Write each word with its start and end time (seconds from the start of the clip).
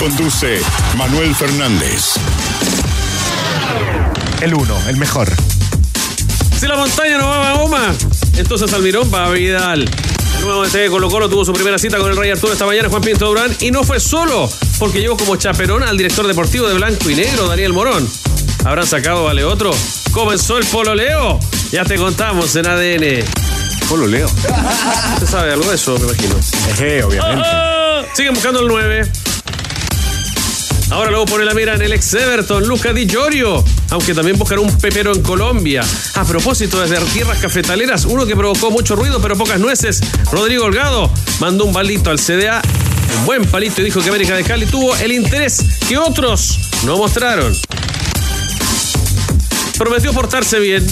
Conduce 0.00 0.62
Manuel 0.96 1.34
Fernández. 1.34 2.14
El 4.40 4.54
uno, 4.54 4.74
el 4.88 4.96
mejor. 4.96 5.28
Si 6.58 6.66
la 6.66 6.76
montaña 6.76 7.18
no 7.18 7.28
va 7.28 7.50
a 7.50 7.54
Mahoma, 7.54 7.94
entonces 8.38 8.72
Almirón 8.72 9.10
va 9.12 9.26
a 9.26 9.28
Vidal. 9.28 9.82
El 10.38 10.44
nuevo 10.46 10.64
DT 10.64 10.72
de 10.78 10.88
Colo 10.88 11.10
Colo 11.10 11.28
tuvo 11.28 11.44
su 11.44 11.52
primera 11.52 11.78
cita 11.78 11.98
con 11.98 12.10
el 12.10 12.16
Rey 12.16 12.30
Arturo 12.30 12.54
esta 12.54 12.64
mañana, 12.64 12.88
Juan 12.88 13.02
Pinto 13.02 13.26
Durán, 13.26 13.54
y 13.60 13.70
no 13.70 13.84
fue 13.84 14.00
solo, 14.00 14.50
porque 14.78 15.00
llevó 15.00 15.18
como 15.18 15.36
chaperón 15.36 15.82
al 15.82 15.98
director 15.98 16.26
deportivo 16.26 16.66
de 16.66 16.74
Blanco 16.76 17.10
y 17.10 17.14
Negro, 17.14 17.46
Daniel 17.46 17.74
Morón. 17.74 18.08
¿Habrán 18.64 18.86
sacado 18.86 19.24
vale 19.24 19.44
otro? 19.44 19.70
Comenzó 20.12 20.56
el 20.56 20.64
pololeo. 20.64 21.38
Ya 21.72 21.84
te 21.84 21.96
contamos 21.96 22.56
en 22.56 22.66
ADN. 22.66 23.24
Polo 23.86 24.06
Leo. 24.06 24.28
¿Usted 24.28 25.26
sabe 25.26 25.52
algo 25.52 25.68
de 25.68 25.74
eso, 25.74 25.98
me 25.98 26.06
imagino? 26.06 26.36
Eje, 26.70 27.04
obviamente. 27.04 27.42
Ah, 27.44 28.02
Siguen 28.14 28.32
buscando 28.32 28.60
el 28.60 28.68
9. 28.68 29.10
Ahora 30.90 31.10
luego 31.10 31.26
pone 31.26 31.44
la 31.44 31.54
mira 31.54 31.74
en 31.74 31.82
el 31.82 31.92
ex 31.92 32.14
Everton, 32.14 32.66
Luca 32.66 32.92
Di 32.92 33.06
Giorgio, 33.06 33.64
aunque 33.90 34.12
también 34.12 34.36
buscará 34.36 34.60
un 34.60 34.76
pepero 34.76 35.14
en 35.14 35.22
Colombia. 35.22 35.82
A 36.14 36.24
propósito, 36.24 36.80
desde 36.80 36.98
tierras 37.12 37.38
cafetaleras, 37.38 38.04
uno 38.06 38.26
que 38.26 38.34
provocó 38.34 38.70
mucho 38.70 38.96
ruido 38.96 39.20
pero 39.22 39.36
pocas 39.36 39.60
nueces, 39.60 40.00
Rodrigo 40.32 40.64
Holgado, 40.64 41.10
mandó 41.38 41.64
un 41.64 41.72
balito 41.72 42.10
al 42.10 42.18
CDA, 42.18 42.60
un 43.18 43.24
buen 43.24 43.44
palito 43.44 43.80
y 43.82 43.84
dijo 43.84 44.00
que 44.00 44.08
América 44.08 44.34
de 44.34 44.42
Cali 44.42 44.66
tuvo 44.66 44.96
el 44.96 45.12
interés 45.12 45.64
que 45.88 45.96
otros 45.96 46.58
no 46.84 46.96
mostraron. 46.96 47.56
Prometió 49.78 50.12
portarse 50.12 50.58
bien. 50.58 50.86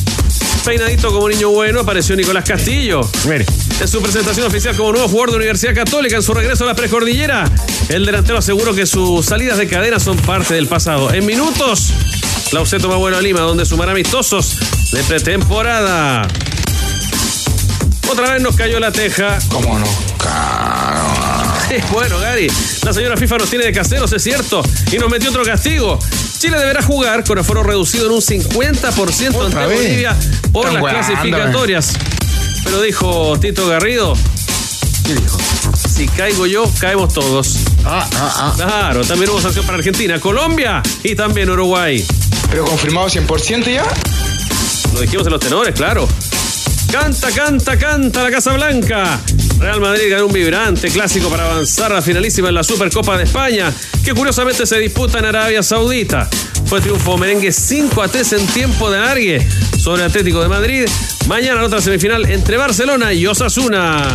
Peinadito 0.64 1.12
como 1.12 1.28
niño 1.28 1.50
bueno, 1.50 1.80
apareció 1.80 2.14
Nicolás 2.14 2.44
Castillo. 2.44 3.00
Mire. 3.28 3.46
En 3.80 3.86
su 3.86 4.02
presentación 4.02 4.46
oficial 4.46 4.76
como 4.76 4.90
nuevo 4.90 5.08
jugador 5.08 5.30
de 5.30 5.36
Universidad 5.36 5.72
Católica 5.72 6.16
en 6.16 6.22
su 6.22 6.34
regreso 6.34 6.64
a 6.64 6.66
la 6.66 6.74
precordillera, 6.74 7.44
el 7.88 8.04
delantero 8.04 8.38
aseguró 8.38 8.74
que 8.74 8.86
sus 8.86 9.24
salidas 9.24 9.56
de 9.56 9.68
cadena 9.68 10.00
son 10.00 10.16
parte 10.16 10.54
del 10.54 10.66
pasado. 10.66 11.12
En 11.12 11.24
minutos, 11.24 11.92
la 12.50 12.60
UC 12.60 12.80
toma 12.80 12.96
vuelo 12.96 13.18
a 13.18 13.20
Lima, 13.20 13.40
donde 13.40 13.64
sumará 13.64 13.92
amistosos 13.92 14.56
de 14.90 15.02
pretemporada. 15.04 16.26
Otra 18.10 18.32
vez 18.32 18.42
nos 18.42 18.56
cayó 18.56 18.80
la 18.80 18.90
teja. 18.90 19.38
¿Cómo 19.48 19.78
no? 19.78 19.86
Sí, 21.68 21.74
bueno, 21.92 22.18
Gary, 22.18 22.50
la 22.82 22.94
señora 22.94 23.14
FIFA 23.18 23.36
nos 23.36 23.50
tiene 23.50 23.66
de 23.66 23.72
caseros, 23.72 24.10
es 24.14 24.22
cierto, 24.22 24.62
y 24.90 24.96
nos 24.96 25.10
metió 25.10 25.28
otro 25.28 25.44
castigo. 25.44 25.98
Chile 26.38 26.58
deberá 26.58 26.80
jugar 26.80 27.24
con 27.24 27.38
aforo 27.38 27.62
reducido 27.62 28.06
en 28.06 28.12
un 28.12 28.22
50% 28.22 29.34
Otra 29.34 29.44
ante 29.44 29.66
vez. 29.66 29.82
Bolivia 29.82 30.16
por 30.50 30.66
Están 30.66 30.82
las 30.82 30.92
clasificatorias. 30.94 31.92
Pero 32.68 32.82
dijo 32.82 33.38
Tito 33.40 33.66
Garrido, 33.66 34.12
¿Qué 35.06 35.14
dijo? 35.14 35.38
si 35.88 36.06
caigo 36.06 36.44
yo, 36.44 36.70
caemos 36.78 37.14
todos. 37.14 37.60
Ah, 37.82 38.06
ah, 38.14 38.34
ah. 38.36 38.52
Claro, 38.56 39.00
también 39.06 39.30
hubo 39.30 39.40
sanción 39.40 39.64
para 39.64 39.78
Argentina, 39.78 40.20
Colombia 40.20 40.82
y 41.02 41.14
también 41.14 41.48
Uruguay. 41.48 42.04
Pero 42.50 42.66
confirmado 42.66 43.08
100% 43.08 43.72
ya. 43.72 43.86
Lo 44.92 45.00
dijimos 45.00 45.26
en 45.26 45.32
los 45.32 45.40
tenores, 45.40 45.74
claro. 45.74 46.06
Canta, 46.90 47.30
canta, 47.30 47.78
canta 47.78 48.22
la 48.22 48.30
Casa 48.30 48.52
Blanca. 48.54 49.20
Real 49.58 49.80
Madrid 49.80 50.10
ganó 50.10 50.26
un 50.26 50.32
vibrante 50.32 50.88
clásico 50.90 51.28
para 51.28 51.44
avanzar 51.44 51.92
a 51.92 51.96
la 51.96 52.02
finalísima 52.02 52.48
en 52.48 52.54
la 52.54 52.64
Supercopa 52.64 53.16
de 53.16 53.24
España, 53.24 53.72
que 54.04 54.14
curiosamente 54.14 54.66
se 54.66 54.78
disputa 54.78 55.18
en 55.18 55.26
Arabia 55.26 55.62
Saudita. 55.62 56.28
Fue 56.66 56.80
triunfo 56.80 57.18
merengue 57.18 57.52
5 57.52 58.02
a 58.02 58.08
3 58.08 58.32
en 58.34 58.46
tiempo 58.48 58.90
de 58.90 58.98
alargue 58.98 59.48
sobre 59.78 60.04
Atlético 60.04 60.40
de 60.40 60.48
Madrid. 60.48 60.88
Mañana 61.26 61.60
la 61.60 61.66
otra 61.66 61.80
semifinal 61.80 62.28
entre 62.30 62.56
Barcelona 62.56 63.12
y 63.12 63.26
Osasuna. 63.26 64.08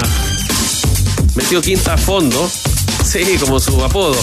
Metió 1.36 1.62
quinta 1.62 1.94
a 1.94 1.98
fondo. 1.98 2.50
Sí, 3.04 3.38
como 3.40 3.60
su 3.60 3.84
apodo. 3.84 4.18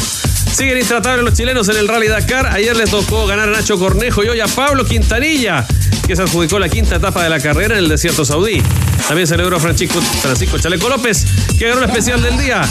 Siguen 0.52 0.78
intratables 0.78 1.24
los 1.24 1.34
chilenos 1.34 1.68
en 1.68 1.76
el 1.76 1.88
Rally 1.88 2.08
Dakar. 2.08 2.46
Ayer 2.46 2.76
les 2.76 2.90
tocó 2.90 3.26
ganar 3.26 3.48
a 3.48 3.52
Nacho 3.52 3.78
Cornejo 3.78 4.24
y 4.24 4.28
hoy 4.28 4.40
a 4.40 4.46
Pablo 4.46 4.84
Quintanilla, 4.84 5.66
que 6.06 6.16
se 6.16 6.22
adjudicó 6.22 6.58
la 6.58 6.68
quinta 6.68 6.96
etapa 6.96 7.22
de 7.22 7.30
la 7.30 7.40
carrera 7.40 7.74
en 7.74 7.84
el 7.84 7.88
desierto 7.88 8.24
saudí. 8.24 8.62
También 9.06 9.26
celebró 9.26 9.58
Francisco, 9.60 10.00
Francisco 10.22 10.58
Chaleco 10.58 10.88
López, 10.88 11.24
que 11.58 11.68
ganó 11.68 11.82
el 11.82 11.88
especial 11.88 12.22
del 12.22 12.36
día 12.38 12.62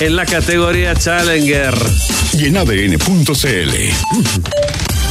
en 0.00 0.16
la 0.16 0.26
categoría 0.26 0.94
Challenger. 0.94 1.74
Y 2.34 2.46
en 2.46 2.56
ADN.cl. 2.56 3.70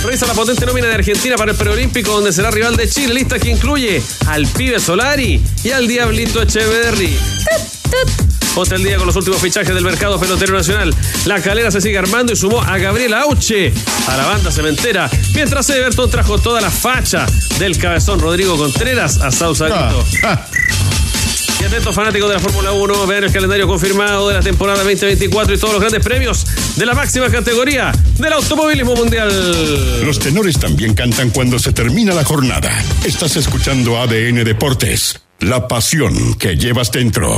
Revisa 0.03 0.27
la 0.27 0.33
potente 0.33 0.65
nómina 0.65 0.87
de 0.87 0.95
Argentina 0.95 1.35
para 1.35 1.51
el 1.51 1.57
preolímpico, 1.57 2.11
donde 2.11 2.33
será 2.33 2.51
rival 2.51 2.75
de 2.75 2.89
Chile, 2.89 3.13
lista 3.13 3.39
que 3.39 3.49
incluye 3.49 4.01
al 4.27 4.45
pibe 4.47 4.79
Solari 4.79 5.41
y 5.63 5.71
al 5.71 5.87
Diablito 5.87 6.41
Echeverry. 6.41 7.17
Ponte 8.53 8.75
el 8.75 8.83
día 8.83 8.97
con 8.97 9.07
los 9.07 9.15
últimos 9.15 9.41
fichajes 9.41 9.73
del 9.73 9.83
mercado 9.83 10.19
pelotero 10.19 10.53
nacional. 10.55 10.93
La 11.25 11.41
calera 11.41 11.71
se 11.71 11.81
sigue 11.81 11.97
armando 11.97 12.33
y 12.33 12.35
sumó 12.35 12.61
a 12.61 12.77
Gabriel 12.77 13.13
Auche 13.15 13.73
a 14.07 14.15
la 14.17 14.25
banda 14.27 14.51
cementera, 14.51 15.09
mientras 15.33 15.67
Everton 15.71 16.09
trajo 16.09 16.37
toda 16.37 16.61
la 16.61 16.69
facha 16.69 17.25
del 17.57 17.77
cabezón 17.79 18.19
Rodrigo 18.19 18.55
Contreras 18.55 19.17
a 19.21 19.31
Sausalito. 19.31 20.05
Ah, 20.23 20.45
Y 21.61 21.63
atentos 21.65 21.95
fanáticos 21.95 22.29
de 22.29 22.35
la 22.35 22.39
Fórmula 22.41 22.73
1, 22.73 23.07
vean 23.07 23.23
el 23.23 23.31
calendario 23.31 23.67
confirmado 23.67 24.27
de 24.29 24.35
la 24.35 24.41
temporada 24.41 24.83
2024 24.83 25.55
y 25.55 25.57
todos 25.57 25.73
los 25.73 25.81
grandes 25.81 26.03
premios 26.03 26.45
de 26.75 26.85
la 26.85 26.93
máxima 26.93 27.29
categoría 27.29 27.91
del 28.19 28.33
automovilismo 28.33 28.95
mundial. 28.95 30.05
Los 30.05 30.19
tenores 30.19 30.59
también 30.59 30.93
cantan 30.93 31.31
cuando 31.31 31.57
se 31.57 31.71
termina 31.71 32.13
la 32.13 32.23
jornada. 32.23 32.71
Estás 33.03 33.35
escuchando 33.35 33.99
ADN 33.99 34.43
Deportes. 34.43 35.21
La 35.39 35.67
pasión 35.67 36.35
que 36.35 36.55
llevas 36.55 36.91
dentro. 36.91 37.35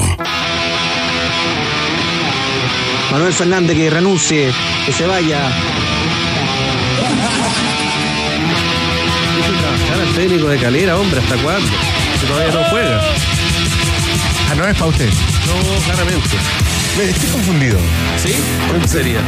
Manuel 3.12 3.34
Fernández 3.34 3.78
que 3.78 3.90
renuncie, 3.90 4.52
que 4.86 4.92
se 4.92 5.06
vaya. 5.06 5.40
trabajar 9.62 10.00
al 10.08 10.14
técnico 10.16 10.48
de 10.48 10.58
Calera, 10.58 10.98
hombre, 10.98 11.20
¿hasta 11.22 11.36
cuándo? 11.38 11.68
Si 12.20 12.26
todavía 12.26 12.52
no 12.54 12.64
juega. 12.70 13.02
ah, 14.52 14.56
no 14.56 14.68
es 14.68 14.74
para 14.76 14.86
usted. 14.88 15.10
No, 15.10 15.84
claramente. 15.86 16.30
Me- 16.98 17.04
Estoy 17.10 17.30
confundido. 17.30 17.78
¿Sí? 18.24 18.34
¿Cómo 18.72 18.88
sería? 18.88 19.20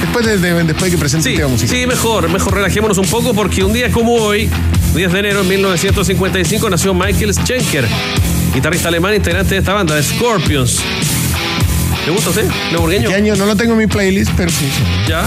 Después 0.00 0.26
de, 0.26 0.38
de- 0.38 0.64
después 0.64 0.84
de 0.84 0.90
que 0.90 0.98
presente 0.98 1.24
Sí, 1.24 1.30
el 1.30 1.36
tema 1.36 1.48
musical. 1.48 1.76
sí, 1.76 1.86
mejor, 1.86 2.28
mejor 2.30 2.54
relajémonos 2.54 2.98
un 2.98 3.06
poco 3.08 3.34
porque 3.34 3.64
un 3.64 3.72
día 3.72 3.90
como 3.90 4.12
hoy, 4.14 4.48
10 4.94 5.12
de 5.12 5.18
enero 5.18 5.42
de 5.42 5.48
1955, 5.48 6.70
nació 6.70 6.92
Michael 6.94 7.34
Schenker, 7.34 7.86
guitarrista 8.54 8.88
alemán 8.88 9.14
integrante 9.14 9.54
de 9.54 9.60
esta 9.60 9.72
banda, 9.72 9.94
de 9.94 10.02
Scorpions. 10.02 10.80
¿Le 12.06 12.12
gusta 12.12 12.26
a 12.28 12.30
usted? 12.30 12.50
¿Leburgueño? 12.72 13.08
¿Qué 13.08 13.14
año? 13.14 13.36
No 13.36 13.46
lo 13.46 13.56
tengo 13.56 13.72
en 13.72 13.78
mi 13.78 13.86
playlist, 13.86 14.30
pero 14.36 14.50
sí. 14.50 14.66
Ya. 15.08 15.26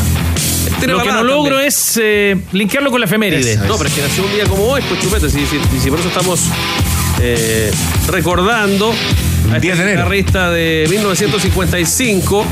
Tiene 0.79 0.93
Lo 0.93 0.99
que 1.01 1.07
balada 1.07 1.23
no 1.23 1.27
logro 1.27 1.51
también. 1.55 1.67
es 1.69 1.99
eh, 2.01 2.37
linkearlo 2.51 2.91
con 2.91 2.99
la 2.99 3.07
efeméride. 3.07 3.53
Eso. 3.53 3.65
No, 3.65 3.77
pero 3.77 3.89
es 3.89 3.95
que 3.95 4.01
nació 4.01 4.25
un 4.25 4.31
día 4.33 4.45
como 4.45 4.63
hoy, 4.65 4.81
pues 4.87 5.01
chupete, 5.01 5.29
si, 5.29 5.39
si, 5.47 5.57
si 5.81 5.89
por 5.89 5.99
eso 5.99 6.09
estamos 6.09 6.41
eh, 7.21 7.71
recordando 8.09 8.91
a 8.91 9.55
este 9.55 9.59
10 9.59 9.77
de 9.77 9.83
enero. 9.83 9.97
guitarrista 10.03 10.51
de 10.51 10.85
1955. 10.89 12.45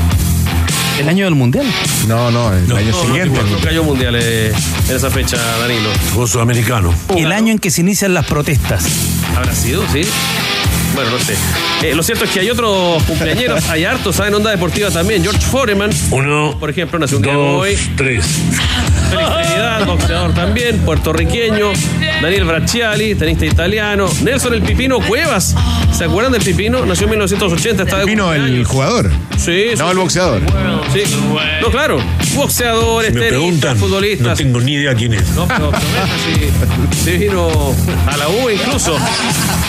El 0.98 1.08
año 1.10 1.26
del 1.26 1.34
mundial. 1.34 1.66
No, 2.08 2.30
no, 2.30 2.52
el 2.52 2.62
año 2.74 2.90
No, 2.90 2.96
no, 2.98 3.02
siguiente. 3.04 3.26
igual, 3.38 3.52
no 3.52 3.58
cayó 3.60 3.84
mundial 3.84 4.16
eh, 4.18 4.52
en 4.88 4.96
esa 4.96 5.10
fecha, 5.10 5.36
Danilo. 5.60 5.90
Jugó 6.14 6.26
sudamericano. 6.26 6.92
El 7.16 7.30
año 7.32 7.52
en 7.52 7.58
que 7.58 7.70
se 7.70 7.82
inician 7.82 8.12
las 8.14 8.26
protestas. 8.26 8.86
¿Habrá 9.36 9.54
sido? 9.54 9.84
Sí. 9.92 10.00
Bueno, 10.94 11.10
no 11.10 11.18
sé. 11.18 11.34
Eh, 11.82 11.94
lo 11.94 12.02
cierto 12.02 12.24
es 12.24 12.30
que 12.30 12.40
hay 12.40 12.50
otros 12.50 13.02
cumpleañeros, 13.04 13.64
hay 13.68 13.84
hartos, 13.84 14.16
¿saben? 14.16 14.34
Onda 14.34 14.50
deportiva 14.50 14.90
también. 14.90 15.22
George 15.22 15.40
Foreman, 15.40 15.90
Uno, 16.10 16.56
por 16.58 16.70
ejemplo, 16.70 16.98
nació 16.98 17.18
un 17.18 17.22
día 17.22 17.38
hoy. 17.38 17.78
tres. 17.96 18.24
Félix 19.10 19.30
Trinidad, 19.42 19.86
boxeador 19.86 20.34
también, 20.34 20.78
puertorriqueño. 20.78 21.72
Daniel 22.22 22.44
Bracciali, 22.44 23.14
tenista 23.14 23.44
italiano. 23.46 24.08
Nelson 24.22 24.54
el 24.54 24.62
Pipino 24.62 25.00
Cuevas. 25.00 25.54
¿Se 25.92 26.04
acuerdan 26.04 26.32
del 26.32 26.42
Pipino? 26.42 26.84
Nació 26.84 27.04
en 27.04 27.10
1980, 27.10 27.82
está 27.84 27.98
de 27.98 28.04
Vino 28.06 28.32
el 28.32 28.38
cumpleaños. 28.40 28.68
jugador. 28.68 29.10
Sí, 29.36 29.64
sí, 29.72 29.78
No, 29.78 29.86
el 29.90 29.96
sí. 29.96 30.00
boxeador. 30.02 30.40
Sí. 30.92 31.02
No, 31.62 31.70
claro. 31.70 31.98
Boxeadores, 32.34 33.12
Me 33.14 33.20
tenistas, 33.20 33.38
preguntan, 33.38 33.76
futbolistas. 33.78 34.26
no 34.28 34.34
tengo 34.34 34.60
ni 34.60 34.72
idea 34.72 34.94
quién 34.94 35.14
es. 35.14 35.28
No, 35.30 35.46
pero 35.48 35.72
si, 36.94 37.04
si 37.04 37.16
vino 37.18 37.74
a 38.06 38.16
la 38.16 38.28
U 38.28 38.50
incluso. 38.50 38.96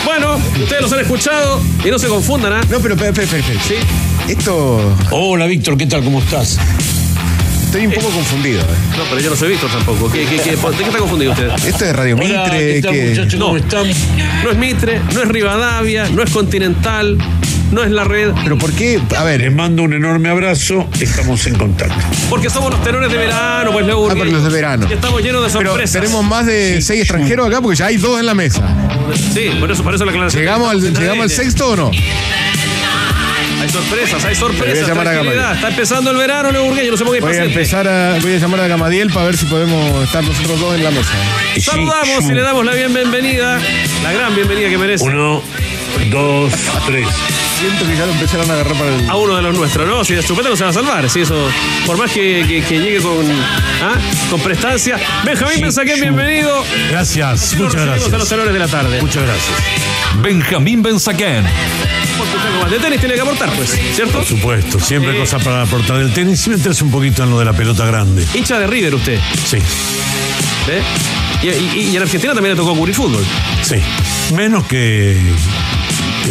Bueno, 0.05 0.35
ustedes 0.61 0.81
los 0.81 0.91
han 0.93 0.99
escuchado 0.99 1.61
y 1.85 1.89
no 1.89 1.99
se 1.99 2.07
confundan, 2.07 2.53
¿ah? 2.53 2.61
No, 2.69 2.79
pero 2.79 2.95
espera, 2.95 3.11
espera. 3.23 3.39
espera. 3.41 3.59
Sí. 3.67 3.75
Esto. 4.31 4.95
Hola 5.11 5.45
Víctor, 5.45 5.77
¿qué 5.77 5.85
tal? 5.85 6.03
¿Cómo 6.03 6.19
estás? 6.19 6.57
Estoy 7.67 7.85
un 7.85 7.91
poco 7.93 8.09
confundido. 8.09 8.61
eh. 8.61 8.65
No, 8.97 9.03
pero 9.09 9.19
yo 9.21 9.29
no 9.29 9.35
soy 9.35 9.49
Víctor 9.49 9.69
tampoco. 9.69 10.09
¿Qué, 10.09 10.19
qué, 10.25 10.37
qué, 10.37 10.51
¿De 10.55 10.77
qué 10.77 10.83
está 10.83 10.97
confundido 10.99 11.33
usted? 11.33 11.49
Esto 11.65 11.85
es 11.85 11.95
Radio 11.95 12.15
Mitre, 12.17 12.81
que 12.81 13.27
No, 13.37 13.53
no 13.53 14.51
es 14.51 14.57
Mitre, 14.57 15.01
no 15.13 15.21
es 15.21 15.27
Rivadavia, 15.27 16.07
no 16.09 16.23
es 16.23 16.29
Continental, 16.31 17.17
no 17.71 17.83
es 17.83 17.91
la 17.91 18.05
red, 18.05 18.31
pero 18.43 18.57
¿por 18.57 18.71
qué? 18.71 19.01
A 19.17 19.25
Les 19.25 19.37
ver, 19.39 19.51
mando 19.51 19.83
un 19.83 19.91
enorme 19.93 20.29
abrazo. 20.29 20.87
Estamos 20.99 21.45
en 21.47 21.55
contacto. 21.55 21.95
porque 22.29 22.49
somos 22.49 22.71
los 22.71 22.81
tenores 22.83 23.11
de 23.11 23.17
verano, 23.17 23.71
pues 23.73 23.85
luego. 23.85 24.09
Ah, 24.09 24.13
pero 24.17 24.31
los 24.31 24.43
de 24.45 24.49
verano. 24.49 24.87
Y 24.89 24.93
estamos 24.93 25.21
llenos 25.21 25.43
de 25.51 25.57
pero 25.59 25.71
sorpresas. 25.71 26.01
tenemos 26.01 26.23
más 26.23 26.45
de 26.45 26.81
seis 26.81 27.01
extranjeros 27.01 27.47
acá 27.47 27.61
porque 27.61 27.75
ya 27.77 27.87
hay 27.87 27.97
dos 27.97 28.17
en 28.17 28.25
la 28.25 28.33
mesa. 28.33 28.61
Sí, 29.33 29.49
por 29.59 29.69
eso, 29.69 29.83
por 29.83 29.93
eso 29.93 30.05
la 30.05 30.11
aclaración. 30.11 30.41
¿Llegamos 30.41 30.71
al, 30.71 30.93
¿llegamos 30.93 31.23
al 31.23 31.29
sexto 31.29 31.71
o 31.71 31.75
no? 31.75 31.91
Hay 33.67 33.73
sorpresas, 33.73 34.23
hay 34.23 34.33
voy 34.33 34.35
sorpresas. 34.35 34.83
a 34.85 34.87
llamar 34.87 35.07
a 35.07 35.11
tranquilidad. 35.11 35.35
Gamaliel. 35.35 35.55
Está 35.57 35.67
empezando 35.69 36.11
el 36.11 36.17
verano, 36.17 36.51
Leo 36.51 36.63
Burgueño, 36.63 36.91
no 36.91 36.97
se 36.97 37.03
ponga 37.03 37.19
Voy 37.19 37.35
a 37.35 37.43
empezar 37.43 37.87
a, 37.87 38.17
voy 38.21 38.33
a 38.33 38.37
llamar 38.37 38.61
a 38.61 38.67
Gamadiel 38.67 39.09
para 39.11 39.25
ver 39.25 39.37
si 39.37 39.45
podemos 39.45 40.03
estar 40.05 40.23
nosotros 40.23 40.59
dos 40.59 40.75
en 40.75 40.83
la 40.85 40.91
mesa. 40.91 41.11
Saludamos 41.59 42.29
y 42.29 42.33
le 42.33 42.41
damos 42.41 42.65
la 42.65 42.73
bienvenida, 42.73 43.59
la 44.03 44.13
gran 44.13 44.33
bienvenida 44.35 44.69
que 44.69 44.77
merece 44.77 45.03
Uno, 45.03 45.43
dos, 46.09 46.53
tres. 46.85 47.07
Siento 47.59 47.87
que 47.87 47.97
ya 47.97 48.05
lo 48.05 48.11
empezaron 48.11 48.49
a 48.51 48.53
agarrar 48.53 48.73
para 48.77 48.95
el. 48.95 49.09
a 49.09 49.15
uno 49.15 49.35
de 49.35 49.41
los 49.41 49.57
nuestros, 49.57 49.87
¿no? 49.87 50.03
Si 50.05 50.13
de 50.13 50.23
chupeta 50.23 50.49
no 50.49 50.55
se 50.55 50.63
va 50.63 50.69
a 50.69 50.73
salvar, 50.73 51.09
si 51.09 51.21
eso, 51.21 51.49
por 51.87 51.97
más 51.97 52.11
que, 52.11 52.45
que- 52.47 52.61
que 52.63 52.79
llegue 52.79 52.99
con, 53.01 53.25
¿ah? 53.81 53.95
con 54.29 54.39
prestancia. 54.41 54.99
Benjamín 55.25 55.61
Mensaquén, 55.61 55.99
bienvenido. 55.99 56.63
Gracias, 56.91 57.55
muchas 57.55 57.73
recibimos 57.73 57.75
a 57.75 57.85
los 57.95 58.09
gracias. 58.09 58.29
tenores 58.29 58.53
de 58.53 58.59
la 58.59 58.67
tarde. 58.67 59.01
Muchas 59.01 59.23
gracias. 59.23 59.55
Benjamín 60.21 60.83
Benzaquén. 60.83 61.45
Porque 62.17 62.35
usted 62.35 62.47
algo 62.47 62.61
más 62.61 62.71
de 62.71 62.77
tenis 62.79 62.99
tiene 62.99 63.15
que 63.15 63.21
aportar, 63.21 63.49
pues, 63.53 63.75
¿cierto? 63.95 64.13
Por 64.19 64.25
supuesto, 64.25 64.79
siempre 64.79 65.13
Sí. 65.13 65.17
cosas 65.19 65.43
para 65.43 65.63
aportar 65.63 65.97
del 65.97 66.13
tenis 66.13 66.45
y 66.45 66.49
meterse 66.51 66.83
un 66.83 66.91
poquito 66.91 67.23
en 67.23 67.31
lo 67.31 67.39
de 67.39 67.45
la 67.45 67.53
pelota 67.53 67.85
grande. 67.85 68.25
Hincha 68.35 68.59
de 68.59 68.67
River 68.67 68.93
usted, 68.95 69.19
Sí, 69.45 69.57
¿eh? 69.57 70.81
Y, 71.41 71.47
y- 71.79 71.89
y 71.91 71.95
en 71.95 72.01
Argentina 72.03 72.33
también 72.33 72.55
le 72.55 72.61
tocó 72.61 72.75
cubrir 72.75 72.93
fútbol. 72.95 73.25
sí. 73.63 73.75
Menos 74.35 74.65
que, 74.67 75.17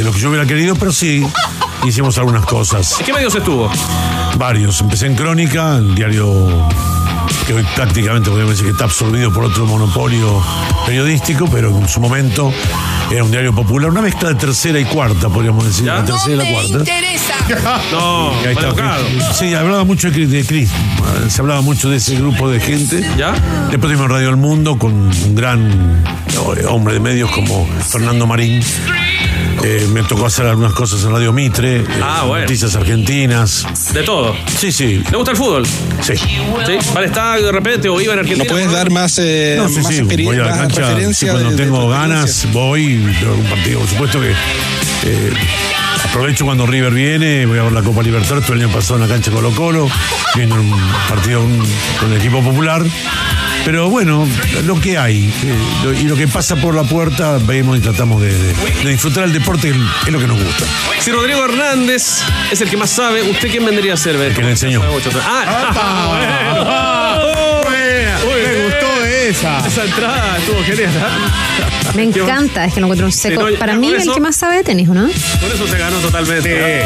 lo 0.02 0.12
que 0.12 0.20
yo 0.20 0.28
hubiera 0.28 0.46
querido, 0.46 0.74
pero 0.76 0.92
sí 0.92 1.26
hicimos 1.86 2.18
algunas 2.18 2.44
cosas. 2.44 2.98
¿En 3.00 3.06
qué 3.06 3.12
medios 3.12 3.34
estuvo? 3.34 3.70
Varios. 4.36 4.80
Empecé 4.80 5.06
en 5.06 5.14
Crónica, 5.14 5.76
el 5.76 5.94
diario 5.94 6.68
que 7.46 7.54
hoy 7.54 7.66
prácticamente 7.74 8.28
podemos 8.30 8.52
decir 8.52 8.66
que 8.66 8.72
está 8.72 8.84
absorbido 8.84 9.32
por 9.32 9.44
otro 9.44 9.66
monopolio 9.66 10.42
periodístico, 10.84 11.46
pero 11.50 11.70
en 11.76 11.88
su 11.88 12.00
momento 12.00 12.52
era 13.10 13.22
un 13.22 13.30
diario 13.30 13.54
popular, 13.54 13.90
una 13.90 14.02
mezcla 14.02 14.30
de 14.30 14.34
tercera 14.34 14.80
y 14.80 14.84
cuarta, 14.84 15.28
podríamos 15.28 15.64
decir, 15.64 15.86
¿Ya? 15.86 15.96
la 15.96 16.04
tercera 16.04 16.34
y 16.34 16.36
la 16.36 16.52
cuarta. 16.52 16.78
No, 17.92 18.32
Y 18.42 18.46
ahí 18.46 18.56
está. 18.56 18.98
Sí, 19.32 19.54
hablaba 19.54 19.84
mucho 19.84 20.10
de, 20.10 20.26
de 20.26 20.44
Cris, 20.44 20.68
se 21.28 21.40
hablaba 21.40 21.60
mucho 21.60 21.88
de 21.88 21.98
ese 21.98 22.16
grupo 22.16 22.50
de 22.50 22.58
gente. 22.58 23.08
¿Ya? 23.16 23.32
Después 23.70 23.92
tuvimos 23.92 24.10
Radio 24.10 24.30
El 24.30 24.36
Mundo 24.36 24.76
con 24.76 24.92
un 24.92 25.34
gran 25.36 26.04
hombre 26.68 26.94
de 26.94 27.00
medios 27.00 27.30
como 27.30 27.66
Fernando 27.88 28.26
Marín. 28.26 28.60
Eh, 29.62 29.86
me 29.90 30.02
tocó 30.04 30.26
hacer 30.26 30.46
algunas 30.46 30.72
cosas 30.74 31.02
en 31.04 31.10
Radio 31.12 31.32
Mitre, 31.32 31.78
eh, 31.80 31.84
Ah, 32.02 32.24
bueno. 32.26 32.42
noticias 32.42 32.74
argentinas. 32.76 33.66
De 33.92 34.02
todo. 34.02 34.34
Sí, 34.58 34.70
sí, 34.70 35.02
¿Le 35.10 35.16
gusta 35.16 35.32
el 35.32 35.36
fútbol? 35.36 35.66
sí. 36.02 36.12
¿Sí? 36.16 36.78
¿Va 36.94 36.98
al 36.98 37.04
estadio 37.04 37.46
de 37.46 37.52
repente 37.52 37.88
o 37.88 38.00
iba 38.00 38.12
en 38.12 38.20
Argentina? 38.20 38.44
¿No 38.44 38.50
puedes 38.50 38.70
dar 38.70 38.90
más, 38.90 39.18
eh, 39.18 39.54
No, 39.58 39.68
sí, 39.68 39.80
más, 39.80 39.94
sí, 39.94 40.02
voy 40.02 40.36
a 40.36 40.44
la 40.44 40.56
cancha 40.58 40.80
referencia 40.82 41.32
cuando 41.32 41.50
de- 41.50 41.56
tengo 41.56 41.88
ganas, 41.88 42.46
voy, 42.52 42.96
veo 43.20 43.30
algún 43.30 43.46
partido. 43.46 43.80
Por 43.80 43.88
supuesto 43.88 44.20
que 44.20 44.30
eh, 44.30 45.32
aprovecho 46.04 46.44
cuando 46.44 46.66
River 46.66 46.92
viene, 46.92 47.46
voy 47.46 47.58
a 47.58 47.62
ver 47.64 47.72
la 47.72 47.82
Copa 47.82 48.02
Libertadores, 48.02 48.44
todo 48.44 48.54
el 48.56 48.62
año 48.64 48.72
pasado 48.72 48.96
en 48.96 49.08
la 49.08 49.08
cancha 49.08 49.30
Colo 49.30 49.50
Colo, 49.52 49.88
viendo 50.34 50.54
un 50.56 50.70
partido 51.08 51.42
un- 51.42 51.66
con 51.98 52.12
el 52.12 52.18
equipo 52.18 52.42
popular. 52.42 52.82
Pero 53.64 53.90
bueno, 53.90 54.28
lo 54.64 54.80
que 54.80 54.96
hay 54.96 55.24
eh, 55.44 55.54
lo- 55.84 55.92
y 55.92 56.04
lo 56.04 56.14
que 56.16 56.28
pasa 56.28 56.54
por 56.56 56.74
la 56.74 56.84
puerta, 56.84 57.38
vemos 57.38 57.76
y 57.76 57.80
tratamos 57.80 58.22
de, 58.22 58.28
de- 58.32 58.54
de 58.84 58.90
disfrutar 58.90 59.24
el 59.24 59.32
deporte, 59.32 59.70
es 59.70 60.12
lo 60.12 60.18
que 60.20 60.26
nos 60.28 60.40
gusta. 60.42 60.64
Si 61.00 61.10
Rodrigo 61.10 61.44
Hernández 61.44 62.22
es 62.50 62.60
el 62.60 62.70
que 62.70 62.76
más 62.76 62.90
sabe, 62.90 63.22
¿usted 63.22 63.50
quién 63.50 63.64
vendría 63.64 63.94
a 63.94 63.96
ser? 63.96 64.16
que 64.34 64.42
le 64.42 64.50
enseñó. 64.50 64.82
Ah, 65.24 66.06
bueno. 66.08 67.66
Me 68.36 68.64
gustó 68.64 69.04
esa. 69.04 69.66
Esa 69.66 69.84
entrada 69.84 70.36
estuvo 70.38 70.62
genial. 70.62 70.90
¿ah? 71.00 71.92
Me 71.94 72.02
encanta, 72.04 72.64
es 72.66 72.74
que 72.74 72.80
lo 72.80 72.86
encuentro 72.86 73.06
un 73.06 73.12
seco. 73.12 73.46
Sí, 73.46 73.52
no, 73.54 73.58
Para 73.58 73.74
mí, 73.76 73.88
con 73.88 73.96
el 73.96 74.02
eso- 74.02 74.14
que 74.14 74.20
más 74.20 74.36
sabe 74.36 74.56
de 74.56 74.64
tenis, 74.64 74.88
¿o 74.88 74.94
¿no? 74.94 75.02
Con 75.02 75.12
eso 75.52 75.66
se 75.66 75.78
ganó 75.78 75.96
totalmente. 75.98 76.82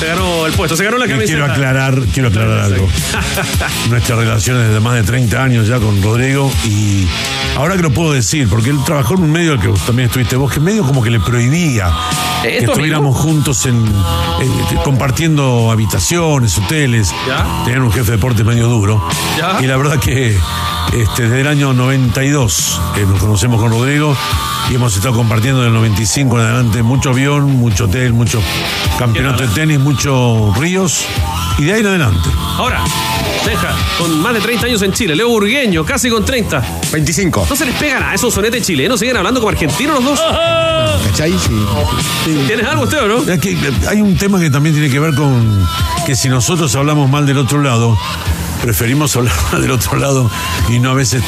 Se 0.00 0.06
ganó 0.06 0.46
el 0.46 0.52
puesto, 0.54 0.76
se 0.76 0.84
ganó 0.84 0.96
la 0.96 1.06
camiseta. 1.06 1.28
quiero 1.38 1.44
aclarar, 1.52 2.00
quiero 2.12 2.28
aclarar 2.30 2.58
algo. 2.60 2.88
Nuestras 3.90 4.18
relaciones 4.18 4.68
desde 4.68 4.80
más 4.80 4.94
de 4.94 5.02
30 5.02 5.42
años 5.42 5.68
ya 5.68 5.78
con 5.78 6.02
Rodrigo 6.02 6.50
y 6.64 7.06
ahora 7.56 7.76
que 7.76 7.82
lo 7.82 7.90
puedo 7.90 8.12
decir, 8.12 8.48
porque 8.48 8.70
él 8.70 8.78
trabajó 8.86 9.14
en 9.14 9.24
un 9.24 9.30
medio 9.32 9.52
al 9.52 9.60
que 9.60 9.68
también 9.84 10.06
estuviste 10.08 10.36
vos, 10.36 10.50
que 10.52 10.58
medio 10.60 10.84
como 10.84 11.02
que 11.02 11.10
le 11.10 11.20
prohibía 11.20 11.88
¿Eh, 11.88 12.48
que 12.48 12.58
es 12.60 12.64
tu 12.64 12.70
estuviéramos 12.72 13.14
juntos 13.14 13.66
en, 13.66 13.76
en- 13.76 14.76
compartiendo 14.82 15.70
habitaciones, 15.70 16.56
hoteles. 16.56 17.12
¿Ya? 17.28 17.44
Tenían 17.66 17.82
un 17.82 17.92
jefe 17.92 18.06
de 18.12 18.16
deporte 18.16 18.42
medio 18.42 18.68
duro. 18.68 19.06
¿Ya? 19.38 19.58
Y 19.62 19.66
la 19.66 19.76
verdad 19.76 19.98
que 20.00 20.34
este, 20.92 21.22
desde 21.22 21.40
el 21.40 21.46
año 21.46 21.72
92 21.72 22.80
que 22.94 23.02
nos 23.02 23.18
conocemos 23.20 23.60
con 23.60 23.70
Rodrigo 23.70 24.16
y 24.70 24.74
hemos 24.74 24.94
estado 24.96 25.14
compartiendo 25.14 25.62
del 25.62 25.72
95 25.72 26.38
en 26.38 26.44
adelante 26.46 26.82
mucho 26.82 27.10
avión, 27.10 27.56
mucho 27.56 27.84
hotel, 27.84 28.12
mucho 28.12 28.42
campeonato 28.98 29.46
de 29.46 29.48
tenis, 29.48 29.78
muchos 29.78 30.56
ríos 30.58 31.04
y 31.58 31.64
de 31.64 31.74
ahí 31.74 31.80
en 31.80 31.86
adelante. 31.86 32.28
Ahora, 32.56 32.84
deja, 33.46 33.74
con 33.98 34.20
más 34.20 34.34
de 34.34 34.40
30 34.40 34.66
años 34.66 34.82
en 34.82 34.92
Chile, 34.92 35.14
Leo 35.14 35.28
Burgueño, 35.28 35.84
casi 35.84 36.10
con 36.10 36.24
30. 36.24 36.62
25. 36.92 37.46
No 37.48 37.56
se 37.56 37.66
les 37.66 37.74
pega 37.76 38.00
nada, 38.00 38.14
esos 38.14 38.34
sonetes 38.34 38.66
chilenos, 38.66 38.98
siguen 38.98 39.16
hablando 39.16 39.40
como 39.40 39.50
argentinos 39.50 40.02
los 40.02 40.04
dos. 40.04 40.20
¿Cachai? 41.06 41.32
Sí. 41.32 42.44
¿Tienes 42.46 42.66
algo 42.66 42.84
usted 42.84 43.02
o 43.02 43.08
no? 43.08 43.32
Es 43.32 43.40
que 43.40 43.56
hay 43.88 44.00
un 44.00 44.16
tema 44.16 44.40
que 44.40 44.50
también 44.50 44.74
tiene 44.74 44.90
que 44.90 44.98
ver 44.98 45.14
con 45.14 45.66
que 46.06 46.16
si 46.16 46.28
nosotros 46.28 46.74
hablamos 46.74 47.08
mal 47.08 47.26
del 47.26 47.38
otro 47.38 47.62
lado, 47.62 47.96
preferimos 48.62 49.14
hablar 49.16 49.34
del 49.60 49.70
otro 49.70 49.96
lado 49.98 50.30
y 50.68 50.78
no 50.78 50.90
a 50.90 50.94
veces 50.94 51.22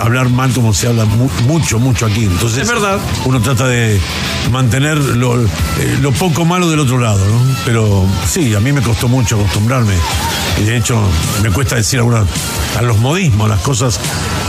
hablar 0.00 0.28
mal 0.30 0.52
como 0.52 0.72
se 0.74 0.88
habla 0.88 1.04
mu- 1.04 1.30
mucho, 1.46 1.78
mucho 1.78 2.06
aquí. 2.06 2.24
Entonces, 2.24 2.62
Es 2.62 2.68
verdad. 2.68 2.98
uno 3.24 3.40
trata 3.40 3.66
de 3.66 4.00
mantener 4.50 4.98
lo, 4.98 5.40
eh, 5.40 5.46
lo 6.00 6.12
poco 6.12 6.44
malo 6.44 6.68
del 6.70 6.80
otro 6.80 6.98
lado, 6.98 7.24
¿no? 7.24 7.54
Pero 7.64 8.04
sí, 8.28 8.54
a 8.54 8.60
mí 8.60 8.72
me 8.72 8.82
costó 8.82 9.08
mucho 9.08 9.36
acostumbrarme. 9.36 9.94
Y 10.60 10.64
de 10.64 10.76
hecho, 10.76 11.00
me 11.42 11.50
cuesta 11.50 11.76
decir 11.76 11.98
algunas, 11.98 12.26
a 12.78 12.82
los 12.82 12.98
modismos, 12.98 13.48
las 13.48 13.60
cosas 13.60 13.98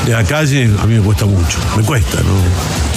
de 0.06 0.12
la 0.14 0.24
calle, 0.24 0.66
a 0.82 0.86
mí 0.86 0.96
me 0.96 1.02
cuesta 1.02 1.26
mucho. 1.26 1.58
Me 1.78 1.84
cuesta, 1.84 2.18
¿no? 2.18 2.93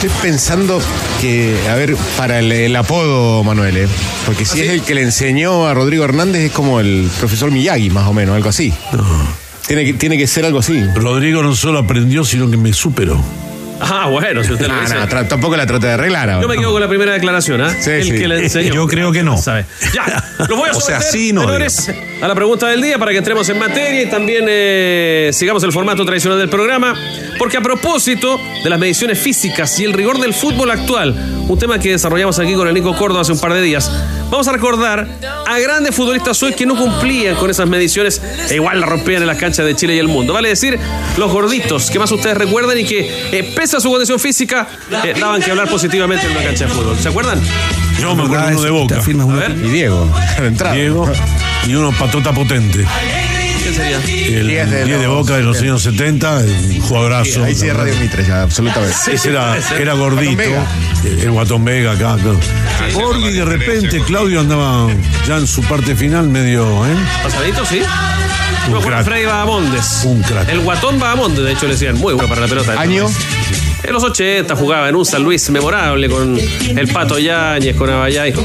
Estoy 0.00 0.10
pensando 0.22 0.80
que, 1.20 1.58
a 1.68 1.74
ver, 1.74 1.96
para 2.16 2.38
el, 2.38 2.52
el 2.52 2.76
apodo, 2.76 3.42
Manuel, 3.42 3.76
¿eh? 3.78 3.88
porque 4.26 4.44
si 4.44 4.60
es 4.60 4.70
el 4.70 4.82
que 4.82 4.94
le 4.94 5.02
enseñó 5.02 5.66
a 5.66 5.74
Rodrigo 5.74 6.04
Hernández, 6.04 6.42
es 6.42 6.52
como 6.52 6.78
el 6.78 7.10
profesor 7.18 7.50
Miyagi, 7.50 7.90
más 7.90 8.06
o 8.06 8.12
menos, 8.12 8.36
algo 8.36 8.48
así. 8.48 8.72
Tiene 9.66 9.84
que, 9.84 9.94
tiene 9.94 10.16
que 10.16 10.28
ser 10.28 10.44
algo 10.44 10.60
así. 10.60 10.80
Rodrigo 10.94 11.42
no 11.42 11.52
solo 11.56 11.80
aprendió, 11.80 12.24
sino 12.24 12.48
que 12.48 12.56
me 12.56 12.72
superó. 12.72 13.20
Ah, 13.80 14.08
bueno, 14.08 14.42
si 14.44 14.52
usted 14.52 14.66
lo 14.66 14.74
No, 14.74 14.80
dice. 14.80 14.94
tampoco 15.28 15.56
la 15.56 15.66
trata 15.66 15.86
de 15.86 15.92
arreglar 15.94 16.30
ahora. 16.30 16.42
Yo 16.42 16.48
me 16.48 16.56
quedo 16.56 16.72
con 16.72 16.80
la 16.80 16.88
primera 16.88 17.12
declaración, 17.12 17.60
¿ah? 17.60 17.70
Sí, 17.80 17.90
el 17.90 18.04
sí. 18.04 18.10
que 18.12 18.28
le 18.28 18.38
enseñó. 18.42 18.74
Yo 18.74 18.86
creo 18.86 19.12
que 19.12 19.22
no. 19.22 19.36
¿Sabe? 19.42 19.66
Ya, 19.94 20.24
los 20.38 20.58
voy 20.58 20.68
a 20.68 20.72
O 20.76 20.80
sea, 20.80 21.00
someter, 21.00 21.12
sí, 21.12 21.32
no, 21.32 21.42
señores, 21.42 21.90
a 22.20 22.28
la 22.28 22.34
pregunta 22.34 22.68
del 22.68 22.82
día 22.82 22.98
para 22.98 23.12
que 23.12 23.18
entremos 23.18 23.48
en 23.48 23.58
materia 23.58 24.02
y 24.02 24.06
también 24.06 24.44
eh, 24.48 25.30
sigamos 25.32 25.62
el 25.64 25.72
formato 25.72 26.04
tradicional 26.04 26.38
del 26.38 26.48
programa. 26.48 26.94
Porque 27.38 27.56
a 27.56 27.60
propósito 27.60 28.38
de 28.64 28.68
las 28.68 28.78
mediciones 28.80 29.18
físicas 29.18 29.78
y 29.78 29.84
el 29.84 29.92
rigor 29.92 30.18
del 30.18 30.34
fútbol 30.34 30.70
actual, 30.72 31.14
un 31.48 31.56
tema 31.58 31.78
que 31.78 31.90
desarrollamos 31.90 32.36
aquí 32.40 32.54
con 32.54 32.66
el 32.66 32.74
Nico 32.74 32.96
Córdoba 32.96 33.20
hace 33.20 33.30
un 33.32 33.38
par 33.38 33.52
de 33.54 33.62
días, 33.62 33.88
vamos 34.28 34.48
a 34.48 34.52
recordar 34.52 35.06
a 35.46 35.58
grandes 35.60 35.94
futbolistas 35.94 36.42
hoy 36.42 36.52
que 36.54 36.66
no 36.66 36.76
cumplían 36.76 37.36
con 37.36 37.48
esas 37.48 37.68
mediciones 37.68 38.20
e 38.50 38.56
igual 38.56 38.80
la 38.80 38.86
rompían 38.86 39.22
en 39.22 39.28
las 39.28 39.38
canchas 39.38 39.64
de 39.66 39.76
Chile 39.76 39.94
y 39.94 39.98
el 39.98 40.08
mundo. 40.08 40.32
Vale 40.32 40.48
decir, 40.48 40.78
los 41.16 41.30
gorditos, 41.30 41.92
que 41.92 42.00
más 42.00 42.10
ustedes 42.10 42.36
recuerdan 42.36 42.76
y 42.78 42.84
que, 42.84 43.08
eh, 43.30 43.52
pese 43.68 43.76
a 43.76 43.80
su 43.80 43.90
condición 43.90 44.18
física, 44.18 44.66
eh, 45.04 45.12
daban 45.20 45.42
que 45.42 45.50
hablar 45.50 45.68
positivamente 45.68 46.24
en 46.24 46.32
una 46.32 46.42
cancha 46.42 46.64
de 46.64 46.70
fútbol. 46.72 46.96
¿Se 46.98 47.08
acuerdan? 47.10 47.38
Yo 48.00 48.16
me 48.16 48.22
acuerdo 48.22 48.48
uno 48.48 48.62
de 48.62 48.70
Boca. 48.70 48.96
A 48.96 49.26
ver, 49.36 49.50
Y 49.58 49.68
Diego, 49.68 50.10
entrada. 50.38 50.74
Diego 50.74 51.12
y 51.66 51.74
uno 51.74 51.92
patota 51.92 52.32
potente. 52.32 52.86
¿quién 53.62 53.74
sería? 53.74 53.96
El 53.98 54.02
10 54.04 54.46
Diez 54.46 54.70
de 54.70 54.84
de, 54.86 54.96
los- 55.06 55.06
Boca 55.08 55.36
de 55.36 55.42
los 55.42 55.60
años 55.60 55.82
70, 55.82 56.38
un 56.38 56.80
jugadorazo. 56.80 57.44
Ahí 57.44 57.54
sí 57.54 57.66
es 57.66 57.76
Radio 57.76 57.94
Mitre, 58.00 58.24
ya, 58.26 58.40
absolutamente. 58.44 58.96
Ese 59.12 59.28
era, 59.28 59.58
era 59.78 59.92
gordito. 59.92 60.34
Vega. 60.34 60.64
El 61.04 61.30
Guatón 61.30 61.62
Vega 61.66 61.92
acá. 61.92 62.16
claro. 62.16 62.38
Gordi 62.94 63.26
y 63.28 63.32
de 63.32 63.44
repente 63.44 64.00
Claudio 64.06 64.40
andaba 64.40 64.86
ya 65.26 65.36
en 65.36 65.46
su 65.46 65.60
parte 65.64 65.94
final 65.94 66.26
medio, 66.30 66.64
¿eh? 66.86 66.94
¿Pasadito, 67.22 67.66
sí? 67.66 67.82
Un 68.68 68.74
No, 68.74 68.80
Juan 68.80 68.92
crack. 68.92 69.04
Freddy 69.06 69.24
Bahamondes. 69.24 70.02
Un 70.04 70.22
crack. 70.22 70.48
El 70.50 70.60
guatón 70.60 70.98
Bahamondes, 71.00 71.42
de 71.44 71.52
hecho, 71.52 71.66
le 71.66 71.72
decían 71.72 71.96
muy 71.98 72.12
bueno 72.12 72.28
para 72.28 72.42
la 72.42 72.48
pelota. 72.48 72.78
Año 72.78 73.06
En 73.82 73.92
los 73.92 74.02
80 74.02 74.56
jugaba 74.56 74.88
en 74.88 74.96
un 74.96 75.04
San 75.06 75.22
Luis 75.22 75.48
memorable 75.50 76.08
con 76.08 76.36
el 76.38 76.88
Pato 76.88 77.18
Yáñez, 77.18 77.76
con 77.76 77.88
Abayay. 77.90 78.32
Pero, 78.32 78.44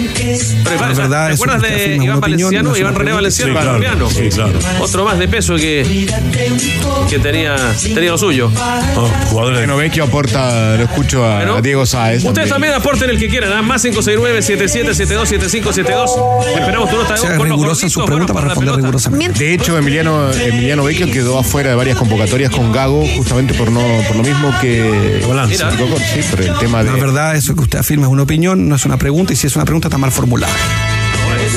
verdad, 0.95 1.27
¿Te 1.29 1.33
acuerdas 1.33 1.61
de 1.61 1.95
Iván 1.95 2.17
opinión, 2.19 2.51
Valenciano? 2.51 2.77
Iván 2.77 2.95
René. 2.95 3.11
Valenciano, 3.13 3.51
Sí, 3.51 3.53
claro, 3.53 3.67
colombiano. 3.67 4.09
sí, 4.09 4.29
claro. 4.29 4.59
Otro 4.79 5.05
más 5.05 5.17
de 5.19 5.27
peso 5.27 5.55
que, 5.55 6.07
que 7.09 7.19
tenía, 7.19 7.55
tenía 7.81 8.11
lo 8.11 8.17
suyo. 8.17 8.51
Oh, 8.95 9.07
jugadores 9.29 9.59
Bueno, 9.59 9.77
Vecchio 9.77 10.03
aporta, 10.03 10.75
lo 10.77 10.83
escucho 10.83 11.25
a, 11.25 11.37
Bueno, 11.37 11.55
a 11.55 11.61
Diego 11.61 11.85
Sáez. 11.85 12.23
Ustedes 12.23 12.49
también 12.49 12.73
aporten 12.73 13.09
el 13.09 13.17
que 13.17 13.27
quieran, 13.27 13.51
¿ah? 13.53 13.61
más 13.61 13.83
569-7772-7572. 13.85 16.45
Esperamos 16.59 16.89
tu 16.89 16.95
nota 16.97 17.15
de 17.15 17.37
voz 17.37 17.47
rigurosa 17.47 17.85
en 17.85 17.89
su 17.89 17.99
gorditos, 17.99 18.05
pregunta 18.05 18.33
bueno, 18.33 18.33
para 18.33 18.47
responder 18.47 18.75
rigurosamente. 18.75 19.43
De 19.43 19.53
hecho, 19.53 19.77
Emiliano, 19.77 20.31
Emiliano 20.31 20.83
Vecchio 20.83 21.09
quedó 21.11 21.39
afuera 21.39 21.69
de 21.71 21.75
varias 21.75 21.97
convocatorias 21.97 22.51
con 22.51 22.71
Gago, 22.71 23.05
justamente 23.15 23.53
por 23.55 23.71
no 23.71 23.81
por 24.07 24.17
lo 24.17 24.23
mismo 24.23 24.53
que. 24.61 25.22
Balance. 25.27 25.63
Mira. 25.65 25.71
Sí, 25.71 26.21
por 26.29 26.41
el 26.41 26.57
tema 26.57 26.83
de. 26.83 26.91
La 26.91 26.97
verdad, 26.97 27.35
eso 27.35 27.55
que 27.55 27.61
usted 27.61 27.79
afirma 27.79 28.05
es 28.07 28.11
una 28.11 28.23
opinión, 28.23 28.67
no 28.67 28.75
es 28.75 28.85
una 28.85 28.97
pregunta, 28.97 29.33
y 29.33 29.35
si 29.35 29.47
es 29.47 29.55
una 29.55 29.65
pregunta 29.65 29.87
está 29.87 29.97
mal 29.97 30.11
formulada. 30.11 30.53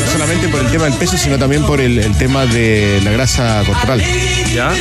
No 0.04 0.12
solamente 0.12 0.49
por 0.49 0.61
el 0.61 0.70
tema 0.70 0.85
del 0.85 0.94
peso, 0.94 1.16
sino 1.16 1.38
también 1.38 1.64
por 1.64 1.80
el, 1.80 1.99
el 1.99 2.16
tema 2.16 2.46
de 2.46 3.00
la 3.04 3.11
grasa 3.12 3.62
corporal. 3.66 4.02
¿Ya? 4.55 4.73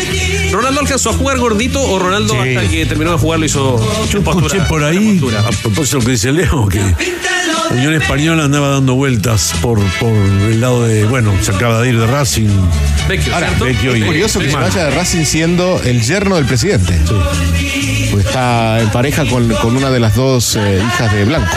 ¿Ronaldo 0.51 0.79
alcanzó 0.81 1.09
a 1.09 1.13
jugar 1.13 1.37
gordito 1.37 1.81
o 1.81 1.99
Ronaldo 1.99 2.33
Sí. 2.43 2.55
hasta 2.55 2.69
que 2.69 2.85
terminó 2.85 3.11
de 3.11 3.17
jugar 3.17 3.39
lo 3.39 3.45
hizo 3.45 3.77
Yo 4.09 4.21
postura? 4.23 4.47
escuché 4.47 4.61
por 4.69 4.83
ahí, 4.83 5.21
a 5.37 5.51
propósito 5.61 5.97
de 5.97 6.01
lo 6.03 6.05
que 6.05 6.11
dice 6.11 6.31
Leo, 6.31 6.67
que 6.67 6.81
Unión 7.71 7.93
Española 7.95 8.45
andaba 8.45 8.69
dando 8.69 8.95
vueltas 8.95 9.53
por, 9.61 9.79
por 9.99 10.13
el 10.13 10.61
lado 10.61 10.85
de, 10.85 11.03
bueno, 11.05 11.33
se 11.41 11.51
acaba 11.51 11.81
de 11.81 11.89
ir 11.89 11.99
de 11.99 12.07
Racing. 12.07 12.47
Vecchio, 13.09 13.33
Ahora, 13.33 13.47
¿cierto? 13.47 13.65
Vecchio 13.65 13.95
y- 13.95 13.99
Es 14.01 14.05
curioso 14.05 14.39
que 14.39 14.49
se 14.49 14.55
vaya 14.55 14.85
de 14.85 14.91
Racing 14.91 15.25
siendo 15.25 15.81
el 15.83 16.01
yerno 16.01 16.35
del 16.37 16.45
presidente. 16.45 16.97
Pues 18.11 18.25
está 18.25 18.79
en 18.79 18.89
pareja 18.91 19.25
con, 19.25 19.49
con 19.55 19.75
una 19.75 19.89
de 19.89 19.99
las 19.99 20.15
dos 20.15 20.55
eh, 20.55 20.81
hijas 20.85 21.11
de 21.13 21.25
Blanco. 21.25 21.53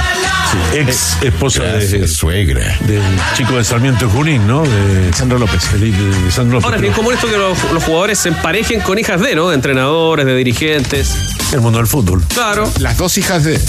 Ex 0.72 1.18
esposa 1.22 1.62
de, 1.64 2.06
suegra. 2.08 2.76
del 2.80 3.02
chico 3.34 3.56
de 3.56 3.64
Sarmiento 3.64 4.06
de 4.06 4.12
Junín, 4.12 4.46
¿no? 4.46 4.62
De 4.62 5.12
Sandro 5.12 5.38
López. 5.38 5.64
Felipe 5.64 5.98
de 5.98 6.30
Sandro 6.30 6.54
López. 6.54 6.64
Ahora 6.64 6.76
es 6.76 6.82
bien 6.82 6.94
común 6.94 7.14
esto 7.14 7.28
que 7.28 7.36
los, 7.36 7.58
los 7.72 7.84
jugadores 7.84 8.18
se 8.18 8.28
emparejen 8.30 8.80
con 8.80 8.98
hijas 8.98 9.20
de, 9.20 9.34
¿no? 9.34 9.48
De 9.48 9.54
entrenadores, 9.54 10.26
de 10.26 10.34
dirigentes. 10.36 11.14
El 11.52 11.60
mundo 11.60 11.78
del 11.78 11.86
fútbol. 11.86 12.22
Claro. 12.28 12.70
Las 12.78 12.96
dos 12.98 13.16
hijas 13.18 13.44
de 13.44 13.60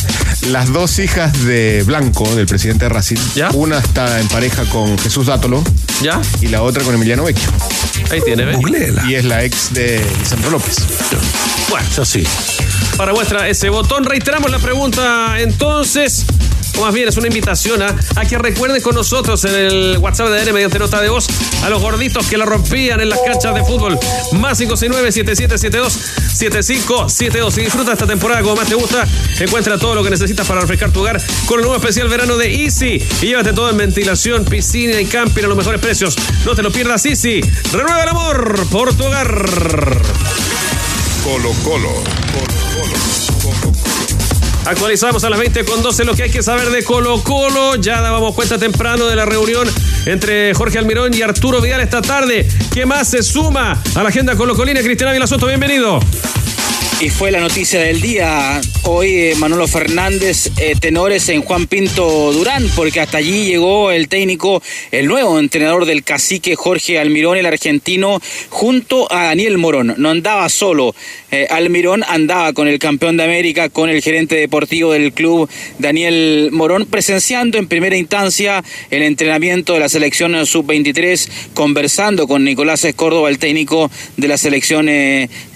las 0.48 0.72
dos 0.72 1.00
hijas 1.00 1.43
de 1.46 1.84
Blanco, 1.86 2.27
del 2.36 2.46
presidente 2.48 2.86
de 2.86 2.89
Racing, 2.89 3.17
¿Ya? 3.36 3.50
una 3.53 3.77
está 3.79 4.19
en 4.19 4.27
pareja 4.29 4.63
con 4.65 4.98
Jesús 4.98 5.27
Dátolo 5.27 5.63
¿Ya? 6.01 6.19
y 6.41 6.48
la 6.48 6.63
otra 6.63 6.84
con 6.84 6.96
Emiliano 6.96 7.24
Vecchio. 7.24 7.50
Ahí 8.12 8.22
tiene, 8.25 8.46
¿ves? 8.46 8.58
Googleela. 8.58 9.05
Y 9.05 9.13
es 9.15 9.25
la 9.25 9.43
ex 9.43 9.74
de 9.74 10.03
Sandro 10.27 10.50
López. 10.51 10.77
Bueno, 11.69 11.86
Es 11.91 12.00
así. 12.00 12.24
para 12.98 13.13
muestra 13.13 13.48
ese 13.50 13.69
botón, 13.69 14.03
reiteramos 14.05 14.50
la 14.50 14.58
pregunta 14.60 15.39
entonces. 15.39 16.25
O 16.77 16.81
más 16.84 16.93
bien 16.93 17.10
es 17.10 17.17
una 17.17 17.27
invitación 17.27 17.81
a, 17.81 17.93
a 18.15 18.25
que 18.25 18.38
recuerden 18.38 18.81
con 18.81 18.96
nosotros 18.96 19.43
en 19.43 19.53
el 19.53 19.98
WhatsApp 20.00 20.29
de 20.29 20.39
ADN 20.41 20.53
mediante 20.53 20.79
nota 20.79 21.01
de 21.01 21.10
voz 21.10 21.27
a 21.63 21.69
los 21.69 21.81
gorditos 21.81 22.25
que 22.27 22.38
la 22.38 22.46
rompían 22.46 23.01
en 23.01 23.10
las 23.10 23.19
canchas 23.19 23.53
de 23.53 23.63
fútbol. 23.65 24.00
Más 24.34 24.60
569-7772-7572. 24.62 27.51
Si 27.51 27.62
disfruta 27.62 27.91
esta 27.93 28.08
temporada 28.08 28.41
como 28.41 28.55
más 28.55 28.67
te 28.69 28.75
gusta, 28.75 29.05
encuentra 29.39 29.77
todo 29.77 29.96
lo 29.96 30.03
que 30.03 30.10
necesitas 30.12 30.28
para 30.36 30.62
refrescar 30.62 30.91
tu 30.91 31.01
hogar 31.01 31.19
con 31.45 31.59
el 31.59 31.65
nuevo 31.65 31.75
especial 31.75 32.07
verano 32.07 32.38
de 32.38 32.63
Easy. 32.63 33.01
Y 33.21 33.25
llévate 33.25 33.51
todo 33.53 33.69
en 33.69 33.77
ventilación, 33.77 34.45
piscina 34.45 35.01
y 35.01 35.05
camping 35.05 35.43
a 35.43 35.48
los 35.48 35.57
mejores 35.57 35.81
precios. 35.81 36.15
No 36.45 36.55
te 36.55 36.62
lo 36.62 36.71
pierdas, 36.71 37.05
Easy. 37.05 37.41
Renueva 37.71 38.03
el 38.03 38.09
amor 38.09 38.67
por 38.69 38.93
tu 38.93 39.05
hogar. 39.05 39.27
Colo 41.24 41.51
Colo. 41.63 42.03
Actualizamos 44.65 45.24
a 45.24 45.31
las 45.31 45.39
20 45.39 45.65
con 45.65 45.81
12 45.81 46.05
lo 46.05 46.13
que 46.13 46.24
hay 46.24 46.29
que 46.29 46.43
saber 46.43 46.69
de 46.69 46.83
Colo 46.83 47.24
Colo. 47.24 47.75
Ya 47.75 48.01
dábamos 48.01 48.36
cuenta 48.36 48.59
temprano 48.59 49.07
de 49.07 49.15
la 49.15 49.25
reunión 49.25 49.67
entre 50.05 50.53
Jorge 50.53 50.77
Almirón 50.77 51.13
y 51.13 51.24
Arturo 51.24 51.59
Vidal 51.59 51.81
esta 51.81 52.03
tarde. 52.03 52.48
¿Qué 52.71 52.86
más 52.86 53.09
se 53.09 53.24
suma 53.24 53.81
a 53.95 54.03
la 54.03 54.09
agenda 54.09 54.36
colocolina? 54.36 54.81
Cristiana 54.81 55.12
Vilasoto, 55.12 55.48
bienvenido. 55.48 56.00
Y 57.01 57.09
fue 57.09 57.31
la 57.31 57.39
noticia 57.39 57.79
del 57.79 58.01
día. 58.01 58.59
Hoy 58.83 59.07
eh, 59.07 59.33
Manolo 59.37 59.69
Fernández, 59.69 60.51
eh, 60.57 60.75
tenores 60.77 61.29
en 61.29 61.41
Juan 61.41 61.65
Pinto 61.65 62.33
Durán, 62.33 62.67
porque 62.75 62.99
hasta 62.99 63.19
allí 63.19 63.45
llegó 63.45 63.91
el 63.91 64.09
técnico, 64.09 64.61
el 64.91 65.07
nuevo 65.07 65.39
entrenador 65.39 65.85
del 65.85 66.03
cacique 66.03 66.57
Jorge 66.57 66.99
Almirón, 66.99 67.37
el 67.37 67.45
argentino, 67.45 68.21
junto 68.49 69.09
a 69.13 69.25
Daniel 69.25 69.57
Morón. 69.57 69.93
No 69.97 70.09
andaba 70.09 70.49
solo. 70.49 70.93
Eh, 71.31 71.47
Almirón 71.49 72.03
andaba 72.05 72.51
con 72.51 72.67
el 72.67 72.79
campeón 72.79 73.15
de 73.15 73.23
América, 73.23 73.69
con 73.69 73.89
el 73.89 74.01
gerente 74.01 74.35
deportivo 74.35 74.91
del 74.91 75.13
club, 75.13 75.49
Daniel 75.77 76.49
Morón, 76.51 76.85
presenciando 76.85 77.57
en 77.57 77.67
primera 77.67 77.95
instancia 77.95 78.61
el 78.89 79.03
entrenamiento 79.03 79.73
de 79.73 79.79
la 79.79 79.87
selección 79.87 80.45
sub-23, 80.45 81.29
conversando 81.53 82.27
con 82.27 82.43
Nicolás 82.43 82.85
Córdoba, 82.97 83.29
el 83.29 83.39
técnico 83.39 83.89
de 84.17 84.27
la 84.27 84.37
selección 84.37 84.89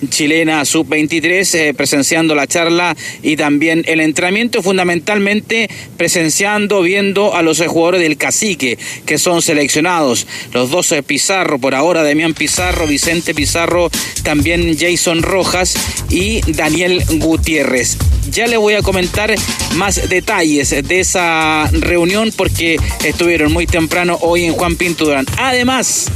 chilena 0.10 0.64
sub-23, 0.64 1.33
eh, 1.42 1.74
presenciando 1.76 2.36
la 2.36 2.48
charla 2.48 2.96
y 3.22 3.36
también 3.36 3.84
el 3.88 4.00
entrenamiento, 4.00 4.62
fundamentalmente 4.62 5.70
presenciando, 5.98 6.82
viendo 6.82 7.36
a 7.36 7.42
los 7.42 7.60
jugadores 7.66 8.02
del 8.02 8.18
cacique 8.18 8.78
que 9.06 9.18
son 9.18 9.42
seleccionados. 9.42 10.28
Los 10.54 10.70
dos 10.70 10.92
eh, 10.92 11.02
Pizarro, 11.04 11.60
por 11.60 11.76
ahora 11.76 12.04
Demián 12.04 12.34
Pizarro, 12.34 12.88
Vicente 12.88 13.34
Pizarro, 13.34 13.90
también 14.24 14.78
Jason 14.78 15.22
Rojas 15.24 15.76
y 16.10 16.42
Daniel 16.52 17.04
Gutiérrez. 17.18 17.98
Ya 18.30 18.48
le 18.48 18.58
voy 18.58 18.76
a 18.76 18.82
comentar 18.82 19.34
más 19.76 20.10
detalles 20.10 20.70
de 20.70 21.00
esa 21.00 21.70
reunión 21.72 22.32
porque 22.36 22.78
estuvieron 23.04 23.52
muy 23.52 23.68
temprano 23.68 24.18
hoy 24.22 24.46
en 24.46 24.54
Juan 24.54 24.76
Pinto 24.76 25.06
Durán. 25.06 25.26
Además, 25.38 26.10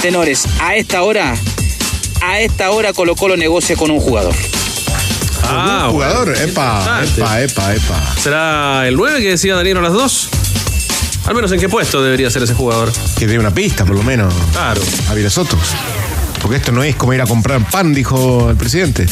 tenores, 0.00 0.46
a 0.60 0.76
esta 0.76 1.02
hora, 1.02 1.34
a 2.20 2.40
esta 2.40 2.70
hora 2.70 2.92
Colo 2.92 3.14
Colo 3.16 3.36
negocia 3.36 3.76
con 3.76 3.90
un 3.90 4.00
jugador. 4.00 4.34
Ah, 5.44 5.84
Un 5.86 5.92
jugador, 5.92 6.28
bueno, 6.28 6.40
epa, 6.42 7.02
epa, 7.04 7.40
epa, 7.42 7.74
epa. 7.74 8.14
¿Será 8.20 8.86
el 8.86 8.96
9 8.96 9.20
que 9.20 9.28
decía 9.30 9.54
Daniel 9.54 9.78
a 9.78 9.82
las 9.82 9.92
2? 9.92 10.28
Al 11.26 11.34
menos 11.34 11.52
en 11.52 11.60
qué 11.60 11.68
puesto 11.68 12.02
debería 12.02 12.30
ser 12.30 12.42
ese 12.42 12.54
jugador. 12.54 12.90
Que 13.18 13.26
dé 13.26 13.38
una 13.38 13.52
pista, 13.52 13.84
por 13.84 13.96
lo 13.96 14.02
menos, 14.02 14.32
Claro. 14.52 14.80
a 15.10 15.14
nosotros. 15.14 15.60
Porque 16.42 16.56
esto 16.58 16.70
no 16.72 16.82
es 16.82 16.96
como 16.96 17.14
ir 17.14 17.20
a 17.22 17.26
comprar 17.26 17.68
pan, 17.70 17.94
dijo 17.94 18.50
el 18.50 18.56
presidente. 18.56 19.06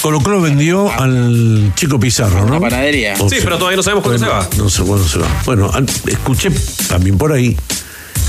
Colo 0.00 0.20
Colo 0.20 0.40
vendió 0.40 0.90
al 0.90 1.72
chico 1.76 2.00
Pizarro, 2.00 2.44
¿no? 2.46 2.54
La 2.54 2.60
panadería. 2.60 3.14
O 3.20 3.28
Sí, 3.28 3.36
pero 3.42 3.56
todavía 3.56 3.76
no 3.76 3.82
sabemos 3.82 4.02
cuándo 4.02 4.26
bueno, 4.26 4.42
se 4.42 4.48
va. 4.58 4.62
No 4.64 4.68
sé 4.70 4.82
cuándo 4.82 5.06
se 5.08 5.18
va. 5.18 5.28
Bueno, 5.44 5.70
escuché 6.06 6.50
también 6.88 7.16
por 7.18 7.32
ahí 7.32 7.56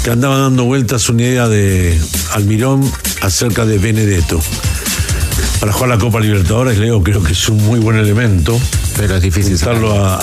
que 0.03 0.11
andaba 0.11 0.37
dando 0.37 0.65
vueltas 0.65 1.07
una 1.09 1.23
idea 1.23 1.47
de 1.47 1.99
Almirón 2.33 2.89
acerca 3.21 3.65
de 3.65 3.77
Benedetto. 3.77 4.39
Para 5.59 5.71
jugar 5.71 5.89
la 5.91 5.97
Copa 5.97 6.19
Libertadores, 6.19 6.77
Leo, 6.77 7.01
creo 7.01 7.23
que 7.23 7.31
es 7.31 7.47
un 7.47 7.63
muy 7.65 7.79
buen 7.79 7.97
elemento. 7.97 8.59
Pero 8.97 9.15
es 9.15 9.21
difícil 9.21 9.53
Juntarlo 9.55 9.93
a, 10.03 10.17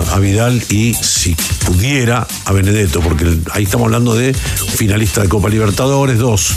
a- 0.00 0.14
a 0.14 0.18
Vidal 0.18 0.62
y, 0.70 0.94
si 0.94 1.36
pudiera, 1.66 2.26
a 2.46 2.52
Benedetto, 2.52 3.00
porque 3.00 3.26
ahí 3.52 3.64
estamos 3.64 3.84
hablando 3.86 4.14
de 4.14 4.32
finalista 4.32 5.20
de 5.22 5.28
Copa 5.28 5.50
Libertadores, 5.50 6.18
dos. 6.18 6.54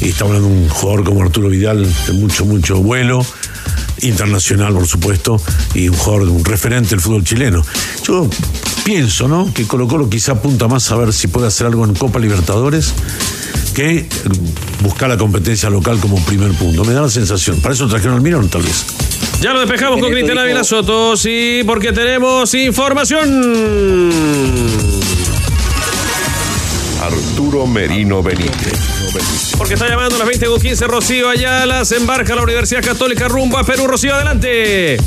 Y 0.00 0.08
estamos 0.08 0.34
hablando 0.34 0.48
de 0.56 0.62
un 0.64 0.68
jugador 0.70 1.04
como 1.04 1.22
Arturo 1.22 1.48
Vidal, 1.48 1.86
de 2.06 2.12
mucho, 2.14 2.44
mucho 2.44 2.78
vuelo, 2.82 3.24
internacional, 4.00 4.72
por 4.74 4.88
supuesto, 4.88 5.40
y 5.74 5.88
un 5.88 5.96
jugador, 5.96 6.28
un 6.30 6.44
referente 6.44 6.90
del 6.90 7.00
fútbol 7.00 7.22
chileno. 7.22 7.64
Yo 8.04 8.28
pienso, 8.84 9.28
¿no? 9.28 9.52
Que 9.54 9.66
Colo 9.66 9.86
Colo 9.88 10.08
quizá 10.10 10.32
apunta 10.32 10.68
más 10.68 10.90
a 10.90 10.96
ver 10.96 11.12
si 11.12 11.28
puede 11.28 11.46
hacer 11.46 11.66
algo 11.66 11.84
en 11.84 11.94
Copa 11.94 12.18
Libertadores 12.18 12.92
que 13.74 14.06
buscar 14.82 15.08
la 15.08 15.16
competencia 15.16 15.70
local 15.70 15.98
como 15.98 16.22
primer 16.24 16.52
punto. 16.52 16.84
Me 16.84 16.92
da 16.92 17.02
la 17.02 17.08
sensación. 17.08 17.60
Para 17.60 17.74
eso 17.74 17.86
trajeron 17.88 18.16
al 18.16 18.20
Mirón, 18.20 18.48
tal 18.48 18.62
vez. 18.62 18.84
Ya 19.40 19.52
lo 19.52 19.60
despejamos 19.60 19.98
con 20.00 20.10
Benedetto 20.10 20.26
Cristiana 20.26 20.42
dijo- 20.42 20.54
Vilasoto, 20.54 21.16
sí, 21.16 21.62
porque 21.66 21.92
tenemos 21.92 22.52
información. 22.54 24.12
Arturo 27.02 27.66
Merino 27.66 28.22
Benítez. 28.22 28.78
Porque 29.58 29.74
está 29.74 29.88
llamando 29.88 30.16
a 30.16 30.18
las 30.18 30.28
20 30.28 30.46
con 30.46 30.60
15 30.60 30.86
Rocío 30.86 31.28
Ayala, 31.28 31.84
se 31.84 31.96
embarca 31.96 32.32
a 32.32 32.36
la 32.36 32.42
Universidad 32.42 32.82
Católica 32.82 33.28
rumbo 33.28 33.58
a 33.58 33.64
Perú. 33.64 33.86
Rocío, 33.86 34.14
adelante. 34.14 34.98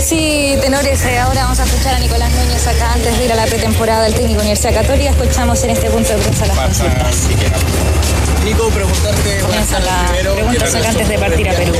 Sí, 0.00 0.56
tenores, 0.60 1.04
eh, 1.04 1.18
ahora 1.18 1.42
vamos 1.42 1.60
a 1.60 1.64
escuchar 1.64 1.94
a 1.94 1.98
Nicolás 1.98 2.30
Núñez 2.32 2.66
acá 2.66 2.94
antes 2.94 3.16
de 3.18 3.24
ir 3.26 3.32
a 3.32 3.36
la 3.36 3.44
pretemporada 3.44 4.04
del 4.04 4.14
técnico 4.14 4.40
Universidad 4.40 4.74
Católica. 4.74 5.10
Escuchamos 5.10 5.62
en 5.64 5.70
este 5.70 5.90
punto 5.90 6.08
de 6.08 6.18
prensa 6.18 6.46
las 6.46 6.56
consultas. 6.58 7.16
Nico, 8.44 8.68
preguntarte. 8.70 9.38
Comienzan 9.40 9.84
las 9.84 10.10
preguntas 10.12 10.74
acá 10.74 10.88
antes 10.88 11.08
de 11.08 11.18
partir 11.18 11.48
a 11.48 11.52
Perú. 11.52 11.74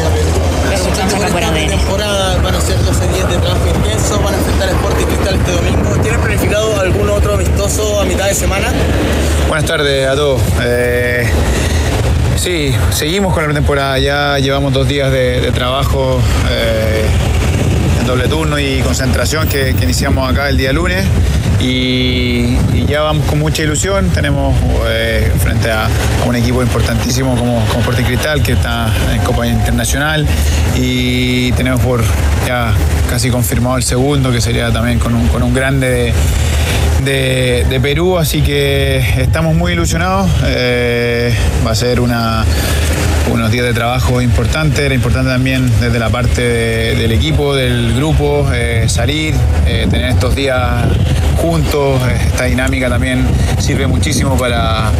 Lo 0.69 0.73
escuchamos 0.73 1.15
acá 1.15 1.27
por 1.29 1.43
ADN. 1.45 1.69
temporada 1.69 2.37
van 2.43 2.55
a 2.55 2.61
ser 2.61 2.79
12 2.85 3.09
días 3.09 3.29
de 3.31 3.37
trabajo 3.39 3.67
intenso, 3.75 4.21
van 4.21 4.35
a 4.35 4.37
enfrentar 4.37 4.69
a 4.69 4.73
Sporting 4.73 5.07
Cristal 5.07 5.35
este 5.37 5.53
domingo. 5.53 5.97
¿Tienen 6.03 6.21
planificado 6.21 6.81
algún 6.81 7.11
otro 7.11 7.35
amistoso 7.35 8.01
a 8.01 8.05
mitad 8.05 8.27
de 8.27 8.35
semana? 8.35 8.69
Buenas 9.49 9.65
tardes 9.67 10.07
a 10.09 10.15
todos. 10.15 10.41
Eh, 10.63 11.29
Sí, 12.37 12.75
seguimos 12.91 13.35
con 13.35 13.43
la 13.43 13.49
pretemporada. 13.49 13.99
Ya 13.99 14.39
llevamos 14.39 14.73
dos 14.73 14.89
días 14.89 15.13
de, 15.13 15.43
de 15.43 15.53
trabajo 15.53 16.19
eh, 16.49 17.05
doble 18.07 18.29
turno 18.29 18.59
y 18.59 18.81
concentración 18.81 19.49
que, 19.49 19.71
iniciamos 19.83 20.31
acá 20.31 20.49
el 20.49 20.57
día 20.57 20.73
lunes. 20.73 21.05
Y, 21.61 22.57
ya 22.87 23.03
vamos 23.03 23.27
con 23.27 23.39
mucha 23.39 23.63
ilusión. 23.63 24.11
Tenemos 24.11 24.55
eh, 24.89 25.31
frente 25.39 25.71
a, 25.71 25.89
un 26.27 26.35
equipo 26.35 26.63
importantísimo 26.63 27.37
como, 27.37 27.65
como 27.67 27.81
Sporting 27.81 28.05
Cristal 28.05 28.43
que 28.43 28.53
está 28.53 28.93
en 29.13 29.21
Copa 29.23 29.47
Internacional. 29.47 30.27
Y 30.77 31.53
tenemos 31.53 31.81
por 31.81 32.03
ya 32.47 32.73
casi 33.09 33.31
confirmado 33.31 33.77
el 33.77 33.85
segundo, 33.85 34.33
que 34.33 34.41
sería 34.41 34.73
también 34.73 34.99
con 34.99 35.15
un, 35.15 35.29
con 35.29 35.43
un 35.43 35.55
grande 35.55 35.89
de 35.89 36.15
de, 37.05 37.67
de 37.69 37.81
Perú, 37.81 38.19
así 38.19 38.43
que 38.43 38.99
estamos 39.19 39.55
muy 39.55 39.73
ilusionados. 39.73 40.31
Eh, 40.45 41.35
va 41.67 41.71
a 41.71 41.75
ser 41.75 42.01
una, 42.01 42.45
unos 43.31 43.51
días 43.51 43.65
de 43.67 43.73
trabajo 43.73 44.21
importantes, 44.21 44.79
era 44.81 44.95
importante 44.95 45.31
también 45.31 45.71
desde 45.81 45.99
la 45.99 46.11
parte 46.11 46.43
de- 46.43 46.95
del 46.97 47.13
equipo, 47.13 47.55
del 47.55 47.95
grupo, 47.95 48.49
eh, 48.53 48.85
salir, 48.89 49.35
eh, 49.67 49.87
tener 49.91 50.11
estos 50.11 50.35
días 50.35 50.59
juntos, 51.37 52.01
esta 52.27 52.45
dinámica 52.45 52.89
también 52.89 53.25
sirve 53.59 53.87
muchísimo 53.87 54.37
para, 54.37 54.91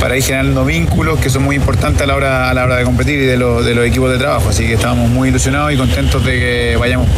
para 0.00 0.16
ir 0.16 0.22
generando 0.22 0.64
vínculos 0.64 1.18
que 1.20 1.30
son 1.30 1.42
muy 1.44 1.56
importantes 1.56 2.02
a 2.02 2.06
la 2.06 2.14
hora, 2.16 2.50
a 2.50 2.54
la 2.54 2.64
hora 2.64 2.76
de 2.76 2.84
competir 2.84 3.20
y 3.20 3.26
de, 3.26 3.36
los- 3.36 3.64
de 3.64 3.74
los 3.74 3.86
equipos 3.86 4.10
de 4.10 4.18
trabajo, 4.18 4.48
así 4.50 4.66
que 4.66 4.74
estamos 4.74 5.08
muy 5.10 5.28
ilusionados 5.30 5.72
y 5.72 5.76
contentos 5.76 6.24
de 6.24 6.32
que 6.32 6.76
vayamos. 6.78 7.08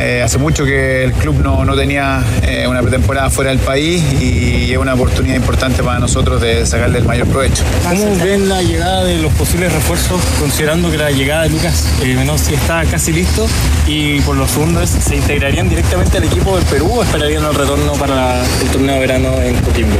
Eh, 0.00 0.22
hace 0.22 0.38
mucho 0.38 0.64
que 0.64 1.04
el 1.04 1.12
club 1.12 1.40
no, 1.42 1.64
no 1.64 1.74
tenía 1.74 2.22
eh, 2.42 2.66
una 2.68 2.82
pretemporada 2.82 3.30
fuera 3.30 3.50
del 3.50 3.58
país 3.58 4.02
y 4.20 4.70
es 4.72 4.78
una 4.78 4.94
oportunidad 4.94 5.34
importante 5.36 5.82
para 5.82 5.98
nosotros 5.98 6.40
de 6.40 6.64
sacarle 6.66 6.98
el 6.98 7.04
mayor 7.04 7.26
provecho. 7.26 7.64
¿Cómo 7.88 8.16
ven 8.22 8.48
la 8.48 8.62
llegada 8.62 9.04
de 9.04 9.18
los 9.18 9.32
posibles 9.32 9.72
refuerzos, 9.72 10.20
considerando 10.38 10.90
que 10.90 10.98
la 10.98 11.10
llegada 11.10 11.42
de 11.44 11.50
Lucas 11.50 11.88
eh, 12.02 12.14
Menossi 12.14 12.54
está 12.54 12.84
casi 12.84 13.12
listo 13.12 13.46
y 13.86 14.20
por 14.20 14.36
los 14.36 14.50
segundos 14.50 14.88
se 14.90 15.16
integrarían 15.16 15.68
directamente 15.68 16.18
al 16.18 16.24
equipo 16.24 16.56
del 16.56 16.64
Perú 16.66 16.90
o 16.98 17.02
esperarían 17.02 17.44
el 17.44 17.54
retorno 17.54 17.92
para 17.94 18.40
el 18.44 18.68
torneo 18.70 18.94
de 18.94 19.00
verano 19.00 19.40
en 19.42 19.56
Coquimbo? 19.56 19.96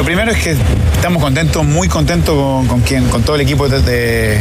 Lo 0.00 0.06
primero 0.06 0.30
es 0.30 0.42
que 0.42 0.56
estamos 0.94 1.22
contentos, 1.22 1.62
muy 1.62 1.86
contentos 1.86 2.34
con, 2.34 2.66
con 2.66 2.80
con 3.10 3.22
todo 3.22 3.36
el 3.36 3.42
equipo 3.42 3.68
de, 3.68 4.40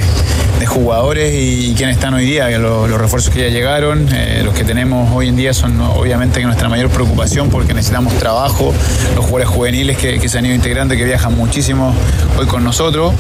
jugadores 0.66 1.34
y, 1.36 1.74
quienes 1.76 1.98
están 1.98 2.14
hoy 2.14 2.24
día, 2.24 2.48
los, 2.58 2.90
refuerzos 2.90 3.34
que 3.34 3.42
ya 3.42 3.50
llegaron, 3.50 4.08
eh, 4.14 4.42
los 4.46 4.54
que 4.54 4.64
tenemos 4.64 5.14
hoy 5.14 5.28
en 5.28 5.36
día 5.36 5.54
son 5.54 5.82
obviamente 5.82 6.42
nuestra 6.44 6.70
mayor 6.70 6.90
preocupación 6.90 7.50
porque 7.50 7.74
necesitamos 7.74 8.14
trabajo, 8.14 8.74
los 9.16 9.26
jugadores 9.26 9.50
juveniles 9.50 9.98
que, 9.98 10.30
se 10.30 10.38
han 10.38 10.46
ido 10.46 10.56
integrando 10.56 10.94
y 10.94 10.98
que 10.98 11.04
viajan 11.04 11.36
muchísimo 11.36 11.94
hoy 12.38 12.46
con 12.46 12.64
nosotros. 12.64 13.14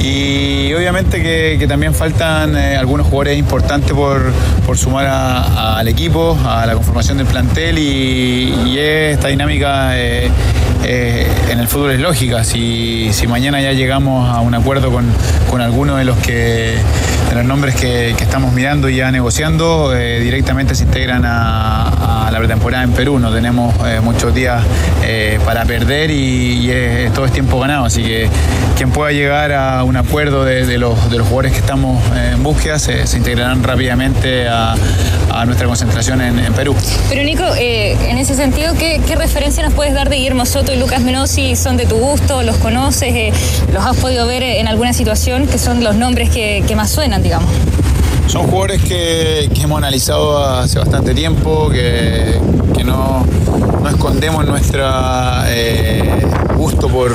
Y 0.00 0.72
obviamente 0.72 1.22
que, 1.22 1.66
también 1.68 1.92
faltan 1.92 2.56
eh, 2.56 2.74
algunos 2.78 3.06
jugadores 3.06 3.38
importantes 3.38 3.92
por, 3.92 4.32
por 4.64 4.78
sumar 4.78 5.06
al 5.06 5.86
equipo, 5.88 6.38
a 6.46 6.64
la 6.64 6.72
conformación 6.72 7.18
del 7.18 7.26
plantel 7.26 7.78
y, 7.78 8.54
y 8.64 8.78
esta 8.78 9.28
dinámica 9.28 9.90
eh, 9.98 10.30
eh, 10.84 11.26
en 11.52 11.60
el 11.60 11.68
fútbol 11.68 11.92
es 11.92 12.00
lógica. 12.00 12.44
Si, 12.44 13.10
si 13.12 13.26
mañana 13.26 13.60
ya 13.60 13.72
llegamos 13.72 14.28
a 14.34 14.40
un 14.40 14.54
acuerdo 14.54 14.90
con, 14.90 15.04
con 15.50 15.60
alguno 15.60 15.96
de 15.96 16.04
los 16.04 16.16
que 16.18 16.78
de 17.32 17.38
los 17.38 17.46
nombres 17.46 17.74
que, 17.74 18.14
que 18.16 18.24
estamos 18.24 18.52
mirando 18.52 18.90
y 18.90 18.96
ya 18.96 19.10
negociando, 19.10 19.96
eh, 19.96 20.20
directamente 20.20 20.74
se 20.74 20.84
integran 20.84 21.22
a, 21.24 22.28
la 22.30 22.38
pretemporada 22.38 22.84
en 22.84 22.92
Perú. 22.92 23.18
No 23.18 23.32
tenemos 23.32 23.74
eh, 23.86 24.00
muchos 24.02 24.34
días 24.34 24.62
eh, 25.02 25.38
para 25.44 25.64
perder 25.64 26.10
y, 26.10 26.70
todo 27.14 27.24
es 27.26 27.32
tiempo 27.32 27.58
ganado. 27.58 27.86
Así 27.86 28.02
que 28.02 28.28
quien 28.76 28.90
pueda 28.90 29.12
llegar 29.12 29.52
a 29.52 29.84
un 29.84 29.96
acuerdo 29.96 30.44
de, 30.44 30.78
los, 30.78 31.10
de 31.10 31.18
los 31.18 31.26
jugadores 31.26 31.52
que 31.52 31.58
estamos 31.58 32.02
en 32.16 32.42
búsqueda 32.42 32.78
se, 32.78 33.04
integrarán 33.16 33.62
rápidamente 33.62 34.46
a, 34.48 34.74
nuestra 35.46 35.66
concentración 35.66 36.20
en, 36.20 36.52
Perú. 36.52 36.76
Pero 37.08 37.22
Nico, 37.24 37.44
en 37.58 38.18
ese 38.18 38.34
sentido, 38.34 38.74
¿qué, 38.78 39.00
qué 39.06 39.16
referencia 39.16 39.62
nos 39.62 39.72
puedes 39.72 39.94
dar 39.94 40.08
de 40.08 40.16
Guillermo 40.16 40.46
Soto 40.46 40.72
y 40.72 40.76
Lucas 40.76 41.00
Menossi? 41.00 41.41
¿Son 41.56 41.76
de 41.76 41.86
tu 41.86 41.96
gusto? 41.96 42.42
¿Los 42.42 42.56
conoces? 42.56 43.14
Eh, 43.14 43.32
¿Los 43.72 43.84
has 43.84 43.96
podido 43.96 44.26
ver 44.26 44.42
en 44.42 44.68
alguna 44.68 44.92
situación? 44.92 45.48
que 45.48 45.58
son 45.58 45.82
los 45.82 45.96
nombres 45.96 46.30
que, 46.30 46.64
más 46.76 46.90
suenan, 46.90 47.22
digamos? 47.22 47.50
Son 48.28 48.44
jugadores 48.44 48.80
que, 48.82 49.50
hemos 49.60 49.78
analizado 49.78 50.38
hace 50.38 50.78
bastante 50.78 51.14
tiempo, 51.14 51.68
que, 51.68 52.38
no, 52.84 53.26
no 53.82 53.88
escondemos 53.88 54.46
nuestro 54.46 54.84
gusto 56.56 56.88
por, 56.88 57.12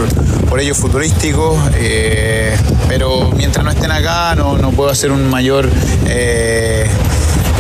por 0.50 0.60
ellos 0.60 0.78
futbolísticos, 0.78 1.58
eh, 1.76 2.56
pero 2.88 3.32
mientras 3.36 3.64
no 3.64 3.72
estén 3.72 3.92
acá 3.92 4.36
no, 4.36 4.58
no 4.58 4.72
puedo 4.72 4.90
hacer 4.90 5.12
un 5.12 5.30
mayor... 5.30 5.70
eh, 6.06 6.86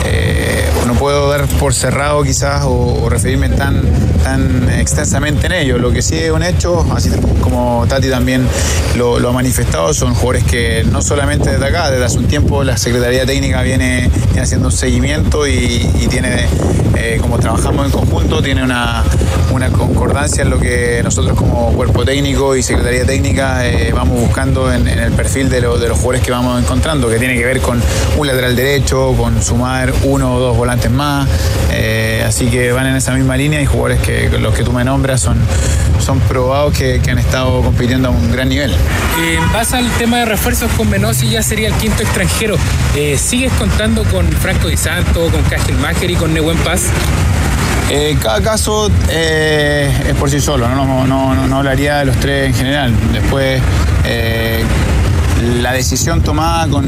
eh, 0.06 0.77
no 0.88 0.94
puedo 0.96 1.30
dar 1.30 1.46
por 1.60 1.74
cerrado 1.74 2.24
quizás 2.24 2.64
o, 2.66 3.08
referirme 3.10 3.50
tan, 3.50 3.82
tan 4.24 4.70
extensamente 4.80 5.46
en 5.48 5.54
ello. 5.54 5.78
Lo 5.78 5.92
que 5.92 6.02
sí 6.02 6.16
es 6.18 6.32
un 6.32 6.44
hecho, 6.44 6.86
así 6.94 7.10
como 7.42 7.86
Tati 7.88 8.10
también 8.10 8.46
lo, 8.96 9.18
ha 9.28 9.32
manifestado, 9.34 9.94
son 9.94 10.14
jugadores 10.14 10.44
que 10.46 10.84
no 10.92 11.02
solamente 11.02 11.52
desde 11.52 11.66
acá, 11.66 11.90
desde 11.92 12.06
hace 12.06 12.18
un 12.18 12.26
tiempo 12.28 12.64
la 12.64 12.78
Secretaría 12.78 13.26
Técnica 13.26 13.62
viene, 13.62 14.10
haciendo 14.40 14.68
un 14.68 14.74
seguimiento 14.74 15.48
y, 15.48 15.90
y 16.00 16.08
tiene, 16.10 16.46
eh, 16.96 17.18
como 17.22 17.38
trabajamos 17.40 17.86
en 17.86 17.92
conjunto, 17.92 18.42
tiene 18.42 18.64
una, 18.64 19.04
una 19.52 19.70
concordancia 19.70 20.44
en 20.44 20.50
lo 20.50 20.60
que 20.60 21.02
nosotros 21.04 21.36
como 21.38 21.72
cuerpo 21.74 22.04
técnico 22.06 22.56
y 22.56 22.64
Secretaría 22.64 23.06
Técnica 23.06 23.66
eh, 23.68 23.92
vamos 23.94 24.20
buscando 24.20 24.72
en, 24.72 24.88
en 24.88 25.00
el 25.00 25.12
perfil 25.14 25.50
de, 25.50 25.62
lo- 25.62 25.78
de 25.78 25.88
los 25.88 25.98
jugadores 25.98 26.22
que 26.22 26.32
vamos 26.32 26.62
encontrando, 26.62 27.10
que 27.10 27.18
tiene 27.18 27.36
que 27.36 27.46
ver 27.46 27.62
con 27.62 27.82
un 28.18 28.28
lateral 28.28 28.56
derecho, 28.56 29.14
con 29.18 29.42
sumar 29.42 29.92
uno 30.04 30.36
o 30.36 30.40
dos 30.40 30.58
volantes 30.58 30.77
más, 30.92 31.28
eh, 31.72 32.24
así 32.26 32.48
que 32.48 32.72
van 32.72 32.88
en 32.88 32.96
esa 32.96 33.14
misma 33.14 33.36
línea 33.38 33.62
y 33.62 33.66
jugadores 33.66 34.00
que 34.02 34.30
los 34.40 34.54
que 34.56 34.64
tú 34.64 34.72
me 34.72 34.84
nombras 34.84 35.22
son, 35.22 35.38
son 36.00 36.20
probados 36.22 36.78
que, 36.78 37.00
que 37.04 37.12
han 37.12 37.20
estado 37.20 37.62
compitiendo 37.62 38.08
a 38.10 38.12
un 38.12 38.32
gran 38.32 38.50
nivel. 38.50 38.72
Eh, 38.72 39.38
En 39.38 39.52
base 39.52 39.76
al 39.78 39.90
tema 39.98 40.18
de 40.20 40.26
refuerzos 40.26 40.72
con 40.78 40.90
Menossi 40.90 41.30
ya 41.30 41.42
sería 41.44 41.68
el 41.70 41.74
quinto 41.76 42.04
extranjero. 42.04 42.56
Eh, 42.96 43.18
¿Sigues 43.18 43.52
contando 43.54 44.04
con 44.06 44.28
Franco 44.32 44.68
Di 44.68 44.78
Santo, 44.78 45.28
con 45.30 45.42
Cajel 45.44 45.76
Máger 45.78 46.12
y 46.12 46.16
con 46.16 46.34
Nehuen 46.34 46.58
Paz? 46.60 46.84
Eh, 47.90 48.18
cada 48.22 48.42
caso 48.42 48.92
eh, 49.10 49.90
es 50.10 50.14
por 50.16 50.30
sí 50.30 50.42
solo, 50.42 50.68
no, 50.68 50.86
no, 50.86 51.08
no, 51.08 51.34
no- 51.36 51.48
no 51.48 51.58
hablaría 51.58 52.00
de 52.00 52.06
los 52.06 52.18
tres 52.18 52.48
en 52.48 52.54
general. 52.54 52.94
Después, 53.14 53.62
eh, 54.04 54.64
la 55.62 55.74
decisión 55.74 56.22
tomada 56.22 56.68
con, 56.68 56.86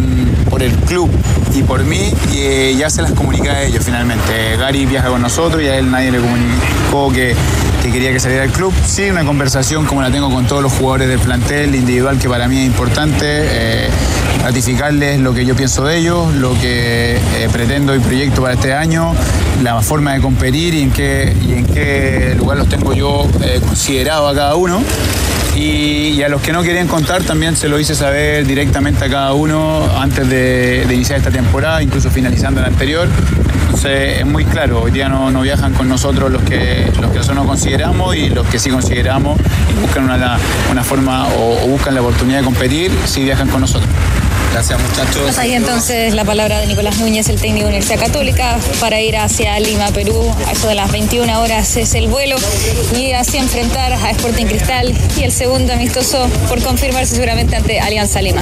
por 0.49 0.63
el 0.63 0.71
club 0.71 1.09
y 1.55 1.63
por 1.63 1.83
mí 1.83 2.11
eh, 2.33 2.75
ya 2.77 2.89
se 2.89 3.01
las 3.01 3.11
comunica 3.11 3.51
a 3.51 3.63
ellos 3.63 3.83
finalmente. 3.83 4.57
Gary 4.57 4.85
viaja 4.85 5.09
con 5.09 5.21
nosotros 5.21 5.61
y 5.61 5.67
a 5.67 5.77
él 5.77 5.89
nadie 5.89 6.11
le 6.11 6.19
comunicó 6.19 7.11
que, 7.11 7.35
que 7.83 7.91
quería 7.91 8.11
que 8.11 8.19
saliera 8.19 8.43
del 8.43 8.51
club. 8.51 8.73
Sí, 8.85 9.09
una 9.09 9.25
conversación 9.25 9.85
como 9.85 10.01
la 10.01 10.11
tengo 10.11 10.29
con 10.29 10.45
todos 10.45 10.61
los 10.61 10.73
jugadores 10.73 11.07
del 11.07 11.19
plantel 11.19 11.75
individual 11.75 12.17
que 12.19 12.29
para 12.29 12.47
mí 12.47 12.59
es 12.59 12.65
importante. 12.65 13.25
eh, 13.25 13.89
ratificarles 14.41 15.19
lo 15.19 15.33
que 15.33 15.45
yo 15.45 15.55
pienso 15.55 15.83
de 15.85 15.97
ellos, 15.97 16.33
lo 16.35 16.53
que 16.59 17.17
eh, 17.17 17.49
pretendo 17.51 17.95
y 17.95 17.99
proyecto 17.99 18.41
para 18.41 18.53
este 18.53 18.73
año, 18.73 19.13
la 19.63 19.81
forma 19.81 20.13
de 20.13 20.21
competir 20.21 20.73
y 20.73 20.81
en 20.81 20.91
qué, 20.91 21.35
y 21.47 21.53
en 21.53 21.65
qué 21.65 22.35
lugar 22.37 22.57
los 22.57 22.69
tengo 22.69 22.93
yo 22.93 23.27
eh, 23.41 23.59
considerado 23.65 24.27
a 24.27 24.33
cada 24.33 24.55
uno. 24.55 24.81
Y, 25.59 26.23
a 26.23 26.29
los 26.29 26.41
que 26.41 26.53
no 26.53 26.63
querían 26.63 26.87
contar 26.87 27.21
también 27.23 27.57
se 27.57 27.67
lo 27.67 27.79
hice 27.79 27.93
saber 27.93 28.47
directamente 28.47 29.03
a 29.03 29.09
cada 29.09 29.33
uno 29.33 29.89
antes 29.97 30.29
de, 30.29 30.87
iniciar 30.89 31.17
esta 31.17 31.31
temporada, 31.31 31.83
incluso 31.83 32.09
finalizando 32.09 32.61
la 32.61 32.67
anterior. 32.67 33.09
Entonces 33.65 34.19
es 34.19 34.25
muy 34.25 34.45
claro, 34.45 34.81
hoy 34.81 34.91
día 34.91 35.09
no, 35.09 35.31
no 35.31 35.41
viajan 35.41 35.73
con 35.73 35.89
nosotros 35.89 36.31
los 36.31 36.41
que, 36.43 36.89
los 37.01 37.11
que 37.11 37.17
nosotros 37.17 37.35
no 37.35 37.45
consideramos 37.45 38.15
y 38.15 38.29
los 38.29 38.47
que 38.47 38.57
sí 38.57 38.69
consideramos 38.69 39.37
y 39.69 39.81
buscan 39.81 40.05
una, 40.05 40.37
una 40.71 40.83
forma 40.83 41.27
o, 41.27 41.65
o 41.65 41.67
buscan 41.67 41.93
la 41.93 42.01
oportunidad 42.01 42.39
de 42.39 42.45
competir, 42.45 42.91
sí 43.05 43.23
viajan 43.23 43.49
con 43.49 43.59
nosotros. 43.59 43.89
Gracias 44.51 44.81
muchachos. 44.81 45.21
Pues 45.21 45.37
ahí 45.37 45.53
entonces 45.53 46.13
la 46.13 46.25
palabra 46.25 46.59
de 46.59 46.67
Nicolás 46.67 46.99
Núñez, 46.99 47.29
el 47.29 47.39
técnico 47.39 47.65
de 47.65 47.71
Universidad 47.73 47.99
Católica, 47.99 48.57
para 48.79 48.99
ir 49.01 49.17
hacia 49.17 49.59
Lima, 49.59 49.87
Perú. 49.91 50.33
A 50.47 50.51
eso 50.51 50.67
de 50.67 50.75
las 50.75 50.91
21 50.91 51.41
horas 51.41 51.77
es 51.77 51.93
el 51.93 52.07
vuelo 52.07 52.35
y 52.97 53.11
así 53.13 53.37
enfrentar 53.37 53.93
a 53.93 54.09
Sporting 54.11 54.45
Cristal 54.45 54.93
y 55.17 55.23
el 55.23 55.31
segundo 55.31 55.73
amistoso 55.73 56.29
por 56.47 56.61
confirmarse 56.61 57.15
seguramente 57.15 57.55
ante 57.55 57.79
Alianza 57.79 58.21
Lima. 58.21 58.41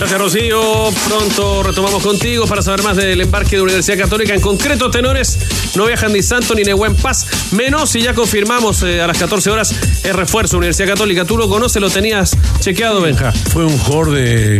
Gracias, 0.00 0.18
Rocío. 0.18 0.90
Pronto 1.06 1.62
retomamos 1.62 2.02
contigo 2.02 2.46
para 2.46 2.62
saber 2.62 2.82
más 2.82 2.96
del 2.96 3.20
embarque 3.20 3.56
de 3.56 3.62
Universidad 3.62 3.98
Católica. 3.98 4.32
En 4.32 4.40
concreto, 4.40 4.90
tenores 4.90 5.38
no 5.76 5.84
viajan 5.84 6.12
ni 6.12 6.22
Santo 6.22 6.54
ni 6.54 6.62
Nehuen 6.62 6.96
Paz. 6.96 7.26
Menos 7.52 7.94
y 7.96 8.02
ya 8.02 8.14
confirmamos 8.14 8.82
eh, 8.82 9.02
a 9.02 9.06
las 9.06 9.18
14 9.18 9.50
horas 9.50 9.74
es 10.02 10.16
refuerzo 10.16 10.56
Universidad 10.56 10.88
Católica. 10.88 11.26
¿Tú 11.26 11.36
lo 11.36 11.48
conoces? 11.48 11.82
¿Lo 11.82 11.90
tenías 11.90 12.36
chequeado, 12.60 13.02
Benja? 13.02 13.32
Fue 13.32 13.64
un 13.66 13.76
jugador 13.78 14.12
de 14.12 14.58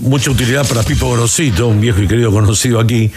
mucha 0.00 0.30
utilidad 0.30 0.66
para 0.66 0.82
Pipo 0.82 1.12
Grosito, 1.12 1.68
un 1.68 1.80
viejo 1.80 2.02
y 2.02 2.08
querido 2.08 2.30
conocido 2.30 2.80
aquí, 2.80 3.10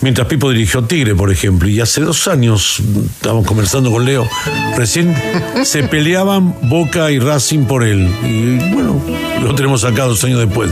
mientras 0.00 0.26
Pipo 0.26 0.50
dirigió 0.50 0.84
Tigre, 0.84 1.14
por 1.14 1.30
ejemplo, 1.30 1.68
y 1.68 1.80
hace 1.80 2.00
dos 2.00 2.28
años, 2.28 2.82
estábamos 3.16 3.46
conversando 3.46 3.90
con 3.90 4.04
Leo, 4.04 4.28
recién 4.76 5.14
se 5.64 5.82
peleaban 5.84 6.54
Boca 6.62 7.10
y 7.10 7.18
Racing 7.18 7.64
por 7.64 7.84
él. 7.84 8.08
Y 8.22 8.72
bueno, 8.72 9.00
lo 9.42 9.54
tenemos 9.54 9.84
acá 9.84 10.04
dos 10.04 10.22
años 10.24 10.40
después. 10.40 10.70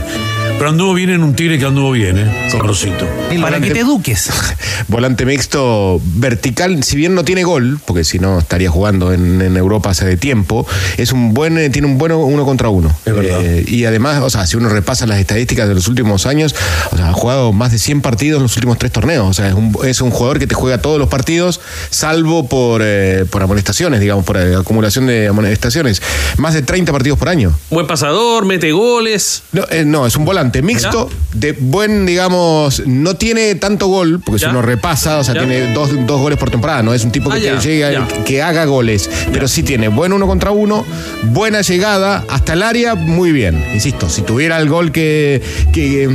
Pero 0.57 0.69
anduvo 0.69 0.93
bien 0.93 1.09
en 1.09 1.23
un 1.23 1.35
Tigre 1.35 1.57
que 1.57 1.65
anduvo 1.65 1.91
bien, 1.91 2.17
¿eh? 2.17 2.49
Con 2.51 2.61
Rosito. 2.61 3.07
Para 3.41 3.59
que 3.59 3.71
te 3.71 3.79
eduques. 3.79 4.29
Volante 4.87 5.25
mixto 5.25 5.99
vertical, 6.03 6.83
si 6.83 6.95
bien 6.95 7.15
no 7.15 7.23
tiene 7.23 7.43
gol, 7.43 7.79
porque 7.85 8.03
si 8.03 8.19
no 8.19 8.39
estaría 8.39 8.69
jugando 8.69 9.11
en, 9.11 9.41
en 9.41 9.57
Europa 9.57 9.89
hace 9.89 10.15
tiempo, 10.17 10.65
es 10.97 11.11
un 11.11 11.33
buen, 11.33 11.57
eh, 11.57 11.69
tiene 11.69 11.87
un 11.87 11.97
bueno 11.97 12.19
uno 12.19 12.45
contra 12.45 12.69
uno. 12.69 12.95
Es 13.05 13.15
verdad. 13.15 13.41
Eh, 13.43 13.65
y 13.67 13.85
además, 13.85 14.21
o 14.21 14.29
sea, 14.29 14.45
si 14.45 14.55
uno 14.55 14.69
repasa 14.69 15.07
las 15.07 15.19
estadísticas 15.19 15.67
de 15.67 15.75
los 15.75 15.87
últimos 15.87 16.25
años, 16.25 16.55
o 16.91 16.97
sea, 16.97 17.09
ha 17.09 17.13
jugado 17.13 17.51
más 17.51 17.71
de 17.71 17.79
100 17.79 18.01
partidos 18.01 18.37
en 18.37 18.43
los 18.43 18.55
últimos 18.55 18.77
tres 18.77 18.91
torneos. 18.91 19.12
O 19.19 19.33
sea, 19.33 19.47
es 19.49 19.53
un, 19.53 19.75
es 19.85 20.01
un 20.01 20.11
jugador 20.11 20.39
que 20.39 20.47
te 20.47 20.55
juega 20.55 20.77
todos 20.79 20.99
los 20.99 21.09
partidos, 21.09 21.59
salvo 21.89 22.47
por, 22.47 22.81
eh, 22.83 23.25
por 23.29 23.41
amonestaciones, 23.43 23.99
digamos, 23.99 24.25
por 24.25 24.37
eh, 24.37 24.55
acumulación 24.55 25.07
de 25.07 25.27
amonestaciones. 25.27 26.01
Más 26.37 26.53
de 26.53 26.61
30 26.61 26.91
partidos 26.91 27.17
por 27.19 27.29
año. 27.29 27.53
Buen 27.69 27.87
pasador, 27.87 28.45
mete 28.45 28.71
goles. 28.71 29.43
No, 29.51 29.63
eh, 29.69 29.83
no, 29.85 30.05
es 30.07 30.15
un 30.15 30.25
volante 30.25 30.61
mixto, 30.61 31.09
de 31.33 31.53
buen, 31.53 32.05
digamos, 32.05 32.83
no 32.85 33.15
tiene 33.15 33.55
tanto 33.55 33.87
gol, 33.87 34.21
porque 34.23 34.39
Ya. 34.41 34.47
si 34.47 34.51
uno 34.51 34.61
repasa, 34.61 35.17
o 35.19 35.23
sea, 35.23 35.33
Ya. 35.35 35.41
tiene 35.41 35.73
dos, 35.73 35.89
dos 36.07 36.19
goles 36.21 36.37
por 36.39 36.49
temporada, 36.49 36.81
no 36.83 36.93
es 36.93 37.03
un 37.03 37.11
tipo 37.11 37.29
que, 37.29 37.49
Ah, 37.49 37.59
llega, 37.59 38.07
que, 38.07 38.23
que 38.23 38.41
haga 38.41 38.65
goles, 38.65 39.09
pero 39.31 39.47
sí 39.47 39.63
tiene 39.63 39.87
buen 39.87 40.13
uno 40.13 40.27
contra 40.27 40.51
uno, 40.51 40.85
buena 41.23 41.61
llegada, 41.61 42.23
hasta 42.29 42.53
el 42.53 42.63
área, 42.63 42.95
muy 42.95 43.31
bien. 43.31 43.63
Insisto, 43.73 44.09
si 44.09 44.21
tuviera 44.21 44.57
el 44.59 44.69
gol 44.69 44.91
que- 44.91 45.41
que 45.71 46.09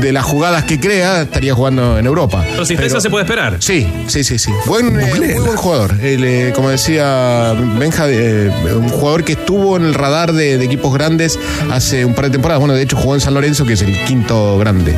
de 0.00 0.12
las 0.12 0.24
jugadas 0.24 0.64
que 0.64 0.78
crea, 0.80 1.22
estaría 1.22 1.54
jugando 1.54 1.98
en 1.98 2.06
Europa. 2.06 2.23
Resistencia 2.32 2.76
Pero- 2.88 3.00
se 3.00 3.10
puede 3.10 3.24
esperar. 3.24 3.56
Sí, 3.60 3.86
sí, 4.08 4.24
sí, 4.24 4.38
sí. 4.38 4.50
Buen, 4.66 4.98
eh, 5.00 5.12
muy 5.16 5.34
buen 5.40 5.56
jugador. 5.56 5.94
El, 6.00 6.24
eh, 6.24 6.52
como 6.54 6.70
decía 6.70 7.54
Benja, 7.78 8.06
eh, 8.08 8.50
un 8.76 8.88
jugador 8.88 9.24
que 9.24 9.32
estuvo 9.32 9.76
en 9.76 9.84
el 9.84 9.94
radar 9.94 10.32
de, 10.32 10.58
de 10.58 10.64
equipos 10.64 10.92
grandes 10.94 11.38
hace 11.70 12.04
un 12.04 12.14
par 12.14 12.26
de 12.26 12.30
temporadas. 12.32 12.60
Bueno, 12.60 12.74
de 12.74 12.82
hecho 12.82 12.96
jugó 12.96 13.14
en 13.14 13.20
San 13.20 13.34
Lorenzo, 13.34 13.64
que 13.64 13.74
es 13.74 13.82
el 13.82 13.96
quinto 14.04 14.58
grande. 14.58 14.94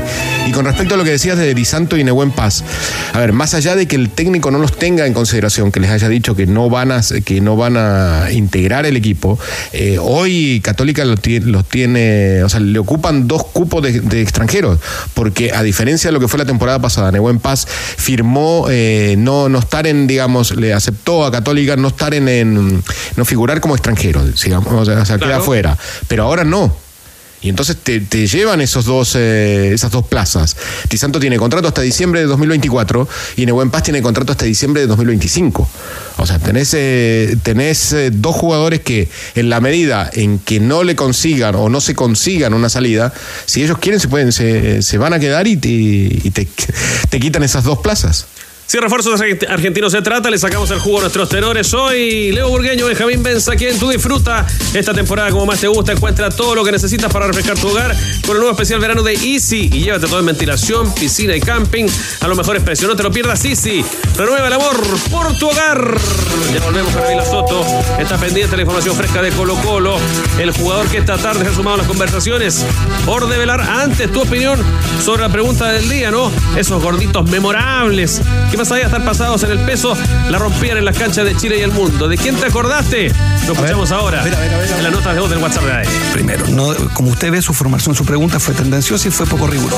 Y 0.47 0.53
con 0.53 0.65
respecto 0.65 0.95
a 0.95 0.97
lo 0.97 1.05
que 1.05 1.11
decías 1.11 1.39
de 1.39 1.55
Di 1.55 1.65
Santo 1.65 1.97
y 1.97 2.05
Nehuen 2.05 2.31
Paz, 2.31 2.63
a 3.13 3.19
ver, 3.19 3.33
más 3.33 3.55
allá 3.55 3.75
de 3.77 3.87
que 3.87 3.97
el 3.97 4.11
técnico 4.11 4.51
no 4.51 4.59
los 4.59 4.73
tenga 4.77 5.07
en 5.07 5.13
consideración, 5.15 5.73
que 5.73 5.81
les 5.81 5.91
haya 5.91 6.09
dicho 6.09 6.35
que 6.37 6.47
no 6.47 6.71
van 6.71 6.93
a, 6.93 7.01
que 7.25 7.41
no 7.41 7.57
van 7.57 7.77
a 7.77 8.29
integrar 8.33 8.87
el 8.87 8.97
equipo, 8.97 9.39
hoy 10.01 10.61
Católica 10.63 11.05
los 11.05 11.21
tiene, 11.69 12.43
o 12.45 12.49
sea, 12.49 12.61
le 12.61 12.79
ocupan 12.79 13.27
dos 13.27 13.45
cupos 13.45 13.83
de, 13.83 14.01
de 14.01 14.23
extranjeros, 14.23 14.79
porque 15.15 15.53
a 15.53 15.63
diferencia 15.63 16.09
de 16.09 16.13
lo 16.13 16.21
que 16.21 16.29
fue 16.29 16.39
la 16.39 16.45
temporada 16.45 16.79
pasada, 16.79 17.11
Nehuen 17.17 17.39
Paz 17.39 17.67
firmó 17.67 18.67
eh, 18.71 19.15
no, 19.19 19.49
no 19.49 19.59
estar 19.59 19.87
en, 19.87 20.07
digamos, 20.07 20.55
le 20.55 20.73
aceptó 20.75 21.25
a 21.25 21.31
Católica 21.33 21.77
no 21.77 21.89
estar 21.89 22.13
en, 22.15 22.29
en- 22.29 22.85
no 23.17 23.25
figurar 23.25 23.61
como 23.61 23.75
extranjero, 23.75 24.23
digamos, 24.25 24.73
o 24.73 24.85
sea, 24.85 25.01
o 25.01 25.07
sea, 25.07 25.17
queda 25.17 25.27
Claro. 25.29 25.45
fuera, 25.45 25.79
pero 26.09 26.25
ahora 26.25 26.45
no. 26.45 26.86
Y 27.43 27.49
entonces 27.49 27.77
te, 27.77 28.01
te 28.01 28.27
llevan 28.27 28.61
esos 28.61 28.87
dos, 28.87 29.15
eh, 29.15 29.73
esas 29.73 29.91
dos 29.91 30.07
plazas. 30.07 30.57
Di 30.89 30.97
Santo 30.97 31.21
tiene 31.21 31.37
contrato 31.37 31.69
hasta 31.69 31.83
diciembre 31.83 32.21
de 32.21 32.27
2024 32.27 33.09
y 33.37 33.47
Nehuen 33.47 33.71
Paz 33.71 33.85
tiene 33.85 34.03
contrato 34.03 34.33
hasta 34.33 34.47
diciembre 34.47 34.81
de 34.81 34.87
2025. 34.89 35.69
O 36.19 36.27
sea, 36.27 36.39
tenés, 36.39 36.73
eh, 36.75 37.37
tenés 37.43 37.93
eh, 37.93 38.11
dos 38.11 38.35
jugadores 38.35 38.81
que 38.81 39.09
en 39.35 39.51
la 39.51 39.61
medida 39.61 40.11
en 40.13 40.39
que 40.39 40.61
no 40.61 40.83
le 40.83 40.97
consigan 40.97 41.55
o 41.55 41.69
no 41.69 41.81
se 41.81 41.95
consigan 41.95 42.55
una 42.55 42.71
salida, 42.71 43.13
si 43.45 43.63
ellos 43.63 43.79
quieren 43.79 44.01
se 44.01 44.09
pueden, 44.09 44.33
se, 44.33 44.83
se 44.83 44.99
van 44.99 45.13
a 45.13 45.19
quedar 45.19 45.47
y, 45.47 45.57
te, 45.57 46.31
te, 46.31 46.49
te 47.11 47.21
quitan 47.21 47.43
esas 47.43 47.65
dos 47.65 47.79
plazas. 47.79 48.27
Si 48.77 48.81
refuerzos 48.81 49.19
argent- 49.19 49.49
argentinos 49.49 49.91
se 49.91 50.03
trata, 50.03 50.29
le 50.29 50.37
sacamos 50.37 50.71
el 50.71 50.79
jugo 50.81 50.99
a 50.99 51.01
nuestros 51.01 51.31
tenores. 51.31 51.73
Hoy, 51.73 52.31
Leo 52.31 52.51
Burgueño, 52.51 52.85
Benjamín 52.85 53.23
Benza, 53.23 53.57
quien 53.57 53.79
tú 53.79 53.89
disfruta 53.89 54.47
esta 54.75 54.93
temporada 54.93 55.31
como 55.31 55.47
más 55.47 55.61
te 55.61 55.67
gusta. 55.67 55.93
Encuentra 55.93 56.29
todo 56.29 56.55
lo 56.55 56.63
que 56.63 56.73
necesitas 56.73 57.11
para 57.11 57.27
refrescar 57.27 57.57
tu 57.59 57.69
hogar 57.69 57.97
con 58.27 58.33
el 58.37 58.41
nuevo 58.43 58.51
especial 58.51 58.79
verano 58.79 59.03
de 59.03 59.15
Easy. 59.15 59.71
Y 59.73 59.85
llévate 59.85 60.07
todo 60.09 60.21
en 60.21 60.27
ventilación, 60.27 60.95
piscina 60.95 61.35
y 61.35 61.41
camping 61.41 61.87
a 62.21 62.29
los 62.29 62.37
mejores 62.37 62.63
precios. 62.65 62.87
No 62.91 62.95
te 62.95 63.03
lo 63.03 63.11
pierdas, 63.11 63.43
Easy. 63.47 63.83
Renueva 64.15 64.47
el 64.47 64.53
amor 64.53 64.77
por 65.11 65.35
tu 65.39 65.49
hogar. 65.49 65.97
Ya 66.53 66.61
volvemos 66.61 66.93
con 66.93 67.03
Avila 67.03 67.25
Soto. 67.25 67.65
Está 67.99 68.19
pendiente 68.19 68.57
la 68.57 68.63
información 68.63 68.95
fresca 68.95 69.23
de 69.23 69.31
Colo 69.31 69.55
Colo. 69.65 69.97
El 70.39 70.51
jugador 70.51 70.87
que 70.89 70.99
esta 70.99 71.17
tarde 71.17 71.45
se 71.45 71.49
ha 71.51 71.55
sumado 71.55 71.77
a 71.77 71.79
las 71.79 71.87
conversaciones 71.87 72.63
por 73.07 73.27
develar 73.27 73.63
antes 73.63 74.13
tu 74.13 74.21
opinión 74.21 74.63
sobre 75.03 75.23
la 75.23 75.31
pregunta 75.31 75.73
del 75.73 75.89
día, 75.89 76.11
¿no? 76.11 76.31
Esos 76.59 76.83
gorditos 76.83 77.25
memorables 77.31 78.21
que 78.51 78.66
allá 78.75 78.83
de 78.83 78.87
estar 78.87 79.05
pasados 79.05 79.43
en 79.45 79.51
el 79.51 79.61
peso, 79.61 79.97
la 80.31 80.39
rompían 80.39 80.79
en 80.79 80.85
las 80.85 80.99
canchas 80.99 81.25
de 81.25 81.37
Chile 81.37 81.59
y 81.59 81.63
el 81.63 81.71
mundo. 81.71 82.09
¿De 82.09 82.17
quién 82.17 82.37
te 82.37 82.47
acordaste? 82.47 83.13
Lo 83.47 83.53
escuchamos 83.53 83.93
ahora 83.93 84.25
en 84.27 84.83
las 84.83 84.93
notas 84.93 85.15
de 85.15 85.21
voz 85.21 85.31
del 85.31 85.39
WhatsApp 85.39 85.65
de 85.65 85.73
AE. 85.73 85.87
Primero, 86.13 86.47
no, 86.49 86.75
como 86.95 87.11
usted 87.11 87.31
ve, 87.31 87.43
su 87.43 87.55
formación, 87.55 87.95
su 87.95 88.05
pregunta 88.05 88.41
fue 88.41 88.55
tendenciosa 88.55 89.09
y 89.09 89.11
fue 89.11 89.27
poco 89.27 89.47
rigurosa. 89.47 89.77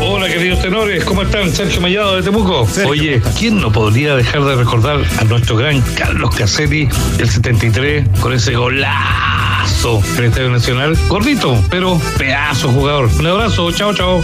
Hola 0.00 0.28
queridos 0.28 0.60
tenores, 0.60 1.04
¿cómo 1.04 1.22
están? 1.22 1.50
Sergio 1.50 1.80
Mellado 1.80 2.16
de 2.16 2.22
Temuco. 2.22 2.68
Oye, 2.86 3.22
¿quién 3.38 3.60
no 3.60 3.72
podría 3.72 4.14
dejar 4.14 4.44
de 4.44 4.56
recordar 4.56 5.00
a 5.18 5.24
nuestro 5.24 5.56
gran 5.56 5.80
Carlos 5.96 6.34
Caselli 6.34 6.88
del 7.16 7.30
73 7.30 8.08
con 8.20 8.32
ese 8.32 8.54
golazo 8.54 10.02
en 10.12 10.18
el 10.18 10.24
Estadio 10.26 10.50
Nacional? 10.50 10.98
Gordito, 11.08 11.62
pero 11.70 12.00
pedazo 12.18 12.68
jugador. 12.68 13.08
Un 13.18 13.26
abrazo, 13.26 13.70
chao, 13.72 13.94
chao. 13.94 14.22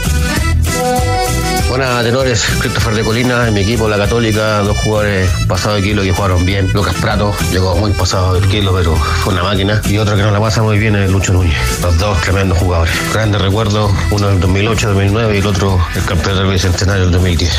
Buenas 1.68 2.02
tenores, 2.02 2.46
Christopher 2.60 2.94
de 2.94 3.04
Colina, 3.04 3.46
en 3.46 3.52
mi 3.52 3.60
equipo, 3.60 3.90
la 3.90 3.98
Católica, 3.98 4.60
dos 4.60 4.76
jugadores 4.78 5.30
pasados 5.46 5.76
de 5.76 5.82
kilo 5.82 6.02
que 6.02 6.12
jugaron 6.12 6.44
bien. 6.46 6.70
Lucas 6.72 6.94
Prato 6.94 7.34
llegó 7.52 7.76
muy 7.76 7.92
pasado 7.92 8.34
del 8.34 8.48
kilo, 8.48 8.72
pero 8.74 8.96
fue 8.96 9.34
una 9.34 9.42
máquina. 9.42 9.82
Y 9.86 9.98
otro 9.98 10.16
que 10.16 10.22
no 10.22 10.30
la 10.30 10.40
pasa 10.40 10.62
muy 10.62 10.78
bien 10.78 10.96
es 10.96 11.10
Lucho 11.10 11.34
Núñez. 11.34 11.58
Los 11.82 11.98
dos 11.98 12.18
tremendos 12.22 12.56
jugadores. 12.56 12.94
Grandes 13.12 13.42
recuerdos, 13.42 13.92
uno 14.10 14.28
del 14.28 14.40
2008-2009 14.40 15.34
y 15.34 15.38
el 15.38 15.46
otro 15.46 15.78
el 15.94 16.04
campeón 16.04 16.36
del 16.38 16.46
bicentenario 16.46 17.02
del 17.02 17.12
2010. 17.12 17.58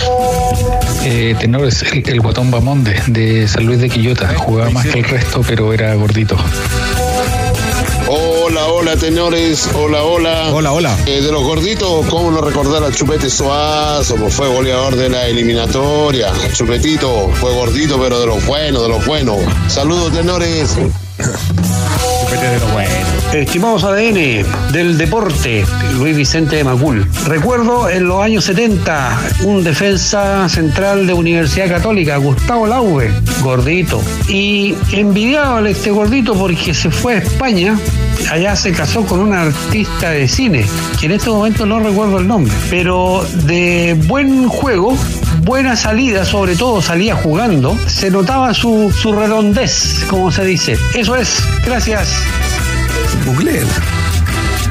Eh, 1.04 1.36
tenores, 1.40 1.84
el, 1.84 2.10
el 2.10 2.20
guatón 2.20 2.50
Bamonde 2.50 3.00
de 3.06 3.48
San 3.48 3.68
Luis 3.68 3.80
de 3.80 3.90
Quillota. 3.90 4.34
Jugaba 4.36 4.72
más 4.72 4.88
que 4.88 5.00
el 5.00 5.06
resto, 5.06 5.44
pero 5.48 5.72
era 5.72 5.94
gordito. 5.94 6.36
Hola, 8.90 9.00
tenores. 9.00 9.70
Hola, 9.76 10.04
hola. 10.04 10.50
Hola, 10.52 10.72
hola. 10.72 10.98
Eh, 11.06 11.22
de 11.22 11.32
los 11.32 11.44
gorditos, 11.44 12.08
¿cómo 12.08 12.32
no 12.32 12.42
recordar 12.42 12.84
al 12.84 12.92
Chupete 12.92 13.30
Suazo? 13.30 14.16
Pues 14.16 14.34
fue 14.34 14.48
goleador 14.48 14.96
de 14.96 15.10
la 15.10 15.28
eliminatoria. 15.28 16.34
Chupetito 16.54 17.30
fue 17.36 17.54
gordito, 17.54 18.00
pero 18.02 18.20
de 18.20 18.26
los 18.26 18.44
buenos, 18.48 18.82
de 18.82 18.90
los 18.90 19.06
buenos. 19.06 19.38
Saludos, 19.68 20.12
tenores. 20.12 20.76
Estimados 23.34 23.84
ADN 23.84 24.44
del 24.72 24.98
deporte, 24.98 25.64
Luis 25.98 26.18
Vicente 26.18 26.56
de 26.56 26.64
Macul. 26.64 27.06
Recuerdo 27.28 27.88
en 27.88 28.08
los 28.08 28.24
años 28.24 28.46
70 28.46 29.20
un 29.44 29.64
defensa 29.64 30.50
central 30.50 31.06
de 31.06 31.14
Universidad 31.14 31.70
Católica, 31.70 32.18
Gustavo 32.18 32.66
Laube, 32.66 33.12
gordito. 33.44 34.02
Y 34.28 34.74
envidiaba 34.92 35.68
este 35.70 35.92
gordito 35.92 36.34
porque 36.34 36.74
se 36.74 36.90
fue 36.90 37.16
a 37.16 37.18
España. 37.20 37.80
Allá 38.32 38.56
se 38.56 38.72
casó 38.72 39.06
con 39.06 39.20
una 39.20 39.44
artista 39.44 40.10
de 40.10 40.28
cine, 40.28 40.66
que 41.00 41.06
en 41.06 41.14
este 41.14 41.30
momento 41.30 41.68
no 41.68 41.80
recuerdo 41.80 42.18
el 42.18 42.28
nombre, 42.28 42.54
pero 42.70 43.26
de 43.46 43.96
buen 44.08 44.50
juego, 44.50 44.98
buena 45.44 45.76
salida, 45.76 46.26
sobre 46.26 46.56
todo 46.56 46.82
salía 46.82 47.16
jugando, 47.16 47.78
se 47.88 48.10
notaba 48.10 48.54
su, 48.54 48.92
su 48.92 49.14
redondez, 49.14 50.06
como 50.10 50.32
se 50.32 50.44
dice. 50.44 50.78
Eso 50.96 51.16
es, 51.16 51.42
gracias. 51.64 52.10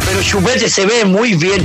Pero 0.06 0.22
Chupete 0.22 0.68
se 0.68 0.86
ve 0.86 1.04
muy 1.04 1.34
bien. 1.34 1.62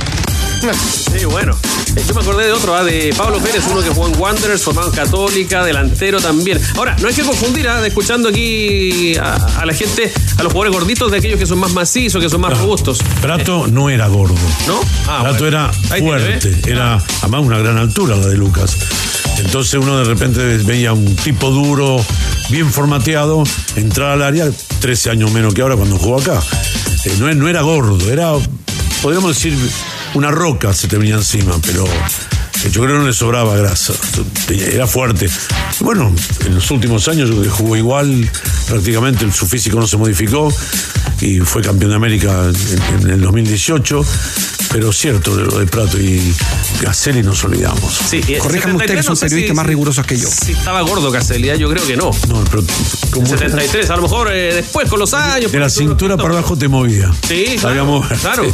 Sí, 1.12 1.24
bueno. 1.26 1.56
Eh, 1.96 2.02
Yo 2.08 2.14
me 2.14 2.20
acordé 2.22 2.46
de 2.46 2.52
otro, 2.52 2.74
ah, 2.74 2.82
de 2.82 3.14
Pablo 3.16 3.38
Pérez, 3.38 3.62
uno 3.70 3.82
que 3.82 3.90
jugó 3.90 4.08
en 4.08 4.18
Wanderers, 4.18 4.62
formado 4.62 4.88
en 4.88 4.94
Católica, 4.94 5.62
delantero 5.64 6.20
también. 6.20 6.60
Ahora, 6.76 6.96
no 7.00 7.08
hay 7.08 7.14
que 7.14 7.22
confundir, 7.22 7.68
de 7.68 7.86
escuchando 7.88 8.30
aquí 8.30 9.14
a, 9.18 9.34
a 9.60 9.66
la 9.66 9.74
gente, 9.74 10.10
a 10.38 10.42
los 10.42 10.52
jugadores 10.52 10.72
gorditos, 10.80 11.10
de 11.10 11.18
aquellos 11.18 11.38
que 11.38 11.46
son 11.46 11.58
más 11.58 11.72
macizos, 11.72 12.22
que 12.22 12.28
son 12.30 12.40
más 12.40 12.58
robustos. 12.58 12.98
Prato 13.20 13.66
no 13.66 13.90
era 13.90 14.08
gordo. 14.08 14.34
¿No? 14.66 14.80
Ah, 15.06 15.20
Prato 15.22 15.40
bueno. 15.44 15.58
era 15.58 15.70
tiene, 15.70 16.00
fuerte, 16.00 16.48
¿eh? 16.48 16.60
era 16.66 16.98
además 17.20 17.40
una 17.42 17.58
gran 17.58 17.76
altura 17.76 18.16
la 18.16 18.26
de 18.26 18.36
Lucas. 18.36 18.76
Entonces 19.38 19.74
uno 19.74 19.98
de 19.98 20.04
repente 20.04 20.40
veía 20.58 20.92
un 20.92 21.14
tipo 21.16 21.50
duro, 21.50 22.04
bien 22.50 22.70
formateado, 22.70 23.44
entrar 23.76 24.12
al 24.12 24.22
área 24.22 24.50
13 24.80 25.10
años 25.10 25.32
menos 25.32 25.54
que 25.54 25.62
ahora 25.62 25.76
cuando 25.76 25.98
jugó 25.98 26.20
acá. 26.20 26.40
Eh, 27.04 27.14
no, 27.18 27.32
no 27.34 27.48
era 27.48 27.62
gordo, 27.62 28.10
era, 28.10 28.32
podríamos 29.02 29.34
decir, 29.34 29.56
una 30.14 30.30
roca 30.30 30.72
se 30.72 30.88
te 30.88 30.96
venía 30.96 31.16
encima, 31.16 31.56
pero 31.64 31.84
eh, 31.84 32.70
yo 32.70 32.82
creo 32.82 32.94
que 32.94 33.00
no 33.00 33.06
le 33.06 33.12
sobraba 33.12 33.56
grasa. 33.56 33.92
Era 34.48 34.86
fuerte. 34.86 35.28
Bueno, 35.80 36.12
en 36.46 36.54
los 36.54 36.70
últimos 36.70 37.08
años 37.08 37.30
jugó 37.50 37.76
igual, 37.76 38.28
prácticamente 38.68 39.30
su 39.32 39.46
físico 39.46 39.78
no 39.78 39.86
se 39.86 39.96
modificó 39.96 40.52
y 41.20 41.40
fue 41.40 41.62
campeón 41.62 41.90
de 41.90 41.96
América 41.96 42.50
en 43.00 43.10
el 43.10 43.20
2018. 43.20 44.04
Pero 44.74 44.92
cierto 44.92 45.36
lo 45.36 45.60
de 45.60 45.66
Prato 45.68 46.00
y 46.00 46.34
Caselli 46.82 47.22
nos 47.22 47.44
olvidamos. 47.44 47.94
Sí, 47.94 48.20
Corríjanme 48.40 48.72
73 48.80 48.80
ustedes, 48.80 48.96
no 48.96 49.02
son 49.04 49.16
sé 49.16 49.26
periodistas 49.26 49.54
si- 49.54 49.56
más 49.56 49.66
rigurosos 49.66 50.04
que 50.04 50.16
yo. 50.16 50.28
Si 50.28 50.50
estaba 50.50 50.80
gordo 50.82 51.12
Caselli, 51.12 51.48
¿eh? 51.48 51.56
yo 51.56 51.70
creo 51.70 51.86
que 51.86 51.96
no. 51.96 52.10
No, 52.26 52.42
pero 52.50 52.64
como 53.12 53.24
73, 53.24 53.88
a 53.90 53.94
lo 53.96 54.02
mejor 54.02 54.32
eh, 54.32 54.52
después 54.52 54.90
con 54.90 54.98
los 54.98 55.14
años. 55.14 55.52
de 55.52 55.60
la 55.60 55.70
cintura 55.70 56.16
para 56.16 56.30
abajo 56.30 56.56
te 56.58 56.66
movía. 56.66 57.08
Sí, 57.28 57.56
Sabíamos- 57.56 58.04
claro. 58.08 58.42
claro. 58.42 58.52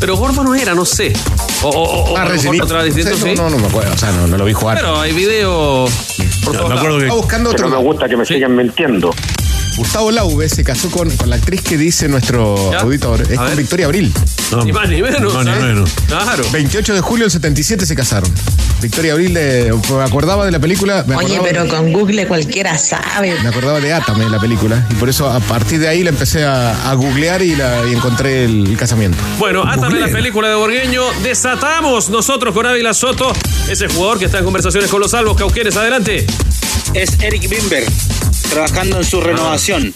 Pero 0.00 0.16
gordo 0.16 0.42
no 0.42 0.54
era, 0.54 0.74
no 0.74 0.86
sé. 0.86 1.12
O, 1.62 1.68
o, 1.68 2.12
o 2.12 2.16
Ah, 2.16 2.32
distinto, 2.32 2.66
Sí, 3.16 3.34
no, 3.36 3.42
no, 3.44 3.50
no 3.50 3.58
me 3.58 3.66
acuerdo. 3.66 3.92
O 3.92 3.98
sea, 3.98 4.12
no, 4.12 4.26
no 4.26 4.38
lo 4.38 4.44
vi 4.46 4.54
jugar. 4.54 4.78
Pero 4.78 4.98
hay 4.98 5.12
videos 5.12 5.90
por. 6.44 6.54
Estaba 6.54 7.14
buscando 7.14 7.50
otro. 7.50 7.68
me 7.68 7.76
gusta 7.76 8.08
que 8.08 8.16
me 8.16 8.24
sigan 8.24 8.56
mintiendo. 8.56 9.14
Gustavo 9.76 10.10
Laube 10.10 10.48
se 10.48 10.64
casó 10.64 10.90
con, 10.90 11.10
con 11.16 11.28
la 11.28 11.36
actriz 11.36 11.60
que 11.60 11.76
dice 11.76 12.08
nuestro 12.08 12.72
¿Ya? 12.72 12.78
auditor. 12.80 13.20
Es 13.22 13.32
A 13.32 13.36
con 13.36 13.46
ver. 13.48 13.56
Victoria 13.56 13.86
Abril. 13.86 14.12
Ni 14.64 14.72
más 14.72 14.88
ni 14.88 15.02
menos. 15.02 15.34
No, 15.34 15.44
ni 15.44 15.50
¿sabes? 15.50 15.62
menos. 15.64 15.90
Claro. 16.06 16.44
28 16.50 16.94
de 16.94 17.00
julio 17.02 17.24
del 17.24 17.30
77 17.30 17.84
se 17.84 17.94
casaron. 17.94 18.30
Victoria 18.80 19.12
Abril, 19.12 19.34
de- 19.34 19.74
me 19.90 20.02
acordaba 20.02 20.44
de 20.46 20.50
la 20.50 20.58
película. 20.60 21.04
Me 21.06 21.16
Oye, 21.16 21.36
acordaba 21.36 21.48
pero 21.48 21.64
de- 21.64 21.68
con 21.70 21.92
Google 21.92 22.26
cualquiera 22.26 22.78
sabe. 22.78 23.34
Me 23.42 23.48
acordaba 23.50 23.78
de 23.80 23.92
Atame, 23.92 24.28
la 24.30 24.40
película. 24.40 24.86
Y 24.90 24.94
por 24.94 25.08
eso 25.10 25.28
a 25.30 25.40
partir 25.40 25.78
de 25.78 25.88
ahí 25.88 26.02
la 26.02 26.10
empecé 26.10 26.44
a, 26.44 26.90
a 26.90 26.94
googlear 26.94 27.42
y, 27.42 27.54
la, 27.54 27.82
y 27.86 27.92
encontré 27.94 28.44
el, 28.44 28.66
el 28.68 28.76
casamiento. 28.78 29.18
Bueno, 29.38 29.62
hasta 29.62 29.90
la 29.90 30.08
película 30.08 30.48
de 30.48 30.54
Borgueño, 30.54 31.02
desatamos 31.22 32.08
nosotros 32.08 32.54
con 32.54 32.64
Ávila 32.66 32.94
Soto, 32.94 33.30
ese 33.68 33.88
jugador 33.88 34.18
que 34.18 34.24
está 34.24 34.38
en 34.38 34.44
conversaciones 34.44 34.90
con 34.90 35.00
los 35.00 35.10
salvos. 35.10 35.36
Cauquenes, 35.36 35.76
adelante. 35.76 36.26
Es 36.94 37.18
Eric 37.20 37.48
Bimber, 37.48 37.84
trabajando 38.48 38.98
en 38.98 39.04
su 39.04 39.20
renovación. 39.20 39.94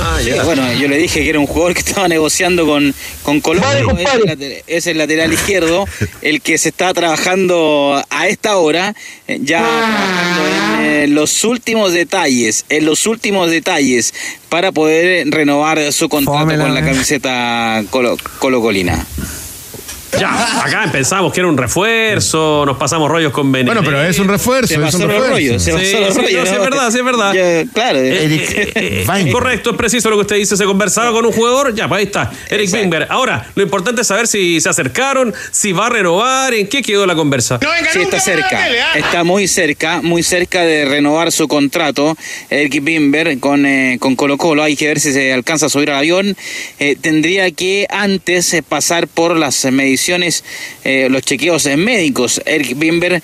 Ah, 0.00 0.18
Sí, 0.18 0.30
ya. 0.30 0.42
bueno, 0.44 0.72
yo 0.74 0.88
le 0.88 0.96
dije 0.96 1.22
que 1.22 1.28
era 1.28 1.38
un 1.38 1.46
jugador 1.46 1.74
que 1.74 1.80
estaba 1.80 2.08
negociando 2.08 2.66
con, 2.66 2.94
con 3.22 3.40
Colombia. 3.40 3.70
es, 3.70 4.14
el 4.14 4.26
lateral, 4.26 4.62
es 4.66 4.86
el 4.86 4.98
lateral 4.98 5.32
izquierdo, 5.32 5.86
el 6.22 6.40
que 6.40 6.58
se 6.58 6.70
está 6.70 6.92
trabajando 6.94 8.02
a 8.08 8.28
esta 8.28 8.56
hora, 8.56 8.94
eh, 9.28 9.40
ya 9.42 10.78
en 10.80 10.84
eh, 10.84 11.06
los 11.08 11.44
últimos 11.44 11.92
detalles, 11.92 12.64
en 12.68 12.86
los 12.86 13.06
últimos 13.06 13.50
detalles 13.50 14.14
para 14.48 14.72
poder 14.72 15.30
renovar 15.30 15.92
su 15.92 16.08
contrato 16.08 16.40
Fómela, 16.40 16.64
con 16.64 16.74
la 16.74 16.80
eh. 16.80 16.84
camiseta 16.84 17.84
colo, 17.90 18.16
colocolina. 18.38 19.06
Ya, 20.18 20.64
acá 20.64 20.88
pensamos 20.92 21.32
que 21.32 21.40
era 21.40 21.48
un 21.48 21.56
refuerzo, 21.56 22.64
nos 22.66 22.76
pasamos 22.76 23.10
rollos 23.10 23.32
con 23.32 23.50
Benedetti. 23.50 23.74
Bueno, 23.74 23.88
pero 23.88 24.04
es 24.08 24.18
un 24.18 24.28
refuerzo. 24.28 24.68
Se 24.68 24.74
es 24.74 24.94
un 24.94 25.02
refuerzo. 25.02 25.30
rollos, 25.30 25.62
se 25.62 25.72
Sí, 25.72 25.76
los 26.00 26.14
sí, 26.14 26.20
no, 26.34 26.42
es 26.42 26.52
¿no? 26.52 26.60
verdad, 26.60 26.90
sí, 26.90 26.98
es 26.98 27.04
verdad. 27.04 27.32
Claro. 27.72 27.98
Eh, 27.98 28.24
Eric 28.24 28.50
eh, 28.50 28.72
eh, 28.74 29.04
Weinberg. 29.08 29.32
correcto, 29.32 29.70
es 29.70 29.76
preciso 29.76 30.10
lo 30.10 30.16
que 30.16 30.22
usted 30.22 30.36
dice. 30.36 30.56
Se 30.56 30.64
conversaba 30.64 31.12
con 31.12 31.24
un 31.26 31.32
jugador, 31.32 31.74
ya, 31.74 31.88
pues 31.88 32.00
ahí 32.00 32.04
está, 32.06 32.30
Eric. 32.50 32.70
Bimber. 32.70 33.06
Ahora, 33.10 33.46
lo 33.54 33.62
importante 33.62 34.02
es 34.02 34.06
saber 34.06 34.26
si 34.26 34.60
se 34.60 34.68
acercaron, 34.68 35.32
si 35.50 35.72
va 35.72 35.86
a 35.86 35.90
renovar, 35.90 36.54
en 36.54 36.66
qué 36.66 36.82
quedó 36.82 37.06
la 37.06 37.14
conversa. 37.14 37.58
Sí, 37.92 38.00
está 38.00 38.20
cerca. 38.20 38.68
Está 38.94 39.24
muy 39.24 39.48
cerca, 39.48 40.00
muy 40.02 40.22
cerca 40.22 40.62
de 40.62 40.84
renovar 40.84 41.30
su 41.32 41.46
contrato. 41.48 42.16
Eric 42.50 42.82
Bimber 42.82 43.38
con, 43.38 43.66
eh, 43.66 43.98
con 44.00 44.16
Colo 44.16 44.36
Colo. 44.36 44.62
Hay 44.62 44.76
que 44.76 44.88
ver 44.88 45.00
si 45.00 45.12
se 45.12 45.32
alcanza 45.32 45.66
a 45.66 45.68
subir 45.68 45.90
al 45.90 45.98
avión. 45.98 46.36
Eh, 46.78 46.96
tendría 47.00 47.50
que 47.50 47.86
antes 47.90 48.52
eh, 48.54 48.62
pasar 48.62 49.08
por 49.08 49.36
las 49.36 49.64
mediciones, 49.66 50.03
eh, 50.08 51.08
los 51.10 51.22
chequeos 51.22 51.66
médicos. 51.76 52.40
Eric 52.46 52.78
Bimber 52.78 53.22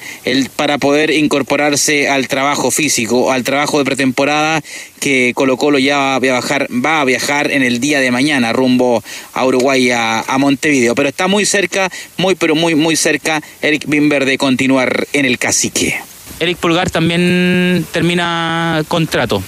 para 0.56 0.78
poder 0.78 1.10
incorporarse 1.10 2.08
al 2.08 2.28
trabajo 2.28 2.70
físico, 2.70 3.32
al 3.32 3.44
trabajo 3.44 3.78
de 3.78 3.84
pretemporada 3.84 4.62
que 5.00 5.32
Colo 5.34 5.56
Colo 5.56 5.78
ya 5.78 5.96
va 5.96 6.14
a 6.16 6.18
viajar, 6.18 6.68
va 6.70 7.00
a 7.00 7.04
viajar 7.04 7.50
en 7.50 7.62
el 7.62 7.80
día 7.80 8.00
de 8.00 8.10
mañana 8.10 8.52
rumbo 8.52 9.02
a 9.32 9.46
Uruguay, 9.46 9.90
a, 9.90 10.20
a 10.20 10.38
Montevideo. 10.38 10.94
Pero 10.94 11.08
está 11.08 11.26
muy 11.26 11.44
cerca, 11.46 11.90
muy 12.16 12.34
pero 12.34 12.54
muy 12.54 12.74
muy 12.74 12.96
cerca 12.96 13.42
Eric 13.62 13.84
Bimber 13.86 14.24
de 14.24 14.38
continuar 14.38 15.06
en 15.12 15.24
el 15.24 15.38
cacique. 15.38 16.00
Eric 16.40 16.56
Pulgar 16.56 16.90
también 16.90 17.84
termina 17.92 18.82
contrato. 18.88 19.42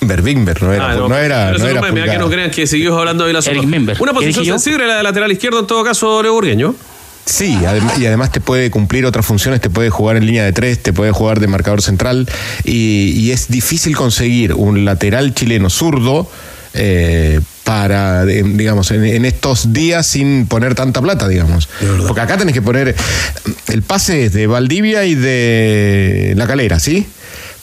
Bimber, 0.00 0.22
Bimber, 0.22 0.62
no 0.62 0.72
era. 0.72 0.90
Ah, 0.90 0.94
no, 0.96 1.16
era. 1.16 1.52
pero 1.52 1.58
No 1.58 1.96
era 1.96 2.12
que 2.12 2.18
no 2.18 2.28
crean 2.28 2.50
que 2.50 2.66
siguió 2.66 2.98
hablando 2.98 3.24
de 3.26 3.32
la 3.32 3.40
Bimber. 3.40 3.96
Una 4.00 4.12
¿Qué 4.12 4.16
posición 4.16 4.44
sensible, 4.44 4.86
la 4.86 4.98
de 4.98 5.02
lateral 5.02 5.32
izquierdo, 5.32 5.60
en 5.60 5.66
todo 5.66 5.82
caso, 5.84 6.22
Leo 6.22 6.32
Burgueño. 6.34 6.74
Sí, 7.26 7.54
adem- 7.62 7.98
y 7.98 8.04
además 8.04 8.30
te 8.32 8.40
puede 8.42 8.70
cumplir 8.70 9.06
otras 9.06 9.24
funciones, 9.24 9.62
te 9.62 9.70
puede 9.70 9.88
jugar 9.88 10.18
en 10.18 10.26
línea 10.26 10.44
de 10.44 10.52
tres, 10.52 10.82
te 10.82 10.92
puede 10.92 11.10
jugar 11.10 11.40
de 11.40 11.46
marcador 11.46 11.80
central 11.80 12.28
y, 12.64 13.12
y 13.16 13.30
es 13.32 13.48
difícil 13.48 13.96
conseguir 13.96 14.52
un 14.52 14.84
lateral 14.84 15.32
chileno 15.32 15.70
zurdo 15.70 16.30
eh, 16.74 17.40
para, 17.62 18.26
digamos, 18.26 18.90
en, 18.90 19.04
en 19.06 19.24
estos 19.24 19.72
días 19.72 20.06
sin 20.06 20.46
poner 20.48 20.74
tanta 20.74 21.00
plata, 21.00 21.26
digamos. 21.26 21.66
Porque 22.06 22.20
acá 22.20 22.36
tenés 22.36 22.52
que 22.52 22.60
poner, 22.60 22.94
el 23.68 23.82
pase 23.82 24.26
es 24.26 24.34
de 24.34 24.46
Valdivia 24.46 25.06
y 25.06 25.14
de 25.14 26.34
La 26.36 26.46
Calera, 26.46 26.78
¿sí? 26.78 27.06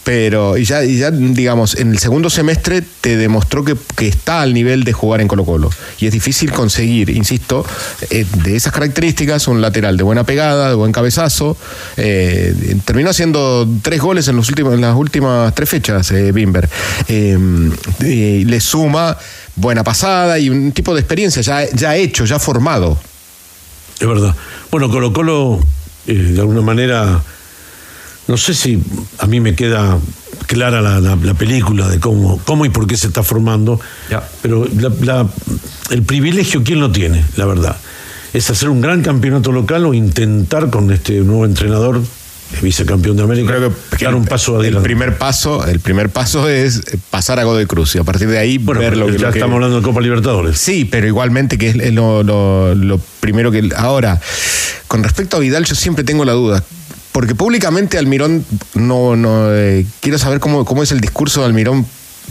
Pero, 0.03 0.57
y 0.57 0.65
ya, 0.65 0.83
y 0.83 0.97
ya, 0.97 1.11
digamos, 1.11 1.75
en 1.75 1.91
el 1.91 1.99
segundo 1.99 2.29
semestre 2.31 2.81
te 3.01 3.17
demostró 3.17 3.63
que, 3.63 3.75
que 3.95 4.07
está 4.07 4.41
al 4.41 4.53
nivel 4.53 4.83
de 4.83 4.93
jugar 4.93 5.21
en 5.21 5.27
Colo 5.27 5.45
Colo. 5.45 5.69
Y 5.99 6.07
es 6.07 6.11
difícil 6.11 6.51
conseguir, 6.51 7.11
insisto, 7.11 7.63
eh, 8.09 8.25
de 8.43 8.55
esas 8.55 8.73
características, 8.73 9.47
un 9.47 9.61
lateral 9.61 9.97
de 9.97 10.03
buena 10.03 10.23
pegada, 10.23 10.69
de 10.69 10.75
buen 10.75 10.91
cabezazo. 10.91 11.55
Eh, 11.97 12.77
terminó 12.83 13.11
haciendo 13.11 13.67
tres 13.83 14.01
goles 14.01 14.27
en, 14.27 14.35
los 14.37 14.49
últimos, 14.49 14.73
en 14.73 14.81
las 14.81 14.95
últimas 14.95 15.53
tres 15.53 15.69
fechas, 15.69 16.09
eh, 16.11 16.31
Bimber. 16.31 16.67
Eh, 17.07 17.37
le 17.99 18.59
suma 18.59 19.15
buena 19.55 19.83
pasada 19.83 20.39
y 20.39 20.49
un 20.49 20.71
tipo 20.71 20.95
de 20.95 21.01
experiencia 21.01 21.43
ya, 21.43 21.69
ya 21.69 21.95
hecho, 21.95 22.25
ya 22.25 22.39
formado. 22.39 22.97
Es 23.99 24.07
verdad. 24.07 24.35
Bueno, 24.71 24.89
Colo 24.89 25.13
Colo, 25.13 25.59
de 26.07 26.39
alguna 26.39 26.61
manera, 26.61 27.21
no 28.27 28.37
sé 28.37 28.53
si 28.53 28.81
a 29.19 29.27
mí 29.27 29.39
me 29.39 29.55
queda 29.55 29.97
clara 30.47 30.81
la, 30.81 30.99
la- 30.99 31.15
la 31.15 31.33
película 31.33 31.87
de 31.87 31.99
cómo, 31.99 32.39
cómo 32.45 32.65
y 32.65 32.69
por 32.69 32.87
qué 32.87 32.97
se 32.97 33.07
está 33.07 33.23
formando, 33.23 33.79
pero 34.41 34.67
la- 34.79 34.91
la- 35.01 35.27
el 35.89 36.03
privilegio, 36.03 36.63
¿quién 36.63 36.79
lo 36.79 36.91
tiene? 36.91 37.23
La 37.37 37.45
verdad. 37.45 37.77
Es 38.33 38.49
hacer 38.49 38.69
un 38.69 38.79
gran 38.81 39.01
campeonato 39.01 39.51
local 39.51 39.85
o 39.85 39.93
intentar 39.93 40.69
con 40.69 40.89
este 40.91 41.13
nuevo 41.19 41.45
entrenador, 41.45 41.97
eh, 41.97 42.57
vicecampeón 42.61 43.17
de 43.17 43.23
América, 43.23 43.53
dar 43.99 44.15
un 44.15 44.25
paso 44.25 44.53
El 44.55 44.61
adelante. 44.61 44.83
primer 44.85 45.17
paso, 45.17 45.65
el 45.67 45.79
primer 45.81 46.09
paso 46.09 46.47
es 46.47 46.81
pasar 47.09 47.39
a 47.39 47.43
Godoy 47.43 47.65
Cruz 47.65 47.95
y 47.95 47.99
a 47.99 48.03
partir 48.05 48.29
de 48.29 48.37
ahí 48.39 48.57
ver 48.57 48.95
lo, 48.95 49.09
ya 49.09 49.31
que- 49.31 49.39
estamos 49.39 49.55
hablando 49.55 49.77
de 49.77 49.83
Copa 49.83 49.99
Libertadores. 50.01 50.57
Sí, 50.57 50.85
pero 50.85 51.07
igualmente 51.07 51.57
que 51.57 51.69
es 51.71 51.75
es 51.75 51.93
lo, 51.93 52.23
lo- 52.23 52.73
lo 52.73 52.99
primero 53.19 53.51
que. 53.51 53.69
Ahora, 53.75 54.19
con 54.87 55.03
respecto 55.03 55.35
a 55.37 55.39
Vidal, 55.41 55.65
yo 55.65 55.75
siempre 55.75 56.03
tengo 56.05 56.23
la 56.25 56.33
duda. 56.33 56.63
Porque 57.11 57.35
públicamente 57.35 57.97
Almirón 57.97 58.45
no. 58.73 59.15
no 59.15 59.53
eh, 59.53 59.85
quiero 59.99 60.17
saber 60.17 60.39
cómo, 60.39 60.65
cómo 60.65 60.83
es 60.83 60.91
el 60.91 61.01
discurso 61.01 61.41
de 61.41 61.47
Almirón 61.47 61.85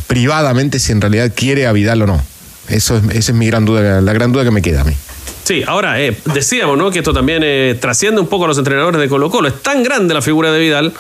privadamente, 0.06 0.78
si 0.78 0.92
en 0.92 1.00
realidad 1.00 1.32
quiere 1.34 1.66
a 1.66 1.72
Vidal 1.72 2.02
o 2.02 2.06
no. 2.06 2.22
Eso 2.68 2.96
es, 2.96 3.04
esa 3.04 3.32
es 3.32 3.34
mi 3.34 3.46
gran 3.46 3.64
duda, 3.64 4.00
la 4.00 4.12
gran 4.12 4.32
duda 4.32 4.44
que 4.44 4.50
me 4.50 4.62
queda 4.62 4.82
a 4.82 4.84
mí. 4.84 4.94
Sí, 5.44 5.62
ahora, 5.66 6.00
eh, 6.00 6.16
decíamos, 6.32 6.78
¿no? 6.78 6.90
Que 6.90 6.98
esto 7.00 7.12
también 7.12 7.42
eh, 7.44 7.76
trasciende 7.80 8.20
un 8.20 8.28
poco 8.28 8.44
a 8.44 8.48
los 8.48 8.58
entrenadores 8.58 9.00
de 9.00 9.08
Colo 9.08 9.30
Colo. 9.30 9.48
Es 9.48 9.62
tan 9.62 9.82
grande 9.82 10.14
la 10.14 10.22
figura 10.22 10.52
de 10.52 10.60
Vidal, 10.60 10.92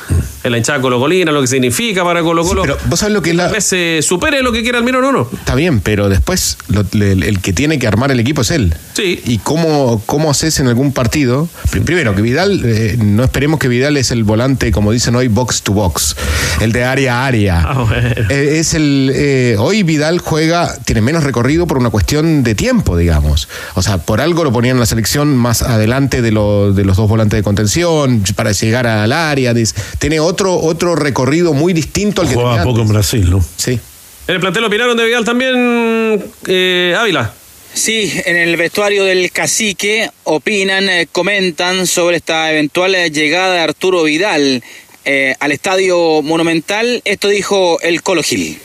en 0.42 0.50
la 0.50 0.58
hinchada 0.58 0.80
colocolina, 0.80 1.30
lo 1.30 1.40
que 1.40 1.46
significa 1.46 2.02
para 2.02 2.22
Colo 2.22 2.42
Colo. 2.42 2.62
pero 2.62 2.76
vos 2.86 2.98
sabés 2.98 3.14
lo 3.14 3.22
que 3.22 3.30
es 3.30 3.36
la... 3.36 3.44
Tal 3.44 3.52
vez 3.52 3.64
se 3.64 4.00
supere 4.02 4.42
lo 4.42 4.50
que 4.50 4.62
quiera 4.62 4.78
Almirón 4.78 5.04
o 5.04 5.12
no. 5.12 5.28
Está 5.32 5.54
bien, 5.54 5.80
pero 5.80 6.08
después 6.08 6.56
lo- 6.68 6.84
el, 6.92 7.22
el 7.22 7.40
que 7.40 7.52
tiene 7.52 7.78
que 7.78 7.86
armar 7.86 8.10
el 8.10 8.18
equipo 8.18 8.40
es 8.42 8.50
él. 8.50 8.74
Sí. 8.94 9.20
¿Y 9.24 9.38
cómo, 9.38 10.02
cómo 10.06 10.30
haces 10.30 10.58
en 10.58 10.66
algún 10.66 10.92
partido? 10.92 11.48
Prim- 11.70 11.84
Primero, 11.84 12.14
que 12.16 12.22
Vidal, 12.22 12.62
eh, 12.64 12.96
no 12.98 13.22
esperemos 13.22 13.60
que 13.60 13.68
Vidal 13.68 13.96
es 13.98 14.10
el 14.10 14.24
volante, 14.24 14.72
como 14.72 14.90
dicen 14.90 15.14
hoy, 15.14 15.28
box 15.28 15.62
to 15.62 15.74
box, 15.74 16.16
el 16.60 16.72
de 16.72 16.82
área 16.84 17.22
a 17.22 17.26
área. 17.26 17.60
Ah, 17.60 17.84
bueno. 17.88 18.08
Eh, 18.30 18.56
es 18.58 18.74
el 18.74 19.12
eh, 19.14 19.56
hoy 19.58 19.82
Vidal 19.84 20.18
juega 20.18 20.74
tiene 20.84 21.02
menos 21.02 21.22
recorrido 21.22 21.66
por 21.66 21.78
una 21.78 21.90
cuestión 21.90 22.42
de 22.42 22.54
tiempo 22.54 22.96
digamos 22.96 23.48
o 23.74 23.82
sea 23.82 23.98
por 24.10 24.20
algo 24.20 24.42
lo 24.42 24.50
ponían 24.52 24.74
en 24.74 24.80
la 24.80 24.86
selección 24.86 25.36
más 25.36 25.62
adelante 25.62 26.20
de, 26.20 26.32
lo- 26.32 26.72
de 26.72 26.84
los 26.84 26.96
dos 26.96 27.08
volantes 27.08 27.36
de 27.38 27.44
contención 27.44 28.24
para 28.34 28.50
llegar 28.50 28.84
al 28.88 29.12
área 29.12 29.54
Dice, 29.54 29.76
tiene 30.00 30.18
otro 30.18 30.56
otro 30.58 30.96
recorrido 30.96 31.52
muy 31.52 31.72
distinto 31.72 32.20
al 32.20 32.26
que 32.28 32.34
Jugaba 32.34 32.54
tenía 32.56 32.64
poco 32.64 32.80
en. 32.82 32.88
Brasil, 32.88 33.30
¿no? 33.30 33.44
sí 33.56 33.78
En 34.26 34.34
el 34.34 34.40
plantel 34.40 34.64
opinaron 34.64 34.96
de 34.96 35.04
Vidal 35.04 35.24
también, 35.24 36.24
eh, 36.48 36.96
Ávila. 36.98 37.32
Sí, 37.72 38.12
en 38.26 38.36
el 38.36 38.56
vestuario 38.56 39.04
del 39.04 39.30
cacique 39.30 40.10
opinan, 40.24 40.88
eh, 40.88 41.06
comentan 41.12 41.86
sobre 41.86 42.16
esta 42.16 42.50
eventual 42.50 42.92
llegada 43.12 43.54
de 43.54 43.60
Arturo 43.60 44.02
Vidal 44.02 44.64
eh, 45.04 45.36
al 45.38 45.52
estadio 45.52 46.20
monumental. 46.22 47.00
Esto 47.04 47.28
dijo 47.28 47.78
el 47.80 48.02
Colo 48.02 48.24
Gil. 48.24 48.58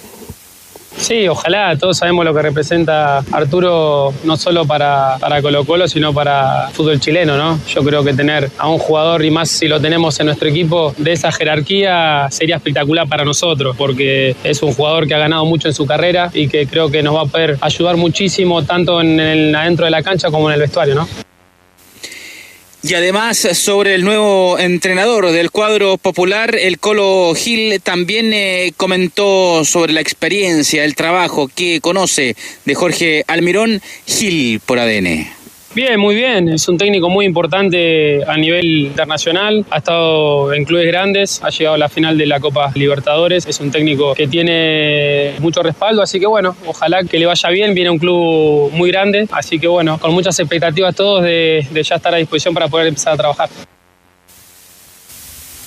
Sí, 0.97 1.27
ojalá, 1.27 1.77
todos 1.77 1.97
sabemos 1.97 2.25
lo 2.25 2.33
que 2.33 2.41
representa 2.41 3.19
Arturo, 3.31 4.13
no 4.23 4.37
solo 4.37 4.65
para, 4.65 5.17
para 5.19 5.41
Colo 5.41 5.65
Colo, 5.65 5.87
sino 5.87 6.13
para 6.13 6.67
el 6.67 6.73
fútbol 6.73 6.99
chileno, 6.99 7.37
¿no? 7.37 7.59
Yo 7.67 7.83
creo 7.83 8.03
que 8.03 8.13
tener 8.13 8.49
a 8.57 8.67
un 8.69 8.79
jugador, 8.79 9.23
y 9.23 9.29
más 9.29 9.49
si 9.49 9.67
lo 9.67 9.79
tenemos 9.79 10.19
en 10.19 10.27
nuestro 10.27 10.49
equipo, 10.49 10.93
de 10.97 11.11
esa 11.11 11.31
jerarquía 11.31 12.27
sería 12.31 12.55
espectacular 12.55 13.07
para 13.07 13.23
nosotros, 13.25 13.75
porque 13.77 14.35
es 14.43 14.63
un 14.63 14.73
jugador 14.73 15.07
que 15.07 15.13
ha 15.13 15.19
ganado 15.19 15.45
mucho 15.45 15.67
en 15.67 15.73
su 15.73 15.85
carrera 15.85 16.31
y 16.33 16.47
que 16.47 16.65
creo 16.65 16.89
que 16.89 17.03
nos 17.03 17.15
va 17.15 17.21
a 17.21 17.25
poder 17.25 17.57
ayudar 17.61 17.97
muchísimo, 17.97 18.63
tanto 18.63 19.01
en 19.01 19.19
el, 19.19 19.53
adentro 19.53 19.85
de 19.85 19.91
la 19.91 20.01
cancha 20.01 20.31
como 20.31 20.49
en 20.49 20.55
el 20.55 20.61
vestuario, 20.61 20.95
¿no? 20.95 21.24
Y 22.87 22.93
además 22.93 23.39
sobre 23.53 23.95
el 23.95 24.03
nuevo 24.03 24.59
entrenador 24.59 25.31
del 25.31 25.49
cuadro 25.49 25.97
popular, 25.97 26.53
el 26.53 26.77
Colo 26.77 27.33
Gil 27.35 27.81
también 27.81 28.31
eh, 28.31 28.73
comentó 28.77 29.65
sobre 29.65 29.91
la 29.91 30.01
experiencia, 30.01 30.85
el 30.85 30.93
trabajo 30.93 31.47
que 31.47 31.81
conoce 31.81 32.35
de 32.63 32.75
Jorge 32.75 33.23
Almirón 33.25 33.81
Gil 34.05 34.59
por 34.59 34.77
ADN. 34.77 35.44
Bien, 35.75 35.99
muy 35.99 36.15
bien. 36.15 36.47
Es 36.47 36.69
un 36.69 36.77
técnico 36.77 37.09
muy 37.09 37.25
importante 37.25 38.23
a 38.25 38.37
nivel 38.37 38.65
internacional. 38.65 39.65
Ha 39.69 39.79
estado 39.79 40.53
en 40.53 40.63
clubes 40.63 40.87
grandes, 40.87 41.43
ha 41.43 41.49
llegado 41.49 41.75
a 41.75 41.77
la 41.77 41.89
final 41.89 42.17
de 42.17 42.25
la 42.25 42.39
Copa 42.39 42.71
Libertadores. 42.75 43.45
Es 43.45 43.59
un 43.59 43.71
técnico 43.71 44.15
que 44.15 44.25
tiene 44.25 45.33
mucho 45.39 45.61
respaldo, 45.61 46.01
así 46.01 46.17
que 46.17 46.27
bueno, 46.27 46.55
ojalá 46.65 47.03
que 47.03 47.19
le 47.19 47.25
vaya 47.25 47.49
bien. 47.49 47.73
Viene 47.73 47.89
un 47.89 47.99
club 47.99 48.71
muy 48.71 48.89
grande, 48.89 49.27
así 49.33 49.59
que 49.59 49.67
bueno, 49.67 49.99
con 49.99 50.13
muchas 50.13 50.39
expectativas 50.39 50.95
todos 50.95 51.23
de, 51.23 51.67
de 51.69 51.83
ya 51.83 51.95
estar 51.95 52.13
a 52.13 52.17
disposición 52.19 52.53
para 52.53 52.69
poder 52.69 52.87
empezar 52.87 53.15
a 53.15 53.17
trabajar 53.17 53.49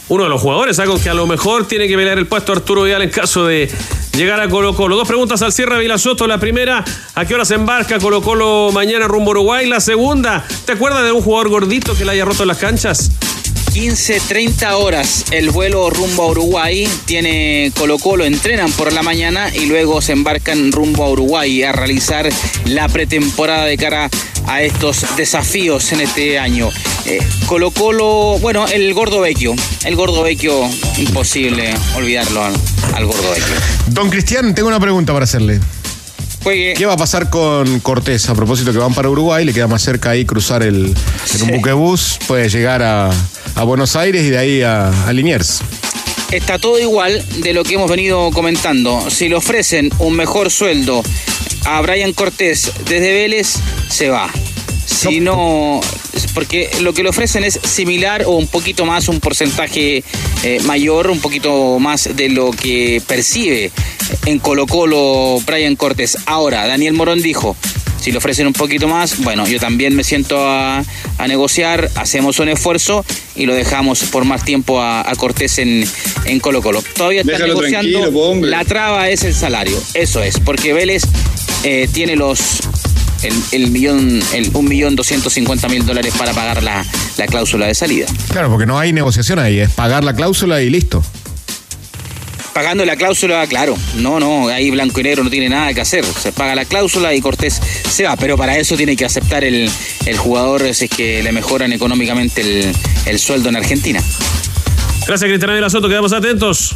uno 0.09 0.25
de 0.25 0.31
los 0.31 0.41
jugadores, 0.41 0.79
algo 0.79 1.01
que 1.01 1.11
a 1.11 1.15
lo 1.15 1.27
mejor 1.27 1.67
tiene 1.67 1.87
que 1.87 1.97
pelear 1.97 2.19
el 2.19 2.27
puesto 2.27 2.53
Arturo 2.53 2.83
Vidal 2.85 3.03
en 3.03 3.11
caso 3.11 3.47
de 3.47 3.71
llegar 4.15 4.41
a 4.41 4.49
Colo 4.49 4.75
Colo. 4.75 4.97
Dos 4.97 5.07
preguntas 5.07 5.43
al 5.43 5.53
cierre 5.53 5.79
Vila 5.79 5.99
Soto. 5.99 6.27
La 6.27 6.39
primera, 6.39 6.85
¿a 7.15 7.25
qué 7.25 7.35
hora 7.35 7.45
se 7.45 7.55
embarca 7.55 7.99
Colo 7.99 8.23
Colo 8.23 8.71
mañana 8.73 9.07
rumbo 9.07 9.31
Uruguay? 9.31 9.69
La 9.69 9.81
segunda, 9.81 10.45
¿te 10.65 10.73
acuerdas 10.73 11.05
de 11.05 11.13
un 11.13 11.21
jugador 11.21 11.51
gordito 11.51 11.95
que 11.95 12.05
le 12.05 12.13
haya 12.13 12.25
roto 12.25 12.45
las 12.45 12.59
canchas? 12.59 13.11
15, 13.73 14.21
30 14.29 14.77
horas 14.77 15.27
el 15.31 15.51
vuelo 15.51 15.89
rumbo 15.91 16.25
a 16.25 16.27
Uruguay. 16.29 16.89
Tiene 17.05 17.73
Colo 17.77 17.99
Colo, 17.99 18.25
entrenan 18.25 18.73
por 18.73 18.93
la 18.93 19.03
mañana 19.03 19.55
y 19.55 19.67
luego 19.67 20.01
se 20.03 20.13
embarcan 20.13 20.73
rumbo 20.73 21.05
a 21.05 21.11
Uruguay 21.11 21.63
a 21.63 21.73
realizar 21.73 22.29
la 22.65 22.89
pretemporada 22.89 23.65
de 23.65 23.77
cara 23.77 24.11
a 24.47 24.63
estos 24.63 25.05
desafíos 25.17 25.93
en 25.93 26.01
este 26.01 26.39
año. 26.39 26.71
Eh, 27.05 27.19
Colo 27.47 27.71
Colo, 27.71 28.39
bueno, 28.41 28.67
el 28.67 28.93
Gordo 28.95 29.21
Vecchio. 29.21 29.55
El 29.85 29.97
Gordo 29.97 30.23
Vecchio, 30.23 30.69
imposible 30.97 31.75
olvidarlo 31.97 32.45
al, 32.45 32.55
al 32.95 33.07
Gordo 33.07 33.31
Vecchio. 33.31 33.55
Don 33.89 34.11
Cristian, 34.11 34.55
tengo 34.55 34.69
una 34.69 34.81
pregunta 34.81 35.13
para 35.13 35.25
hacerle. 35.25 35.61
¿Qué 36.45 36.87
va 36.87 36.95
a 36.95 36.97
pasar 36.97 37.29
con 37.29 37.81
Cortés? 37.81 38.29
A 38.29 38.35
propósito 38.35 38.73
que 38.73 38.79
van 38.79 38.95
para 38.95 39.11
Uruguay, 39.11 39.45
le 39.45 39.53
queda 39.53 39.67
más 39.67 39.83
cerca 39.83 40.11
ahí 40.11 40.25
cruzar 40.25 40.63
el, 40.63 40.95
en 41.35 41.43
un 41.43 41.51
buquebús, 41.59 42.19
puede 42.27 42.49
llegar 42.49 42.83
a, 42.83 43.11
a 43.55 43.63
Buenos 43.65 43.97
Aires 43.97 44.23
y 44.23 44.31
de 44.31 44.39
ahí 44.39 44.63
a, 44.63 45.07
a 45.07 45.13
Liniers. 45.13 45.61
Está 46.31 46.59
todo 46.59 46.79
igual 46.79 47.25
de 47.43 47.53
lo 47.53 47.65
que 47.65 47.75
hemos 47.75 47.91
venido 47.91 48.31
comentando. 48.31 49.11
Si 49.11 49.29
le 49.29 49.35
ofrecen 49.35 49.91
un 49.99 50.15
mejor 50.15 50.51
sueldo 50.51 51.03
a 51.67 51.81
Brian 51.81 52.13
Cortés 52.13 52.73
desde 52.87 53.13
Vélez, 53.13 53.55
se 53.89 54.09
va. 54.09 54.31
Si 54.99 55.21
no, 55.21 55.81
porque 56.35 56.71
lo 56.81 56.93
que 56.93 57.03
le 57.03 57.11
ofrecen 57.11 57.45
es 57.45 57.61
similar 57.63 58.25
o 58.27 58.33
un 58.33 58.47
poquito 58.49 58.85
más, 58.85 59.09
un 59.09 59.21
porcentaje 59.21 60.03
eh, 60.43 60.61
mayor, 60.65 61.11
un 61.11 61.21
poquito 61.21 61.79
más 61.79 62.17
de 62.17 62.29
lo 62.29 62.51
que 62.51 63.01
percibe 63.07 63.71
en 64.27 64.39
Colo 64.39 64.67
Colo 64.67 65.39
Brian 65.47 65.77
Cortés. 65.77 66.19
Ahora, 66.27 66.67
Daniel 66.67 66.95
Morón 66.95 67.23
dijo, 67.23 67.57
si 68.01 68.13
le 68.13 68.19
ofrecen 68.19 68.47
un 68.47 68.53
poquito 68.53 68.89
más, 68.89 69.19
bueno, 69.23 69.47
yo 69.47 69.59
también 69.59 69.95
me 69.95 70.05
siento 70.05 70.49
a, 70.49 70.85
negociar, 71.27 71.91
hacemos 71.97 72.39
un 72.39 72.49
esfuerzo 72.49 73.05
y 73.37 73.47
lo 73.47 73.55
dejamos 73.55 74.05
por 74.05 74.25
más 74.25 74.45
tiempo 74.45 74.81
a, 74.81 75.05
Cortés 75.17 75.59
en, 75.59 75.85
en, 76.25 76.41
Colo 76.41 76.63
Colo. 76.63 76.83
Todavía 76.97 77.21
está 77.21 77.39
negociando, 77.39 78.11
la 78.43 78.65
traba 78.65 79.11
es 79.11 79.25
el 79.25 79.35
salario, 79.35 79.81
eso 79.95 80.23
es, 80.23 80.39
porque 80.41 80.73
Vélez 80.73 81.03
eh, 81.65 81.89
tiene 81.93 82.17
los 82.17 82.61
el, 83.53 83.71
millón, 83.71 84.21
el 84.33 84.51
un 84.55 84.67
millón 84.67 84.97
doscientos 84.97 85.33
cincuenta 85.33 85.69
mil 85.69 85.85
dólares 85.85 86.15
para 86.17 86.33
pagar 86.33 86.63
la, 86.63 86.85
la 87.17 87.27
cláusula 87.27 87.67
de 87.67 87.75
salida. 87.75 88.07
Claro, 88.31 88.49
porque 88.51 88.67
no 88.67 88.79
hay 88.79 88.93
negociación 88.93 89.39
ahí, 89.39 89.61
es 89.61 89.71
pagar 89.71 90.05
la 90.05 90.15
cláusula 90.15 90.63
y 90.63 90.71
listo 90.71 91.03
pagando 92.59 92.85
la 92.85 92.97
cláusula, 92.97 93.47
claro, 93.47 93.77
no, 93.99 94.19
no, 94.19 94.49
ahí 94.49 94.73
blanco 94.73 94.99
y 94.99 95.05
negro 95.05 95.23
no 95.23 95.31
tiene 95.31 95.49
nada 95.49 95.73
que 95.73 95.81
hacer. 95.81 96.05
Se 96.05 96.33
paga 96.33 96.57
la 96.57 96.65
cláusula 96.65 97.15
y 97.15 97.21
Cortés 97.21 97.61
se 97.89 98.03
va, 98.03 98.17
pero 98.17 98.37
para 98.37 98.59
eso 98.59 98.77
tiene 98.77 98.97
que 98.97 99.05
aceptar 99.05 99.45
el, 99.45 99.71
el 100.07 100.19
jugador 100.19 100.75
si 100.75 100.87
es 100.87 100.91
que 100.91 101.23
le 101.23 101.31
mejoran 101.31 101.73
económicamente 101.73 102.41
el, 102.41 102.75
el 103.07 103.19
sueldo 103.21 103.49
en 103.49 103.55
Argentina. 103.55 104.03
Gracias, 105.07 105.29
Cristian 105.29 105.55
de 105.55 105.61
la 105.61 105.71
Soto, 105.71 105.89
quedamos 105.89 106.13
atentos. 106.13 106.75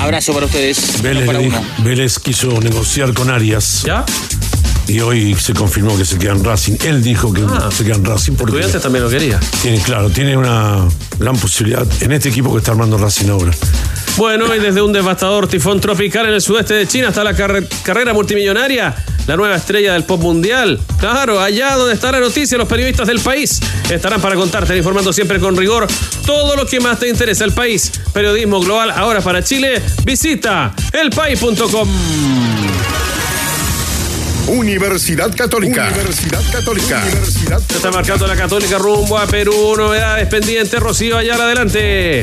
Abrazo 0.00 0.32
para 0.32 0.46
ustedes. 0.46 1.02
Vélez, 1.02 1.28
Vélez 1.84 2.18
quiso 2.18 2.58
negociar 2.62 3.12
con 3.12 3.28
Arias. 3.30 3.82
¿Ya? 3.84 4.06
Y 4.88 5.00
hoy 5.00 5.34
se 5.34 5.54
confirmó 5.54 5.96
que 5.96 6.04
se 6.04 6.18
queda 6.18 6.32
en 6.32 6.42
Racing. 6.42 6.76
Él 6.84 7.02
dijo 7.02 7.32
que 7.32 7.42
ah, 7.46 7.68
se 7.70 7.84
queda 7.84 7.96
en 7.96 8.04
Racing. 8.04 8.32
Porque 8.32 8.52
Estudiantes 8.52 8.82
también 8.82 9.04
lo 9.04 9.10
quería. 9.10 9.38
Tiene, 9.62 9.80
claro, 9.80 10.10
tiene 10.10 10.36
una 10.36 10.88
gran 11.18 11.36
posibilidad 11.36 11.86
en 12.00 12.12
este 12.12 12.30
equipo 12.30 12.50
que 12.52 12.58
está 12.58 12.72
armando 12.72 12.96
Racing 12.96 13.28
ahora. 13.28 13.52
Bueno, 14.16 14.52
y 14.54 14.58
desde 14.58 14.82
un 14.82 14.92
devastador 14.92 15.46
tifón 15.46 15.80
tropical 15.80 16.26
en 16.26 16.34
el 16.34 16.40
sudeste 16.40 16.74
de 16.74 16.88
China 16.88 17.08
hasta 17.08 17.22
la 17.22 17.34
carrera 17.34 18.12
multimillonaria, 18.12 18.96
la 19.28 19.36
nueva 19.36 19.54
estrella 19.54 19.92
del 19.92 20.04
pop 20.04 20.20
mundial. 20.20 20.80
Claro, 20.98 21.40
allá 21.40 21.76
donde 21.76 21.94
está 21.94 22.10
la 22.10 22.18
noticia, 22.18 22.58
los 22.58 22.66
periodistas 22.66 23.06
del 23.06 23.20
país 23.20 23.60
estarán 23.88 24.20
para 24.20 24.34
contarte, 24.34 24.76
informando 24.76 25.12
siempre 25.12 25.38
con 25.38 25.56
rigor 25.56 25.86
todo 26.26 26.56
lo 26.56 26.66
que 26.66 26.80
más 26.80 26.98
te 26.98 27.08
interesa. 27.08 27.44
El 27.44 27.52
país, 27.52 27.92
periodismo 28.12 28.60
global 28.60 28.90
ahora 28.90 29.20
para 29.20 29.44
Chile. 29.44 29.80
Visita 30.04 30.74
elpaís.com. 30.92 31.88
Universidad 34.48 35.34
Católica. 35.36 35.88
Universidad 35.88 36.40
Católica. 36.50 37.02
Universidad 37.06 37.60
Se 37.68 37.76
está 37.76 37.90
marcando 37.90 38.26
la 38.26 38.34
Católica 38.34 38.78
rumbo 38.78 39.18
a 39.18 39.26
Perú. 39.26 39.74
Novedades 39.76 40.26
pendientes. 40.28 40.80
Rocío, 40.80 41.18
allá 41.18 41.34
adelante. 41.34 42.22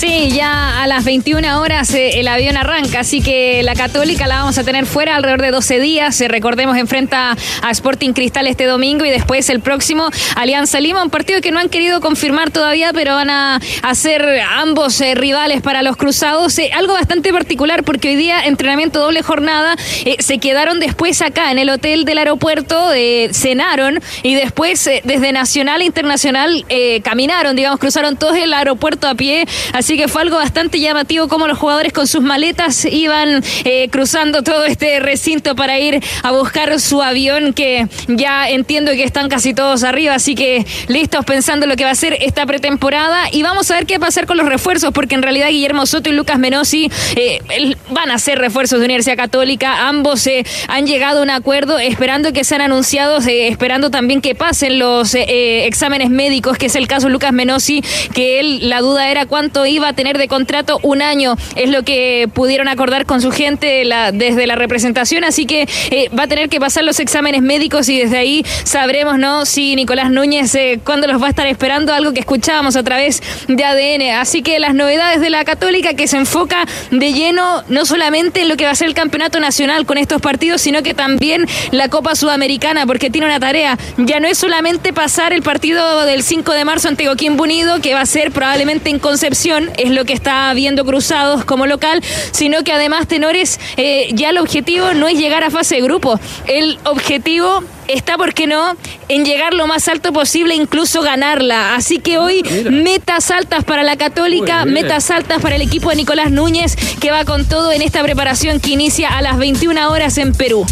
Sí, 0.00 0.30
ya 0.30 0.82
a 0.82 0.86
las 0.86 1.04
21 1.04 1.60
horas 1.60 1.92
eh, 1.92 2.20
el 2.20 2.28
avión 2.28 2.56
arranca, 2.56 3.00
así 3.00 3.20
que 3.20 3.62
la 3.62 3.74
Católica 3.74 4.26
la 4.26 4.38
vamos 4.38 4.56
a 4.56 4.64
tener 4.64 4.86
fuera 4.86 5.14
alrededor 5.14 5.42
de 5.42 5.50
12 5.50 5.78
días. 5.78 6.18
Eh, 6.22 6.28
recordemos, 6.28 6.78
enfrenta 6.78 7.36
a 7.60 7.70
Sporting 7.70 8.14
Cristal 8.14 8.46
este 8.46 8.64
domingo 8.64 9.04
y 9.04 9.10
después 9.10 9.50
el 9.50 9.60
próximo 9.60 10.08
Alianza 10.36 10.80
Lima, 10.80 11.02
un 11.02 11.10
partido 11.10 11.42
que 11.42 11.50
no 11.50 11.58
han 11.58 11.68
querido 11.68 12.00
confirmar 12.00 12.50
todavía, 12.50 12.94
pero 12.94 13.12
van 13.12 13.28
a 13.28 13.60
hacer 13.82 14.40
ambos 14.40 14.98
eh, 15.02 15.14
rivales 15.14 15.60
para 15.60 15.82
los 15.82 15.98
cruzados. 15.98 16.58
algo 16.72 16.94
bastante 16.94 17.30
particular 17.30 17.84
porque 17.84 18.08
hoy 18.08 18.16
día 18.16 18.46
entrenamiento 18.46 19.00
doble 19.00 19.20
jornada, 19.20 19.76
se 20.18 20.38
quedaron 20.38 20.80
después 20.80 21.20
acá 21.20 21.50
en 21.50 21.58
el 21.58 21.68
hotel 21.68 22.06
del 22.06 22.16
aeropuerto, 22.16 22.88
cenaron 23.32 24.00
y 24.22 24.34
después 24.34 24.82
desde 25.04 25.32
Nacional 25.32 25.82
e 25.82 25.84
Internacional 25.84 26.64
caminaron, 27.04 27.54
digamos, 27.54 27.78
cruzaron 27.78 28.16
todos 28.16 28.38
el 28.38 28.54
aeropuerto 28.54 29.06
a 29.06 29.14
pie. 29.14 29.46
Así 29.74 29.89
Así 29.90 29.96
que 29.96 30.06
fue 30.06 30.22
algo 30.22 30.36
bastante 30.36 30.78
llamativo 30.78 31.26
como 31.26 31.48
los 31.48 31.58
jugadores 31.58 31.92
con 31.92 32.06
sus 32.06 32.20
maletas 32.22 32.84
iban 32.84 33.42
eh, 33.64 33.88
cruzando 33.90 34.44
todo 34.44 34.64
este 34.64 35.00
recinto 35.00 35.56
para 35.56 35.80
ir 35.80 36.00
a 36.22 36.30
buscar 36.30 36.78
su 36.78 37.02
avión 37.02 37.52
que 37.52 37.88
ya 38.06 38.48
entiendo 38.48 38.92
que 38.92 39.02
están 39.02 39.28
casi 39.28 39.52
todos 39.52 39.82
arriba, 39.82 40.14
así 40.14 40.36
que 40.36 40.64
listos 40.86 41.24
pensando 41.24 41.66
lo 41.66 41.74
que 41.74 41.82
va 41.82 41.90
a 41.90 41.96
ser 41.96 42.16
esta 42.20 42.46
pretemporada. 42.46 43.24
Y 43.32 43.42
vamos 43.42 43.68
a 43.72 43.74
ver 43.74 43.86
qué 43.86 43.98
va 43.98 44.06
a 44.06 44.10
pasar 44.10 44.26
con 44.26 44.36
los 44.36 44.46
refuerzos 44.46 44.92
porque 44.92 45.16
en 45.16 45.22
realidad 45.22 45.48
Guillermo 45.48 45.84
Soto 45.86 46.08
y 46.08 46.12
Lucas 46.12 46.38
Menosi 46.38 46.88
eh, 47.16 47.40
van 47.88 48.12
a 48.12 48.18
ser 48.20 48.38
refuerzos 48.38 48.78
de 48.78 48.84
Universidad 48.84 49.16
Católica, 49.16 49.88
ambos 49.88 50.24
eh, 50.28 50.44
han 50.68 50.86
llegado 50.86 51.18
a 51.18 51.22
un 51.24 51.30
acuerdo 51.30 51.80
esperando 51.80 52.32
que 52.32 52.44
sean 52.44 52.60
anunciados, 52.60 53.26
esperando 53.26 53.90
también 53.90 54.20
que 54.20 54.36
pasen 54.36 54.78
los 54.78 55.16
exámenes 55.16 56.10
médicos, 56.10 56.58
que 56.58 56.66
es 56.66 56.76
el 56.76 56.86
caso 56.86 57.08
de 57.08 57.12
Lucas 57.12 57.32
Menosi, 57.32 57.82
que 58.14 58.38
él 58.38 58.68
la 58.68 58.82
duda 58.82 59.10
era 59.10 59.26
cuánto 59.26 59.66
iba 59.66 59.79
va 59.80 59.88
a 59.88 59.92
tener 59.92 60.18
de 60.18 60.28
contrato 60.28 60.78
un 60.82 61.02
año, 61.02 61.36
es 61.56 61.70
lo 61.70 61.82
que 61.82 62.28
pudieron 62.32 62.68
acordar 62.68 63.06
con 63.06 63.20
su 63.20 63.30
gente 63.30 63.84
desde 64.12 64.46
la 64.46 64.54
representación, 64.54 65.24
así 65.24 65.46
que 65.46 65.68
eh, 65.90 66.08
va 66.16 66.24
a 66.24 66.28
tener 66.28 66.48
que 66.48 66.60
pasar 66.60 66.84
los 66.84 67.00
exámenes 67.00 67.42
médicos 67.42 67.88
y 67.88 67.98
desde 67.98 68.18
ahí 68.18 68.44
sabremos, 68.64 69.18
¿no? 69.18 69.46
Si 69.46 69.76
Nicolás 69.76 70.10
Núñez, 70.10 70.54
eh, 70.54 70.80
cuándo 70.84 71.06
los 71.06 71.22
va 71.22 71.26
a 71.26 71.30
estar 71.30 71.46
esperando, 71.46 71.92
algo 71.92 72.12
que 72.12 72.20
escuchábamos 72.20 72.76
a 72.76 72.82
través 72.82 73.22
de 73.48 73.64
ADN. 73.64 74.20
Así 74.20 74.42
que 74.42 74.58
las 74.58 74.74
novedades 74.74 75.20
de 75.20 75.30
la 75.30 75.44
Católica 75.44 75.94
que 75.94 76.08
se 76.08 76.16
enfoca 76.16 76.64
de 76.90 77.12
lleno 77.12 77.62
no 77.68 77.86
solamente 77.86 78.42
en 78.42 78.48
lo 78.48 78.56
que 78.56 78.64
va 78.64 78.70
a 78.70 78.74
ser 78.74 78.88
el 78.88 78.94
campeonato 78.94 79.40
nacional 79.40 79.86
con 79.86 79.98
estos 79.98 80.20
partidos, 80.20 80.60
sino 80.60 80.82
que 80.82 80.94
también 80.94 81.46
la 81.70 81.88
Copa 81.88 82.14
Sudamericana, 82.14 82.86
porque 82.86 83.10
tiene 83.10 83.26
una 83.26 83.40
tarea. 83.40 83.78
Ya 83.96 84.20
no 84.20 84.28
es 84.28 84.38
solamente 84.38 84.92
pasar 84.92 85.32
el 85.32 85.42
partido 85.42 86.04
del 86.04 86.22
5 86.22 86.52
de 86.52 86.64
marzo 86.64 86.88
ante 86.88 87.06
Coquimbo 87.06 87.44
Unido, 87.44 87.80
que 87.80 87.94
va 87.94 88.02
a 88.02 88.06
ser 88.06 88.30
probablemente 88.32 88.90
en 88.90 88.98
Concepción, 88.98 89.69
es 89.76 89.90
lo 89.90 90.04
que 90.04 90.12
está 90.12 90.52
viendo 90.54 90.84
Cruzados 90.84 91.44
como 91.44 91.66
local, 91.66 92.02
sino 92.32 92.64
que 92.64 92.72
además, 92.72 93.06
tenores, 93.06 93.60
eh, 93.76 94.08
ya 94.12 94.30
el 94.30 94.38
objetivo 94.38 94.94
no 94.94 95.08
es 95.08 95.18
llegar 95.18 95.44
a 95.44 95.50
fase 95.50 95.76
de 95.76 95.82
grupo. 95.82 96.18
El 96.46 96.78
objetivo 96.84 97.62
está, 97.88 98.16
¿por 98.16 98.34
qué 98.34 98.46
no?, 98.46 98.76
en 99.08 99.24
llegar 99.24 99.54
lo 99.54 99.66
más 99.66 99.88
alto 99.88 100.12
posible, 100.12 100.54
incluso 100.54 101.02
ganarla. 101.02 101.74
Así 101.74 101.98
que 101.98 102.18
hoy, 102.18 102.42
ah, 102.44 102.70
metas 102.70 103.30
altas 103.30 103.64
para 103.64 103.82
la 103.82 103.96
Católica, 103.96 104.64
metas 104.64 105.10
altas 105.10 105.42
para 105.42 105.56
el 105.56 105.62
equipo 105.62 105.90
de 105.90 105.96
Nicolás 105.96 106.30
Núñez, 106.30 106.76
que 107.00 107.10
va 107.10 107.24
con 107.24 107.44
todo 107.46 107.72
en 107.72 107.82
esta 107.82 108.02
preparación 108.02 108.60
que 108.60 108.70
inicia 108.70 109.16
a 109.16 109.22
las 109.22 109.38
21 109.38 109.90
horas 109.90 110.18
en 110.18 110.32
Perú. 110.32 110.66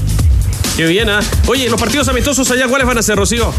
Qué 0.77 0.87
bien, 0.87 1.11
¿ah? 1.11 1.21
Oye, 1.49 1.69
los 1.69 1.81
partidos 1.81 2.09
amistosos 2.09 2.49
allá, 2.51 2.69
¿cuáles 2.69 2.87
van 2.87 2.99
a 2.99 3.03
ser, 3.03 3.17
Rocío? 3.17 3.53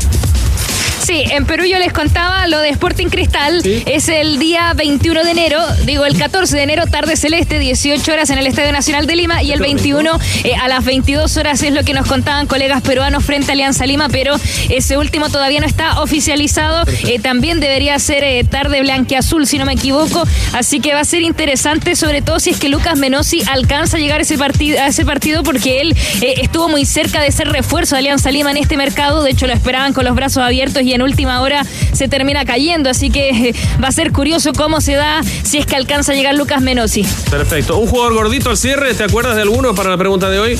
Sí, 1.09 1.23
en 1.31 1.47
Perú 1.47 1.65
yo 1.65 1.79
les 1.79 1.91
contaba 1.91 2.45
lo 2.45 2.59
de 2.59 2.69
Sporting 2.69 3.07
Cristal. 3.07 3.63
Es 3.87 4.09
el 4.09 4.37
día 4.37 4.73
21 4.75 5.23
de 5.23 5.31
enero, 5.31 5.59
digo 5.87 6.05
el 6.05 6.15
14 6.15 6.55
de 6.55 6.61
enero, 6.61 6.85
tarde 6.85 7.17
celeste, 7.17 7.57
18 7.57 8.13
horas 8.13 8.29
en 8.29 8.37
el 8.37 8.45
Estadio 8.45 8.71
Nacional 8.71 9.07
de 9.07 9.15
Lima. 9.15 9.41
Y 9.41 9.51
el 9.51 9.59
21 9.59 10.19
eh, 10.43 10.53
a 10.61 10.67
las 10.67 10.85
22 10.85 11.35
horas 11.37 11.63
es 11.63 11.73
lo 11.73 11.83
que 11.83 11.95
nos 11.95 12.05
contaban 12.05 12.45
colegas 12.45 12.83
peruanos 12.83 13.25
frente 13.25 13.49
a 13.49 13.53
Alianza 13.53 13.87
Lima, 13.87 14.07
pero 14.09 14.35
ese 14.69 14.99
último 14.99 15.29
todavía 15.29 15.59
no 15.59 15.65
está 15.65 15.99
oficializado. 15.99 16.83
Eh, 17.07 17.17
también 17.17 17.59
debería 17.59 17.97
ser 17.97 18.23
eh, 18.23 18.43
tarde 18.43 18.79
blanqueazul, 18.81 19.47
si 19.47 19.57
no 19.57 19.65
me 19.65 19.73
equivoco. 19.73 20.27
Así 20.53 20.79
que 20.79 20.93
va 20.93 20.99
a 20.99 21.05
ser 21.05 21.23
interesante, 21.23 21.95
sobre 21.95 22.21
todo 22.21 22.39
si 22.39 22.51
es 22.51 22.59
que 22.59 22.69
Lucas 22.69 22.99
Menossi 22.99 23.41
alcanza 23.49 23.97
a 23.97 23.99
llegar 23.99 24.19
a 24.19 24.21
ese 24.21 24.37
partido, 24.37 24.79
a 24.79 24.85
ese 24.85 25.05
partido 25.05 25.41
porque 25.41 25.81
él 25.81 25.97
estuvo 26.21 26.69
muy 26.69 26.85
cerca 26.85 27.19
de 27.19 27.31
ser 27.31 27.47
refuerzo 27.49 27.95
de 27.95 27.99
Alianza 28.01 28.29
Lima 28.29 28.51
en 28.51 28.57
este 28.57 28.77
mercado. 28.77 29.23
De 29.23 29.31
hecho, 29.31 29.47
lo 29.47 29.53
esperaban 29.53 29.93
con 29.93 30.05
los 30.05 30.13
brazos 30.13 30.43
abiertos 30.43 30.83
y 30.83 30.93
en 30.93 30.98
última 31.03 31.41
hora 31.41 31.65
se 31.93 32.07
termina 32.07 32.45
cayendo. 32.45 32.89
Así 32.89 33.09
que 33.09 33.29
eh, 33.29 33.55
va 33.83 33.89
a 33.89 33.91
ser 33.91 34.11
curioso 34.11 34.53
cómo 34.53 34.81
se 34.81 34.93
da 34.93 35.21
si 35.43 35.57
es 35.57 35.65
que 35.65 35.75
alcanza 35.75 36.11
a 36.11 36.15
llegar 36.15 36.35
Lucas 36.35 36.61
Menosi. 36.61 37.05
Perfecto. 37.29 37.77
Un 37.77 37.87
jugador 37.87 38.13
gordito 38.13 38.49
al 38.49 38.57
cierre, 38.57 38.93
¿te 38.93 39.03
acuerdas 39.03 39.35
de 39.35 39.43
alguno 39.43 39.75
para 39.75 39.89
la 39.89 39.97
pregunta 39.97 40.29
de 40.29 40.39
hoy? 40.39 40.59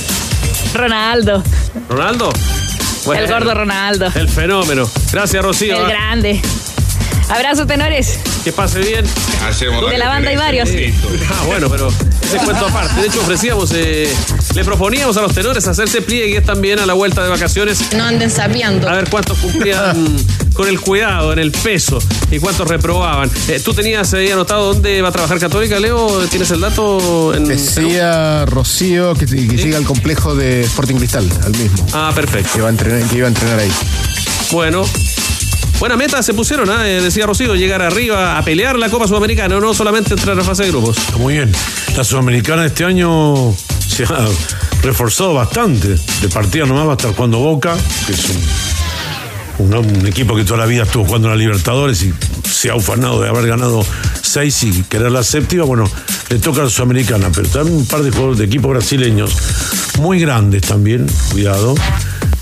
Ronaldo. 0.74 1.42
¿Ronaldo? 1.88 2.32
el 3.14 3.26
gordo 3.26 3.54
Ronaldo. 3.54 4.06
El 4.14 4.28
fenómeno. 4.28 4.88
Gracias, 5.12 5.42
Rocío. 5.42 5.76
El 5.76 5.88
grande. 5.88 6.40
Abrazo, 7.30 7.64
tenores. 7.64 8.18
Que 8.42 8.52
pase 8.52 8.80
bien. 8.80 9.04
de 9.04 9.98
la 9.98 10.08
banda 10.08 10.30
hay 10.30 10.36
varios. 10.36 10.68
Ah, 11.30 11.44
bueno, 11.46 11.68
pero 11.70 11.88
ese 12.22 12.38
cuento 12.38 12.66
aparte. 12.66 13.00
De 13.00 13.06
hecho, 13.06 13.20
ofrecíamos, 13.20 13.70
eh, 13.72 14.12
le 14.54 14.64
proponíamos 14.64 15.16
a 15.16 15.22
los 15.22 15.32
tenores 15.32 15.66
hacerse 15.68 16.02
pliegues 16.02 16.44
también 16.44 16.80
a 16.80 16.86
la 16.86 16.94
vuelta 16.94 17.22
de 17.22 17.28
vacaciones. 17.28 17.92
No 17.96 18.04
anden 18.04 18.30
sabiando. 18.30 18.88
A 18.88 18.94
ver 18.94 19.08
cuántos 19.08 19.38
cumplían 19.38 20.16
con 20.54 20.68
el 20.68 20.80
cuidado, 20.80 21.32
en 21.32 21.38
el 21.38 21.52
peso, 21.52 22.00
y 22.32 22.40
cuántos 22.40 22.66
reprobaban. 22.66 23.30
Eh, 23.48 23.60
¿Tú 23.64 23.74
tenías 23.74 24.12
ahí 24.12 24.30
anotado 24.30 24.74
dónde 24.74 25.00
va 25.00 25.10
a 25.10 25.12
trabajar 25.12 25.38
Católica, 25.38 25.78
Leo? 25.78 26.26
¿Tienes 26.28 26.50
el 26.50 26.60
dato? 26.60 27.32
En 27.32 27.44
Decía 27.44 28.44
Rocío 28.46 29.14
que, 29.14 29.26
que 29.26 29.56
llega 29.56 29.78
al 29.78 29.84
complejo 29.84 30.34
de 30.34 30.62
Sporting 30.62 30.96
Cristal, 30.96 31.28
al 31.44 31.52
mismo. 31.52 31.86
Ah, 31.92 32.10
perfecto. 32.12 32.50
Que, 32.54 32.60
va 32.60 32.66
a 32.66 32.70
entrenar, 32.70 33.08
que 33.08 33.16
iba 33.18 33.26
a 33.26 33.28
entrenar 33.28 33.58
ahí. 33.60 33.70
Bueno, 34.50 34.84
Buena 35.80 35.96
meta 35.96 36.22
se 36.22 36.34
pusieron, 36.34 36.68
¿eh? 36.68 37.00
decía 37.00 37.24
Rocío, 37.24 37.54
llegar 37.54 37.80
arriba 37.80 38.36
a 38.36 38.44
pelear 38.44 38.78
la 38.78 38.90
Copa 38.90 39.08
Sudamericana, 39.08 39.58
no 39.58 39.72
solamente 39.72 40.12
entrar 40.12 40.38
a 40.38 40.44
fase 40.44 40.64
de 40.64 40.72
grupos. 40.72 40.98
Muy 41.16 41.36
bien. 41.36 41.50
La 41.96 42.04
Sudamericana 42.04 42.66
este 42.66 42.84
año 42.84 43.56
se 43.88 44.04
ha 44.04 44.28
reforzado 44.82 45.32
bastante. 45.32 45.88
De 46.20 46.28
partida 46.28 46.66
nomás 46.66 46.86
va 46.86 46.90
a 46.90 46.96
estar 46.96 47.14
jugando 47.14 47.38
Boca, 47.38 47.74
que 48.06 48.12
es 48.12 48.26
un, 49.58 50.06
equipo 50.06 50.36
que 50.36 50.44
toda 50.44 50.58
la 50.58 50.66
vida 50.66 50.82
estuvo 50.82 51.06
jugando 51.06 51.28
en 51.28 51.32
la 51.32 51.38
Libertadores 51.38 52.02
y 52.02 52.12
se 52.46 52.68
ha 52.68 52.74
ufanado 52.74 53.22
de 53.22 53.30
haber 53.30 53.46
ganado 53.46 53.82
seis 54.20 54.62
y 54.64 54.82
querer 54.82 55.10
la 55.10 55.22
séptima. 55.22 55.64
Bueno, 55.64 55.90
le 56.28 56.38
toca 56.40 56.60
a 56.60 56.64
la 56.64 56.70
Sudamericana, 56.70 57.30
pero 57.34 57.48
también 57.48 57.78
un 57.78 57.86
par 57.86 58.02
de 58.02 58.10
jugadores 58.10 58.36
de 58.36 58.44
equipos 58.44 58.70
brasileños 58.70 59.34
muy 59.98 60.20
grandes 60.20 60.60
también, 60.60 61.06
cuidado 61.30 61.74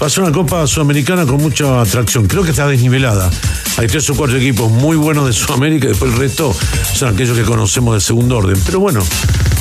Va 0.00 0.06
a 0.06 0.10
ser 0.10 0.22
una 0.22 0.32
Copa 0.32 0.64
Sudamericana 0.64 1.26
con 1.26 1.42
mucha 1.42 1.80
atracción. 1.80 2.28
Creo 2.28 2.44
que 2.44 2.50
está 2.50 2.68
desnivelada. 2.68 3.30
Hay 3.78 3.88
tres 3.88 4.08
o 4.10 4.14
cuatro 4.14 4.36
equipos 4.36 4.70
muy 4.70 4.96
buenos 4.96 5.26
de 5.26 5.32
Sudamérica 5.32 5.86
y 5.86 5.88
después 5.88 6.12
el 6.12 6.18
resto 6.18 6.54
son 6.94 7.14
aquellos 7.14 7.36
que 7.36 7.42
conocemos 7.42 7.94
de 7.94 8.00
segundo 8.00 8.36
orden. 8.36 8.60
Pero 8.64 8.78
bueno, 8.78 9.00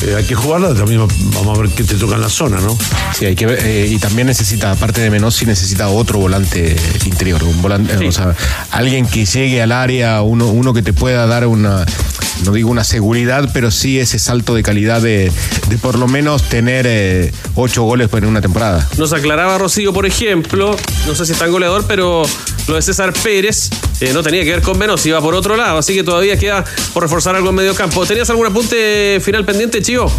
eh, 0.04 0.16
hay 0.16 0.24
que 0.24 0.36
jugarla. 0.36 0.74
También 0.74 1.02
vamos 1.34 1.58
a 1.58 1.62
ver 1.62 1.70
qué 1.72 1.84
te 1.84 1.95
toca 1.95 2.16
en 2.16 2.22
la 2.22 2.30
zona, 2.30 2.60
¿no? 2.60 2.78
Sí, 3.14 3.26
hay 3.26 3.36
que 3.36 3.45
ver. 3.45 3.60
Eh, 3.66 3.88
y 3.89 3.98
también 3.98 4.28
necesita, 4.28 4.72
aparte 4.72 5.02
de 5.02 5.10
Menossi, 5.10 5.45
necesita 5.45 5.89
otro 5.89 6.20
volante 6.20 6.76
interior. 7.06 7.43
Un 7.43 7.62
volante, 7.62 8.08
o 8.08 8.12
sea, 8.12 8.36
alguien 8.72 9.06
que 9.08 9.26
llegue 9.26 9.62
al 9.62 9.72
área, 9.72 10.22
uno, 10.22 10.48
uno 10.48 10.74
que 10.74 10.82
te 10.82 10.93
pueda 10.93 11.26
dar 11.28 11.48
una 11.48 11.86
no 12.45 12.52
digo 12.52 12.70
una 12.70 12.84
seguridad, 12.84 13.50
pero 13.54 13.72
sí 13.72 14.00
ese 14.00 14.20
salto 14.20 14.54
de 14.54 14.64
calidad 14.64 15.02
de, 15.02 15.32
por 15.82 15.98
lo 15.98 16.08
menos 16.08 16.43
tener 16.43 16.86
eh, 16.88 17.32
ocho 17.56 17.84
goles 17.84 18.10
en 18.14 18.26
una 18.26 18.41
temporada. 18.41 18.88
Nos 18.98 19.14
aclaraba 19.14 19.58
Rocío, 19.58 19.93
por 19.93 20.06
ejemplo, 20.06 20.76
no 21.08 21.16
sé 21.16 21.26
si 21.26 21.32
es 21.32 21.39
tan 21.39 21.52
goleador, 21.52 21.86
pero 21.88 22.24
lo 22.68 22.76
de 22.76 22.82
César 22.82 23.13
Pérez 23.13 23.70
eh, 23.99 24.11
no 24.13 24.22
tenía 24.24 24.43
que 24.43 24.51
ver 24.51 24.61
con 24.61 24.78
menos, 24.78 25.05
iba 25.05 25.20
por 25.22 25.34
otro 25.36 25.55
lado, 25.55 25.78
así 25.78 25.95
que 25.95 26.03
todavía 26.03 26.38
queda 26.38 26.63
por 26.93 27.03
reforzar 27.03 27.36
algo 27.36 27.49
en 27.49 27.55
medio 27.55 27.74
campo. 27.74 28.05
¿Tenías 28.05 28.30
algún 28.30 28.47
apunte 28.47 29.20
final 29.22 29.45
pendiente, 29.45 29.82
Chivo? 29.82 30.11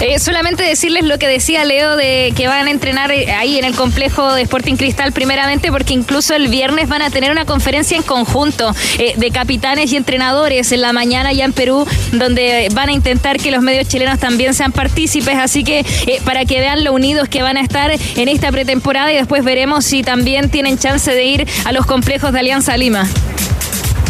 Eh, 0.00 0.18
solamente 0.18 0.62
decirles 0.62 1.04
lo 1.04 1.18
que 1.18 1.28
decía 1.28 1.62
Leo 1.66 1.94
de 1.94 2.32
que 2.34 2.48
van 2.48 2.66
a 2.66 2.70
entrenar 2.70 3.12
eh, 3.12 3.32
ahí 3.32 3.58
en 3.58 3.66
el 3.66 3.74
complejo 3.74 4.32
de 4.32 4.40
Sporting 4.42 4.76
Cristal 4.76 5.12
primeramente 5.12 5.70
porque 5.70 5.92
incluso 5.92 6.34
el 6.34 6.48
viernes 6.48 6.88
van 6.88 7.02
a 7.02 7.10
tener 7.10 7.30
una 7.30 7.44
conferencia 7.44 7.98
en 7.98 8.02
conjunto 8.02 8.74
eh, 8.98 9.12
de 9.18 9.30
capitanes 9.30 9.92
y 9.92 9.96
entrenadores 9.96 10.72
en 10.72 10.80
la 10.80 10.94
mañana 10.94 11.34
ya 11.34 11.44
en 11.44 11.52
Perú 11.52 11.86
donde 12.12 12.68
van 12.72 12.88
a 12.88 12.92
intentar 12.92 13.36
que 13.36 13.50
los 13.50 13.62
medios 13.62 13.88
chilenos 13.88 14.18
también 14.18 14.54
sean 14.54 14.72
partícipes 14.72 15.36
así 15.36 15.64
que 15.64 15.84
para 16.24 16.46
que 16.46 16.60
vean 16.60 16.82
lo 16.82 16.94
unidos 16.94 17.28
que 17.28 17.42
van 17.42 17.58
a 17.58 17.60
estar 17.60 17.90
en 17.90 18.28
esta 18.28 18.50
pretemporada 18.50 19.12
y 19.12 19.16
después 19.16 19.44
veremos 19.44 19.84
si 19.84 20.02
también 20.02 20.48
tienen 20.48 20.78
chance 20.78 21.10
de 21.10 21.24
ir 21.24 21.46
a 21.66 21.72
los 21.72 21.84
complejos 21.84 22.32
de 22.32 22.38
Alianza 22.38 22.74
Lima. 22.78 23.06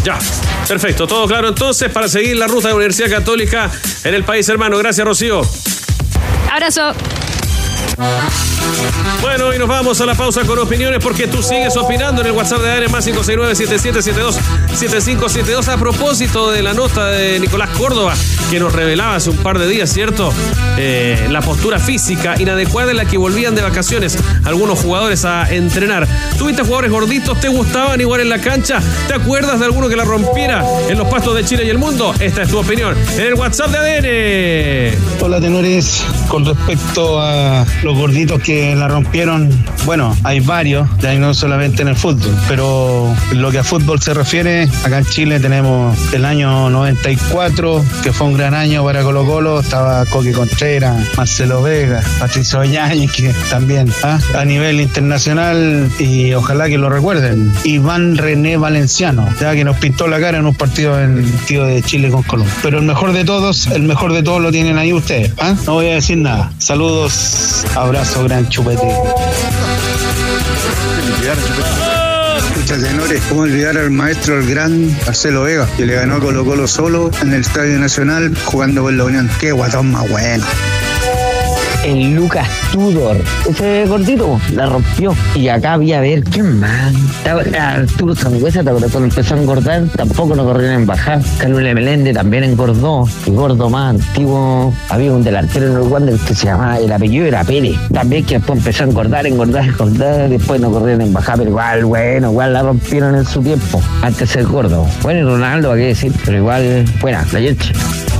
Ya, 0.05 0.17
perfecto, 0.69 1.05
todo 1.05 1.27
claro 1.27 1.49
entonces 1.49 1.91
para 1.91 2.07
seguir 2.07 2.37
la 2.37 2.47
ruta 2.47 2.69
de 2.69 2.75
Universidad 2.75 3.09
Católica 3.09 3.69
en 4.05 4.13
el 4.13 4.23
país 4.23 4.47
hermano. 4.47 4.77
Gracias 4.77 5.05
Rocío. 5.05 5.41
Abrazo. 6.51 7.20
Bueno, 9.21 9.53
y 9.53 9.59
nos 9.59 9.67
vamos 9.67 9.99
a 10.01 10.05
la 10.05 10.15
pausa 10.15 10.45
con 10.45 10.57
opiniones 10.59 11.03
porque 11.03 11.27
tú 11.27 11.43
sigues 11.43 11.75
opinando 11.77 12.21
en 12.21 12.27
el 12.27 12.33
WhatsApp 12.33 12.61
de 12.61 12.71
ADN 12.71 12.91
más 12.91 13.07
569-7772-7572 13.07 15.67
a 15.67 15.77
propósito 15.77 16.51
de 16.51 16.61
la 16.61 16.73
nota 16.73 17.07
de 17.07 17.39
Nicolás 17.39 17.69
Córdoba 17.77 18.13
que 18.49 18.59
nos 18.59 18.73
revelaba 18.73 19.15
hace 19.15 19.29
un 19.29 19.37
par 19.37 19.57
de 19.59 19.67
días, 19.67 19.89
¿cierto? 19.89 20.33
Eh, 20.77 21.27
la 21.29 21.41
postura 21.41 21.79
física 21.79 22.35
inadecuada 22.37 22.91
en 22.91 22.97
la 22.97 23.05
que 23.05 23.17
volvían 23.17 23.55
de 23.55 23.61
vacaciones 23.61 24.17
algunos 24.43 24.79
jugadores 24.79 25.23
a 25.23 25.49
entrenar. 25.53 26.05
¿Tuviste 26.37 26.63
jugadores 26.63 26.91
gorditos? 26.91 27.39
¿Te 27.39 27.47
gustaban 27.47 28.01
igual 28.01 28.19
en 28.21 28.29
la 28.29 28.39
cancha? 28.39 28.81
¿Te 29.07 29.13
acuerdas 29.13 29.59
de 29.59 29.65
alguno 29.65 29.87
que 29.87 29.95
la 29.95 30.03
rompiera 30.03 30.65
en 30.89 30.97
los 30.97 31.07
pastos 31.07 31.35
de 31.35 31.45
Chile 31.45 31.63
y 31.65 31.69
el 31.69 31.77
mundo? 31.77 32.13
Esta 32.19 32.41
es 32.41 32.49
tu 32.49 32.57
opinión 32.59 32.97
en 33.15 33.25
el 33.25 33.35
WhatsApp 33.35 33.71
de 33.71 33.77
ADN. 33.77 34.97
Hola, 35.21 35.39
tenores. 35.39 36.03
Con 36.27 36.43
respecto 36.45 37.21
a 37.21 37.65
los 37.83 37.97
gorditos 37.97 38.41
que 38.41 38.75
la 38.75 38.87
rompieron, 38.87 39.49
bueno, 39.85 40.15
hay 40.23 40.39
varios, 40.39 40.87
no 41.17 41.33
solamente 41.33 41.81
en 41.81 41.87
el 41.87 41.95
fútbol, 41.95 42.35
pero 42.47 43.13
lo 43.33 43.51
que 43.51 43.59
a 43.59 43.63
fútbol 43.63 44.01
se 44.01 44.13
refiere, 44.13 44.69
acá 44.83 44.99
en 44.99 45.05
Chile 45.05 45.39
tenemos 45.39 45.97
el 46.13 46.25
año 46.25 46.69
94, 46.69 47.83
que 48.03 48.13
fue 48.13 48.27
un 48.27 48.37
gran 48.37 48.53
año 48.53 48.83
para 48.83 49.01
Colo 49.01 49.25
Colo, 49.25 49.59
estaba 49.59 50.05
Coque 50.05 50.31
Contreras, 50.31 51.07
Marcelo 51.17 51.61
Vega, 51.61 52.01
Patricio 52.19 52.63
Yáñez, 52.63 53.11
que 53.11 53.33
también 53.49 53.91
¿ah? 54.03 54.19
a 54.35 54.45
nivel 54.45 54.79
internacional, 54.79 55.89
y 55.99 56.33
ojalá 56.33 56.69
que 56.69 56.77
lo 56.77 56.89
recuerden, 56.89 57.51
Iván 57.63 58.17
René 58.17 58.57
Valenciano, 58.57 59.27
ya 59.39 59.53
que 59.53 59.63
nos 59.63 59.77
pintó 59.77 60.07
la 60.07 60.19
cara 60.19 60.37
en 60.37 60.45
un 60.45 60.55
partido 60.55 60.99
en 60.99 61.29
tío 61.47 61.65
de 61.65 61.81
Chile 61.81 62.09
con 62.09 62.23
Colombia. 62.23 62.53
Pero 62.61 62.79
el 62.79 62.85
mejor 62.85 63.13
de 63.13 63.25
todos, 63.25 63.67
el 63.67 63.83
mejor 63.83 64.13
de 64.13 64.23
todos 64.23 64.41
lo 64.41 64.51
tienen 64.51 64.77
ahí 64.77 64.93
ustedes, 64.93 65.33
¿ah? 65.39 65.55
no 65.65 65.73
voy 65.73 65.89
a 65.89 65.95
decir 65.95 66.17
nada. 66.17 66.51
Saludos, 66.59 67.65
abrazo, 67.75 68.23
gran 68.23 68.47
chupete. 68.49 68.87
Escucha, 72.37 72.77
tenores, 72.77 73.21
¿cómo 73.29 73.41
olvidar 73.41 73.77
al 73.77 73.91
maestro, 73.91 74.39
el 74.39 74.49
gran 74.49 74.87
Marcelo 75.05 75.43
Vega, 75.43 75.67
que 75.77 75.85
le 75.85 75.95
ganó 75.95 76.15
a 76.15 76.19
Colo 76.19 76.45
Colo 76.45 76.67
solo 76.67 77.11
en 77.21 77.33
el 77.33 77.41
Estadio 77.41 77.79
Nacional 77.79 78.35
jugando 78.45 78.83
con 78.83 78.97
la 78.97 79.05
Unión? 79.05 79.29
Qué 79.39 79.51
guatón 79.51 79.91
más 79.91 80.09
bueno 80.09 80.45
el 81.83 82.15
Lucas 82.15 82.47
Tudor. 82.71 83.17
Ese 83.49 83.85
gordito 83.87 84.39
la 84.53 84.67
rompió. 84.67 85.13
Y 85.35 85.47
acá 85.47 85.73
había 85.73 85.99
a 85.99 86.01
ver, 86.01 86.23
¿quién 86.23 86.59
más? 86.59 86.93
Arturo 87.25 88.15
Sangüesa, 88.15 88.63
cuando 88.63 89.03
empezó 89.03 89.35
a 89.35 89.39
engordar, 89.39 89.83
tampoco 89.95 90.35
no 90.35 90.43
corrieron 90.43 90.81
en 90.81 90.85
bajar. 90.85 91.21
Calule 91.39 91.73
Melende 91.73 92.13
también 92.13 92.43
engordó. 92.43 93.07
Y 93.25 93.31
gordo 93.31 93.69
más 93.69 93.95
antiguo. 93.95 94.73
Había 94.89 95.11
un 95.11 95.23
delantero 95.23 95.67
en 95.67 95.73
el 95.73 95.91
Wander 95.91 96.17
que 96.19 96.35
se 96.35 96.47
llamaba, 96.47 96.79
el 96.79 96.91
apellido 96.91 97.25
era 97.25 97.43
Pérez. 97.43 97.75
También 97.93 98.25
que 98.25 98.35
después 98.35 98.59
empezó 98.59 98.83
a 98.83 98.87
engordar, 98.87 99.25
engordar, 99.25 99.65
engordar. 99.65 100.29
Después 100.29 100.61
no 100.61 100.71
corrieron 100.71 101.01
en 101.01 101.13
bajar, 101.13 101.37
pero 101.37 101.49
igual, 101.49 101.85
bueno, 101.85 102.31
igual 102.31 102.53
la 102.53 102.63
rompieron 102.63 103.15
en 103.15 103.25
su 103.25 103.41
tiempo. 103.41 103.81
Antes 104.01 104.29
ser 104.29 104.45
gordo. 104.45 104.87
Bueno, 105.01 105.21
y 105.21 105.23
Ronaldo, 105.23 105.71
¿a 105.71 105.75
qué 105.75 105.87
decir? 105.87 106.13
Pero 106.25 106.37
igual, 106.37 106.85
buena, 107.01 107.25
la. 107.25 108.10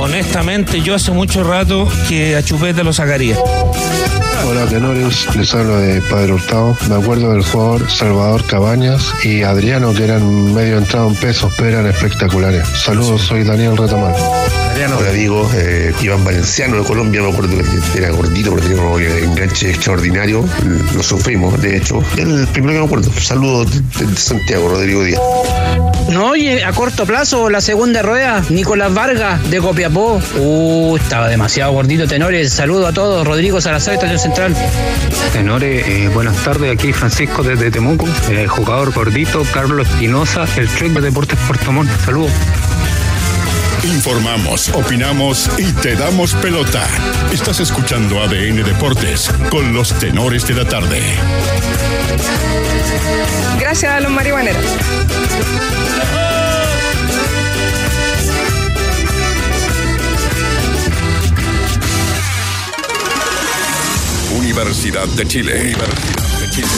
Honestamente, 0.00 0.80
yo 0.80 0.94
hace 0.94 1.12
mucho 1.12 1.44
rato 1.44 1.86
que 2.08 2.34
a 2.34 2.42
Chupete 2.42 2.82
lo 2.82 2.92
sacaría. 2.92 3.36
Hola 4.46 4.64
tenores, 4.66 5.28
les 5.36 5.54
hablo 5.54 5.78
de 5.78 6.00
Padre 6.00 6.32
Hurtado. 6.32 6.74
Me 6.88 6.94
acuerdo 6.94 7.32
del 7.32 7.42
jugador 7.42 7.90
Salvador 7.90 8.46
Cabañas 8.46 9.12
y 9.22 9.42
Adriano 9.42 9.92
que 9.92 10.04
eran 10.04 10.54
medio 10.54 10.78
entrado 10.78 11.06
en 11.08 11.16
pesos, 11.16 11.52
pero 11.58 11.68
eran 11.68 11.86
espectaculares. 11.86 12.66
Saludos, 12.66 13.20
soy 13.20 13.44
Daniel 13.44 13.76
Retamal. 13.76 14.14
Hola 14.82 15.12
Diego, 15.12 15.46
eh, 15.56 15.92
Iván 16.00 16.24
Valenciano 16.24 16.78
de 16.78 16.84
Colombia, 16.84 17.20
me 17.20 17.28
acuerdo 17.28 17.54
que 17.58 17.98
era 17.98 18.08
gordito, 18.12 18.54
pero 18.54 18.66
tenía 18.66 18.82
un 18.82 19.30
enganche 19.30 19.68
extraordinario. 19.68 20.42
Lo 20.94 21.02
sufrimos, 21.02 21.60
de 21.60 21.76
hecho. 21.76 22.02
El 22.16 22.46
primero 22.46 22.72
que 22.72 22.78
me 22.78 22.84
acuerdo. 22.86 23.12
Saludos 23.20 23.70
de, 23.98 24.06
de 24.06 24.16
Santiago, 24.16 24.70
Rodrigo 24.70 25.04
Díaz. 25.04 25.20
No, 26.08 26.30
oye, 26.30 26.64
a 26.64 26.72
corto 26.72 27.04
plazo, 27.04 27.50
la 27.50 27.60
segunda 27.60 28.00
rueda, 28.00 28.42
Nicolás 28.48 28.94
Vargas 28.94 29.50
de 29.50 29.58
Copiapó. 29.60 30.18
Uh, 30.38 30.96
estaba 30.96 31.28
demasiado 31.28 31.72
gordito, 31.72 32.08
tenores. 32.08 32.50
Saludo 32.50 32.86
a 32.86 32.92
todos. 32.94 33.26
Rodrigo 33.26 33.60
Salazar, 33.60 33.94
Estación 33.94 34.18
Central. 34.18 34.56
Tenores, 35.34 35.86
eh, 35.86 36.08
buenas 36.08 36.36
tardes. 36.42 36.72
Aquí 36.72 36.94
Francisco 36.94 37.42
desde 37.42 37.70
Temuco, 37.70 38.08
el 38.30 38.48
jugador 38.48 38.94
gordito 38.94 39.42
Carlos 39.52 39.86
Espinosa, 39.86 40.46
el 40.56 40.68
Trek 40.68 40.92
de 40.94 41.02
Deportes 41.02 41.38
Puerto 41.46 41.70
Montt. 41.70 41.90
Saludos. 42.02 42.32
Informamos, 43.84 44.68
opinamos 44.70 45.48
y 45.58 45.72
te 45.72 45.94
damos 45.94 46.34
pelota. 46.34 46.86
Estás 47.32 47.60
escuchando 47.60 48.22
ADN 48.22 48.62
Deportes 48.62 49.30
con 49.50 49.72
los 49.72 49.98
tenores 49.98 50.46
de 50.46 50.54
la 50.54 50.66
tarde. 50.66 51.02
Gracias 53.58 53.92
a 53.92 54.00
los 54.00 54.10
marihuaneros. 54.10 54.62
Universidad 64.36 65.06
de 65.08 65.26
Chile. 65.26 65.74
Universidad 65.74 65.74
de 65.74 65.76
Chile. 65.76 66.19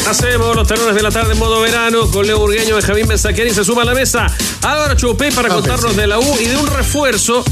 Hacemos 0.07 0.55
los 0.55 0.69
tenores 0.69 0.95
de 0.95 1.03
la 1.03 1.11
tarde 1.11 1.33
en 1.33 1.39
modo 1.39 1.61
verano 1.61 2.11
con 2.11 2.27
Leo 2.27 2.39
Burgueño, 2.39 2.75
Benjamín 2.77 3.07
Mensaqueri 3.09 3.51
se 3.51 3.65
suma 3.65 3.83
a 3.83 3.85
la 3.87 3.95
mesa. 3.95 4.27
Ahora 4.63 4.97
Chupé 4.97 5.33
para 5.33 5.49
No, 5.49 5.55
contarnos 5.57 5.97
de 5.97 6.07
la 6.07 6.19
U 6.19 6.37
y 6.41 6.45
de 6.47 6.57
un 6.57 6.67
refuerzo 6.67 7.43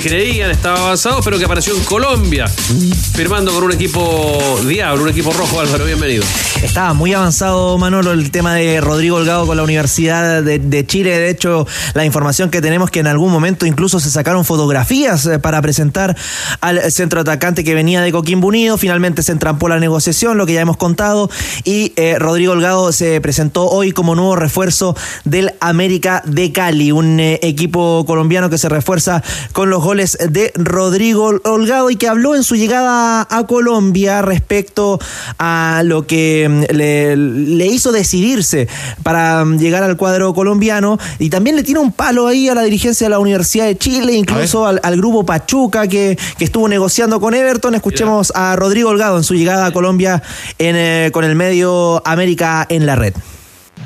que 0.00 0.08
creían 0.08 0.50
estaba 0.50 0.78
avanzado, 0.78 1.20
pero 1.22 1.38
que 1.38 1.44
apareció 1.44 1.76
en 1.76 1.84
Colombia, 1.84 2.48
firmando 2.48 3.52
con 3.52 3.62
un 3.62 3.72
equipo 3.72 4.40
diablo, 4.66 5.04
un 5.04 5.08
equipo 5.08 5.32
rojo. 5.32 5.60
Álvaro, 5.60 5.84
bienvenido. 5.84 6.24
Estaba 6.62 6.94
muy 6.94 7.12
avanzado, 7.12 7.78
Manolo, 7.78 8.12
el 8.12 8.30
tema 8.30 8.54
de 8.54 8.80
Rodrigo 8.80 9.16
Holgado 9.16 9.46
con 9.46 9.56
la 9.56 9.62
Universidad 9.62 10.42
de, 10.42 10.86
Chile. 10.86 11.16
De 11.18 11.30
hecho, 11.30 11.66
la 11.92 12.04
información 12.04 12.50
que 12.50 12.60
tenemos 12.60 12.90
que 12.90 13.00
en 13.00 13.06
algún 13.06 13.30
momento 13.30 13.66
incluso 13.66 14.00
se 14.00 14.10
sacaron 14.10 14.44
fotografías 14.44 15.26
eh, 15.26 15.38
para 15.38 15.62
presentar 15.62 16.16
al 16.60 16.90
centro 16.90 17.20
atacante 17.20 17.62
que 17.62 17.74
venía 17.74 18.00
de 18.00 18.10
Coquimbo 18.10 18.48
Unido. 18.48 18.78
Finalmente 18.78 19.22
se 19.22 19.30
entrampó 19.30 19.68
la 19.68 19.78
negociación, 19.78 20.38
lo 20.38 20.46
que 20.46 20.54
ya 20.54 20.62
hemos 20.62 20.76
contado. 20.76 21.30
Y 21.64 21.92
eh, 21.96 22.18
Rodrigo 22.18 22.52
Holgado 22.52 22.90
se 22.92 23.20
presentó 23.20 23.68
hoy 23.68 23.92
como 23.92 24.16
nuevo 24.16 24.34
refuerzo 24.34 24.96
del 25.24 25.52
América 25.60 26.22
de 26.24 26.50
Cali, 26.50 26.90
un 26.90 27.20
eh, 27.20 27.38
equipo 27.42 28.04
colombiano 28.06 28.50
que 28.50 28.58
se 28.58 28.68
refuerza 28.68 29.22
con 29.52 29.70
los 29.70 29.83
goles 29.84 30.18
de 30.28 30.50
Rodrigo 30.54 31.40
Holgado 31.44 31.90
y 31.90 31.96
que 31.96 32.08
habló 32.08 32.34
en 32.34 32.42
su 32.42 32.56
llegada 32.56 33.26
a 33.30 33.46
Colombia 33.46 34.22
respecto 34.22 34.98
a 35.38 35.82
lo 35.84 36.06
que 36.06 36.48
mm, 36.48 36.74
le, 36.74 37.16
le 37.16 37.66
hizo 37.66 37.92
decidirse 37.92 38.68
para 39.02 39.44
mm, 39.44 39.58
llegar 39.58 39.82
al 39.82 39.96
cuadro 39.96 40.34
colombiano 40.34 40.98
y 41.18 41.30
también 41.30 41.56
le 41.56 41.62
tiene 41.62 41.80
un 41.80 41.92
palo 41.92 42.26
ahí 42.26 42.48
a 42.48 42.54
la 42.54 42.62
dirigencia 42.62 43.06
de 43.06 43.10
la 43.10 43.18
Universidad 43.18 43.66
de 43.66 43.76
Chile, 43.76 44.14
incluso 44.14 44.66
al, 44.66 44.80
al 44.82 44.96
grupo 44.96 45.24
Pachuca 45.24 45.86
que, 45.86 46.18
que 46.38 46.44
estuvo 46.44 46.68
negociando 46.68 47.20
con 47.20 47.34
Everton. 47.34 47.74
Escuchemos 47.74 48.32
a 48.34 48.56
Rodrigo 48.56 48.90
Holgado 48.90 49.16
en 49.16 49.24
su 49.24 49.34
llegada 49.34 49.66
a 49.66 49.72
Colombia 49.72 50.22
en, 50.58 50.76
eh, 50.76 51.10
con 51.12 51.24
el 51.24 51.34
medio 51.36 52.02
América 52.06 52.66
en 52.68 52.86
la 52.86 52.96
red. 52.96 53.14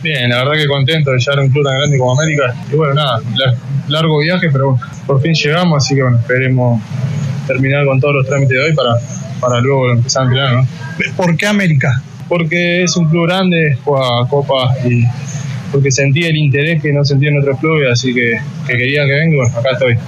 Bien, 0.03 0.31
la 0.31 0.45
verdad 0.45 0.53
que 0.63 0.67
contento 0.69 1.11
de 1.11 1.19
llegar 1.19 1.39
a 1.39 1.43
un 1.43 1.51
club 1.51 1.65
tan 1.65 1.77
grande 1.77 1.99
como 1.99 2.21
América. 2.21 2.55
Y 2.73 2.77
bueno, 2.77 2.95
nada, 2.95 3.21
la- 3.37 3.55
largo 3.89 4.19
viaje, 4.19 4.49
pero 4.51 4.79
por 5.07 5.21
fin 5.21 5.33
llegamos, 5.35 5.85
así 5.85 5.95
que 5.95 6.03
bueno, 6.03 6.19
esperemos 6.19 6.81
terminar 7.47 7.85
con 7.87 7.99
todos 8.01 8.15
los 8.17 8.27
trámites 8.27 8.57
de 8.57 8.65
hoy 8.65 8.75
para, 8.75 8.91
para 9.41 9.61
luego 9.61 9.91
empezar 9.91 10.23
a 10.23 10.27
entrenar, 10.27 10.53
¿no? 10.55 10.67
¿Por 11.17 11.37
qué 11.37 11.47
América? 11.47 12.03
Porque 12.29 12.83
es 12.85 12.97
un 12.97 13.09
club 13.09 13.27
grande, 13.27 13.79
juega 13.85 14.27
Copa 14.29 14.75
y 14.87 15.05
porque 15.73 15.91
sentí 15.91 16.25
el 16.25 16.37
interés 16.37 16.81
que 16.83 16.93
no 16.93 17.05
sentí 17.05 17.27
en 17.27 17.39
otros 17.39 17.59
clubes, 17.59 17.91
así 17.91 18.15
que, 18.15 18.39
que 18.67 18.73
quería 18.77 19.05
que 19.07 19.13
venga, 19.13 19.37
bueno, 19.37 19.59
acá 19.59 19.71
estoy. 19.73 19.99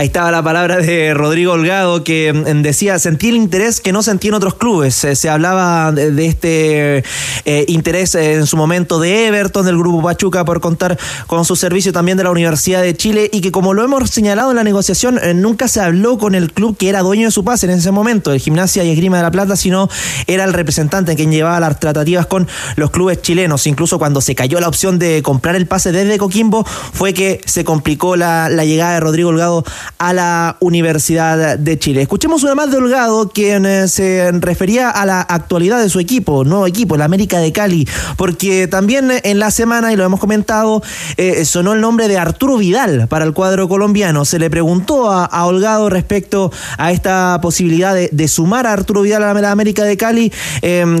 Ahí 0.00 0.06
estaba 0.06 0.30
la 0.30 0.42
palabra 0.42 0.78
de 0.78 1.12
Rodrigo 1.12 1.52
Holgado 1.52 2.02
que 2.04 2.32
mm, 2.32 2.62
decía, 2.62 2.98
sentí 2.98 3.28
el 3.28 3.36
interés 3.36 3.82
que 3.82 3.92
no 3.92 4.02
sentí 4.02 4.28
en 4.28 4.32
otros 4.32 4.54
clubes. 4.54 5.04
Eh, 5.04 5.14
Se 5.14 5.28
hablaba 5.28 5.92
de, 5.92 6.24
este 6.24 7.04
eh, 7.44 7.64
interés 7.68 8.14
eh, 8.14 8.32
en 8.32 8.46
su 8.46 8.56
momento 8.56 8.98
de 8.98 9.26
Everton, 9.26 9.66
del 9.66 9.76
grupo 9.76 10.02
Pachuca, 10.02 10.42
por 10.46 10.62
contar 10.62 10.98
con 11.26 11.44
su 11.44 11.54
servicio 11.54 11.92
también 11.92 12.16
de 12.16 12.24
la 12.24 12.30
Universidad 12.30 12.80
de 12.80 12.96
Chile 12.96 13.28
y 13.30 13.42
que 13.42 13.52
como 13.52 13.74
lo 13.74 13.84
hemos 13.84 14.08
señalado 14.08 14.48
en 14.48 14.56
la 14.56 14.64
negociación, 14.64 15.20
nunca 15.34 15.68
se 15.68 15.82
habló 15.82 16.16
con 16.16 16.34
el 16.34 16.50
club 16.50 16.78
que 16.78 16.88
era 16.88 17.02
dueño 17.02 17.26
de 17.26 17.30
su 17.30 17.44
pase 17.44 17.66
en 17.66 17.72
ese 17.72 17.90
momento, 17.90 18.32
el 18.32 18.40
Gimnasia 18.40 18.82
y 18.84 18.92
Esgrima 18.92 19.18
de 19.18 19.24
la 19.24 19.30
Plata, 19.30 19.54
sino 19.54 19.90
era 20.26 20.44
el 20.44 20.54
representante 20.54 21.14
quien 21.14 21.30
llevaba 21.30 21.60
las 21.60 21.78
tratativas 21.78 22.24
con 22.24 22.48
los 22.76 22.90
clubes 22.90 23.20
chilenos. 23.20 23.66
Incluso 23.66 23.98
cuando 23.98 24.22
se 24.22 24.34
cayó 24.34 24.60
la 24.60 24.68
opción 24.68 24.98
de 24.98 25.22
comprar 25.22 25.56
el 25.56 25.66
pase 25.66 25.92
desde 25.92 26.16
Coquimbo, 26.16 26.64
fue 26.64 27.12
que 27.12 27.42
se 27.44 27.64
complicó 27.64 28.16
la, 28.16 28.48
la 28.48 28.64
llegada 28.64 28.94
de 28.94 29.00
Rodrigo 29.00 29.28
Holgado 29.28 29.62
a 29.98 30.12
la 30.12 30.56
Universidad 30.60 31.58
de 31.58 31.78
Chile. 31.78 32.02
Escuchemos 32.02 32.42
una 32.42 32.54
más 32.54 32.70
de 32.70 32.78
Holgado, 32.78 33.28
quien 33.28 33.66
eh, 33.66 33.88
se 33.88 34.30
refería 34.32 34.90
a 34.90 35.04
la 35.06 35.20
actualidad 35.20 35.80
de 35.80 35.88
su 35.88 36.00
equipo, 36.00 36.44
nuevo 36.44 36.66
equipo, 36.66 36.94
el 36.94 37.02
América 37.02 37.38
de 37.38 37.52
Cali, 37.52 37.86
porque 38.16 38.66
también 38.66 39.10
en 39.22 39.38
la 39.38 39.50
semana, 39.50 39.92
y 39.92 39.96
lo 39.96 40.04
hemos 40.04 40.20
comentado, 40.20 40.82
eh, 41.16 41.44
sonó 41.44 41.72
el 41.74 41.80
nombre 41.80 42.08
de 42.08 42.18
Arturo 42.18 42.56
Vidal 42.56 43.08
para 43.08 43.24
el 43.24 43.32
cuadro 43.32 43.68
colombiano. 43.68 44.24
Se 44.24 44.38
le 44.38 44.50
preguntó 44.50 45.10
a, 45.10 45.46
Holgado 45.46 45.90
respecto 45.90 46.52
a 46.78 46.92
esta 46.92 47.38
posibilidad 47.42 47.94
de, 47.94 48.28
sumar 48.28 48.66
a 48.66 48.72
Arturo 48.72 49.02
Vidal 49.02 49.24
a 49.24 49.34
la 49.34 49.50
América 49.50 49.84
de 49.84 49.96
Cali, 49.96 50.32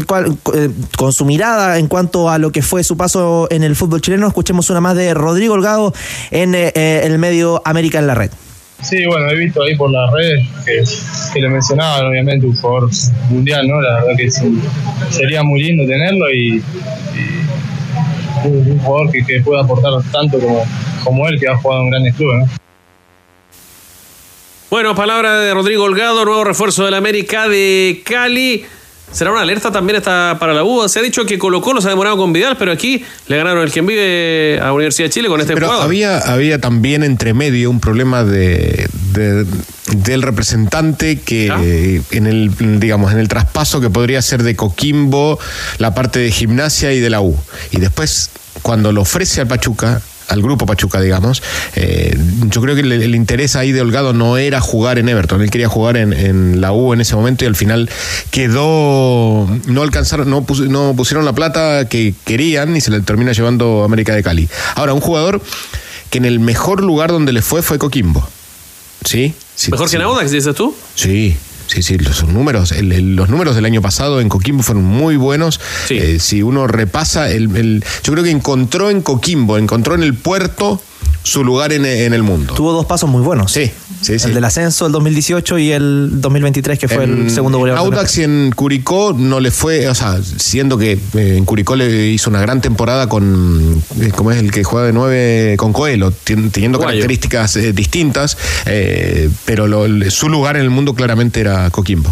cual- 0.06 0.36
eh, 0.54 0.70
con 0.96 1.12
su 1.12 1.24
mirada 1.24 1.78
en 1.78 1.88
cuanto 1.88 2.28
a 2.28 2.38
lo 2.38 2.52
que 2.52 2.62
fue 2.62 2.84
su 2.84 2.96
paso 2.96 3.46
en 3.50 3.62
el 3.62 3.76
fútbol 3.76 4.00
chileno. 4.00 4.26
Escuchemos 4.26 4.70
una 4.70 4.80
más 4.80 4.96
de 4.96 5.14
Rodrigo 5.14 5.54
Holgado 5.54 5.94
en 6.30 6.54
el 6.54 7.18
medio 7.18 7.62
América 7.64 7.98
en 7.98 8.06
la 8.06 8.14
red. 8.14 8.30
Sí, 8.82 9.04
bueno, 9.06 9.28
he 9.30 9.36
visto 9.36 9.62
ahí 9.62 9.76
por 9.76 9.90
las 9.90 10.10
redes 10.12 10.46
que, 10.64 10.82
que 11.34 11.40
lo 11.40 11.50
mencionaban, 11.50 12.06
obviamente, 12.06 12.46
un 12.46 12.56
jugador 12.56 12.90
mundial, 13.28 13.68
¿no? 13.68 13.80
La 13.80 13.96
verdad 13.96 14.16
que 14.16 14.30
sería 15.10 15.42
muy 15.42 15.62
lindo 15.62 15.86
tenerlo 15.86 16.32
y, 16.32 16.62
un 18.44 18.78
jugador 18.78 19.10
que, 19.10 19.22
que 19.24 19.40
pueda 19.40 19.62
aportar 19.62 19.92
tanto 20.10 20.38
como, 20.38 20.64
como 21.04 21.28
él, 21.28 21.38
que 21.38 21.46
ha 21.46 21.56
jugado 21.56 21.82
en 21.82 21.90
grandes 21.90 22.14
clubes, 22.14 22.38
¿no? 22.38 22.60
Bueno, 24.70 24.94
palabra 24.94 25.40
de 25.40 25.52
Rodrigo 25.52 25.82
Holgado, 25.82 26.24
nuevo 26.24 26.44
refuerzo 26.44 26.84
del 26.84 26.94
América 26.94 27.48
de 27.48 28.02
Cali. 28.04 28.64
¿Será 29.12 29.32
una 29.32 29.40
alerta 29.40 29.72
también 29.72 29.96
esta 29.96 30.36
para 30.38 30.54
la 30.54 30.62
U? 30.62 30.88
Se 30.88 31.00
ha 31.00 31.02
dicho 31.02 31.26
que 31.26 31.36
Colo 31.36 31.60
Colo 31.60 31.80
se 31.80 31.88
ha 31.88 31.90
demorado 31.90 32.16
con 32.16 32.32
Vidal, 32.32 32.56
pero 32.56 32.70
aquí 32.70 33.04
le 33.26 33.36
ganaron 33.36 33.64
el 33.64 33.72
quien 33.72 33.84
vive 33.84 34.60
a 34.62 34.72
Universidad 34.72 35.06
de 35.08 35.10
Chile 35.12 35.28
con 35.28 35.40
este 35.40 35.54
Pero 35.54 35.66
jugador. 35.66 35.84
había, 35.84 36.18
había 36.18 36.60
también 36.60 37.02
entre 37.02 37.34
medio 37.34 37.70
un 37.70 37.80
problema 37.80 38.22
de, 38.22 38.88
de- 39.12 39.44
del 39.96 40.22
representante 40.22 41.18
que 41.20 42.00
en 42.12 42.26
el 42.28 42.52
digamos 42.78 43.10
en 43.12 43.18
el 43.18 43.26
traspaso 43.26 43.80
que 43.80 43.90
podría 43.90 44.22
ser 44.22 44.44
de 44.44 44.54
Coquimbo 44.54 45.40
la 45.78 45.92
parte 45.94 46.20
de 46.20 46.30
gimnasia 46.30 46.92
y 46.92 47.00
de 47.00 47.10
la 47.10 47.20
U 47.20 47.36
y 47.72 47.80
después 47.80 48.30
cuando 48.62 48.92
lo 48.92 49.00
ofrece 49.02 49.40
al 49.40 49.48
Pachuca 49.48 50.00
al 50.30 50.40
grupo 50.42 50.64
Pachuca, 50.66 51.00
digamos. 51.00 51.42
eh, 51.76 52.16
yo 52.50 52.60
creo 52.62 52.74
que 52.74 52.80
el, 52.80 52.92
el 52.92 53.14
interés 53.14 53.54
ahí 53.56 53.72
de 53.72 53.80
Holgado 53.82 54.12
no 54.12 54.38
era 54.38 54.60
jugar 54.60 54.98
en 54.98 55.08
Everton, 55.08 55.42
él 55.42 55.50
quería 55.50 55.68
jugar 55.68 55.96
en, 55.96 56.12
en 56.12 56.60
la 56.60 56.72
U 56.72 56.92
en 56.94 57.00
ese 57.00 57.14
momento 57.16 57.44
y 57.44 57.48
al 57.48 57.56
final 57.56 57.88
quedó, 58.30 59.48
no 59.66 59.82
alcanzaron, 59.82 60.28
no, 60.30 60.42
pus- 60.46 60.68
no 60.68 60.94
pusieron 60.96 61.24
la 61.24 61.32
plata 61.32 61.86
que 61.88 62.14
querían 62.24 62.76
y 62.76 62.80
se 62.80 62.90
le 62.90 63.00
termina 63.00 63.32
llevando 63.32 63.84
América 63.84 64.14
de 64.14 64.22
Cali. 64.22 64.48
Ahora, 64.74 64.92
un 64.94 65.00
jugador 65.00 65.40
que 66.10 66.18
en 66.18 66.24
el 66.24 66.40
mejor 66.40 66.82
lugar 66.82 67.10
donde 67.10 67.32
le 67.32 67.42
fue 67.42 67.62
fue 67.62 67.78
Coquimbo. 67.78 68.28
¿Sí? 69.04 69.34
sí 69.54 69.70
Mejor 69.70 69.88
sí. 69.88 69.92
que 69.92 70.02
en 70.02 70.02
Audax, 70.08 70.30
dices 70.30 70.54
tú. 70.54 70.74
Sí, 70.94 71.36
sí, 71.70 71.82
sí, 71.82 71.98
los 71.98 72.24
números, 72.24 72.72
el- 72.72 72.92
el- 72.92 73.16
los 73.16 73.28
números 73.28 73.54
del 73.54 73.64
año 73.64 73.80
pasado 73.82 74.20
en 74.20 74.28
Coquimbo 74.28 74.62
fueron 74.62 74.84
muy 74.84 75.16
buenos. 75.16 75.60
Eh, 75.98 76.18
si 76.18 76.42
uno 76.42 76.66
repasa, 76.66 77.30
el, 77.30 77.54
el- 77.56 77.84
yo 78.02 78.12
creo 78.12 78.24
que 78.24 78.30
encontró 78.30 78.90
en 78.90 79.02
Coquimbo, 79.02 79.56
encontró 79.58 79.94
en 79.94 80.02
el 80.02 80.14
puerto 80.14 80.82
su 81.22 81.44
lugar 81.44 81.72
en, 81.72 81.84
en 81.84 82.12
el 82.14 82.22
mundo. 82.22 82.54
Tuvo 82.54 82.72
dos 82.72 82.86
pasos 82.86 83.08
muy 83.10 83.20
buenos. 83.22 83.52
Sí, 83.52 83.70
sí, 84.00 84.18
sí. 84.18 84.28
El 84.28 84.34
del 84.34 84.44
ascenso, 84.44 84.86
el 84.86 84.92
2018 84.92 85.58
y 85.58 85.70
el 85.72 86.20
2023, 86.20 86.78
que 86.78 86.88
fue 86.88 87.04
En 87.04 87.24
el 87.26 87.30
segundo 87.30 87.58
goleador. 87.58 87.84
del 87.84 87.92
Audax 87.94 88.18
y 88.18 88.22
en 88.24 88.52
Curicó 88.56 89.14
no 89.16 89.38
le 89.40 89.50
fue, 89.50 89.86
o 89.88 89.94
sea, 89.94 90.18
siendo 90.22 90.78
que 90.78 90.92
eh, 90.92 91.34
en 91.36 91.44
Curicó 91.44 91.76
le 91.76 92.06
hizo 92.08 92.30
una 92.30 92.40
gran 92.40 92.60
temporada 92.62 93.08
con, 93.08 93.82
eh, 94.00 94.10
¿cómo 94.16 94.30
es 94.32 94.38
el 94.38 94.50
que 94.50 94.64
juega 94.64 94.86
de 94.86 94.92
nueve? 94.94 95.56
Con 95.58 95.72
Coelho, 95.74 96.10
teniendo 96.24 96.78
Guayo. 96.78 96.92
características 96.92 97.56
eh, 97.56 97.72
distintas, 97.74 98.38
eh, 98.66 99.28
pero 99.44 99.66
lo- 99.66 100.10
su 100.10 100.28
lugar 100.30 100.56
en 100.56 100.62
el 100.62 100.70
mundo 100.70 100.94
claramente 100.94 101.40
era 101.40 101.68
Coquimbo. 101.70 102.10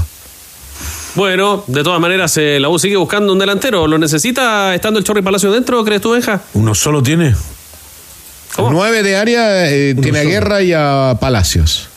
Bueno, 1.15 1.65
de 1.67 1.83
todas 1.83 2.01
maneras, 2.01 2.37
eh, 2.37 2.59
la 2.61 2.69
U 2.69 2.79
sigue 2.79 2.97
buscando 2.97 3.33
un 3.33 3.39
delantero. 3.39 3.87
¿Lo 3.89 3.99
necesita 3.99 4.75
estando 4.75 4.99
el 4.99 5.05
Chorri 5.05 5.23
Palacio 5.23 5.51
dentro, 5.51 5.83
crees 5.85 6.01
tú, 6.01 6.11
Benja? 6.11 6.43
¿Uno 6.55 6.75
solo 6.75 7.03
tiene? 7.03 7.35
Nueve 8.71 9.03
de 9.03 9.17
área 9.17 9.71
eh, 9.73 9.95
tiene 10.01 10.21
a 10.21 10.25
Guerra 10.25 10.63
y 10.63 10.73
a 10.73 11.17
Palacios. 11.21 11.89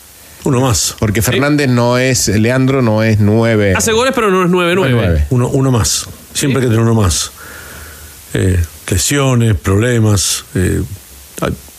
Uno 0.44 0.60
más. 0.62 0.96
Porque 1.00 1.22
Fernández 1.22 1.68
no 1.70 1.98
es, 1.98 2.28
Leandro 2.28 2.82
no 2.82 3.04
es 3.04 3.20
nueve. 3.20 3.74
Hace 3.76 3.92
goles, 3.92 4.12
pero 4.16 4.32
no 4.32 4.44
es 4.44 4.50
9-9. 4.50 5.26
Uno, 5.30 5.50
uno 5.50 5.72
más. 5.72 6.08
Siempre 6.34 6.62
hay 6.62 6.68
que 6.68 6.72
tener 6.74 6.84
uno 6.90 7.00
más. 7.00 7.32
Eh, 8.34 8.60
lesiones, 8.90 9.56
problemas. 9.56 10.46
eh, 10.56 10.82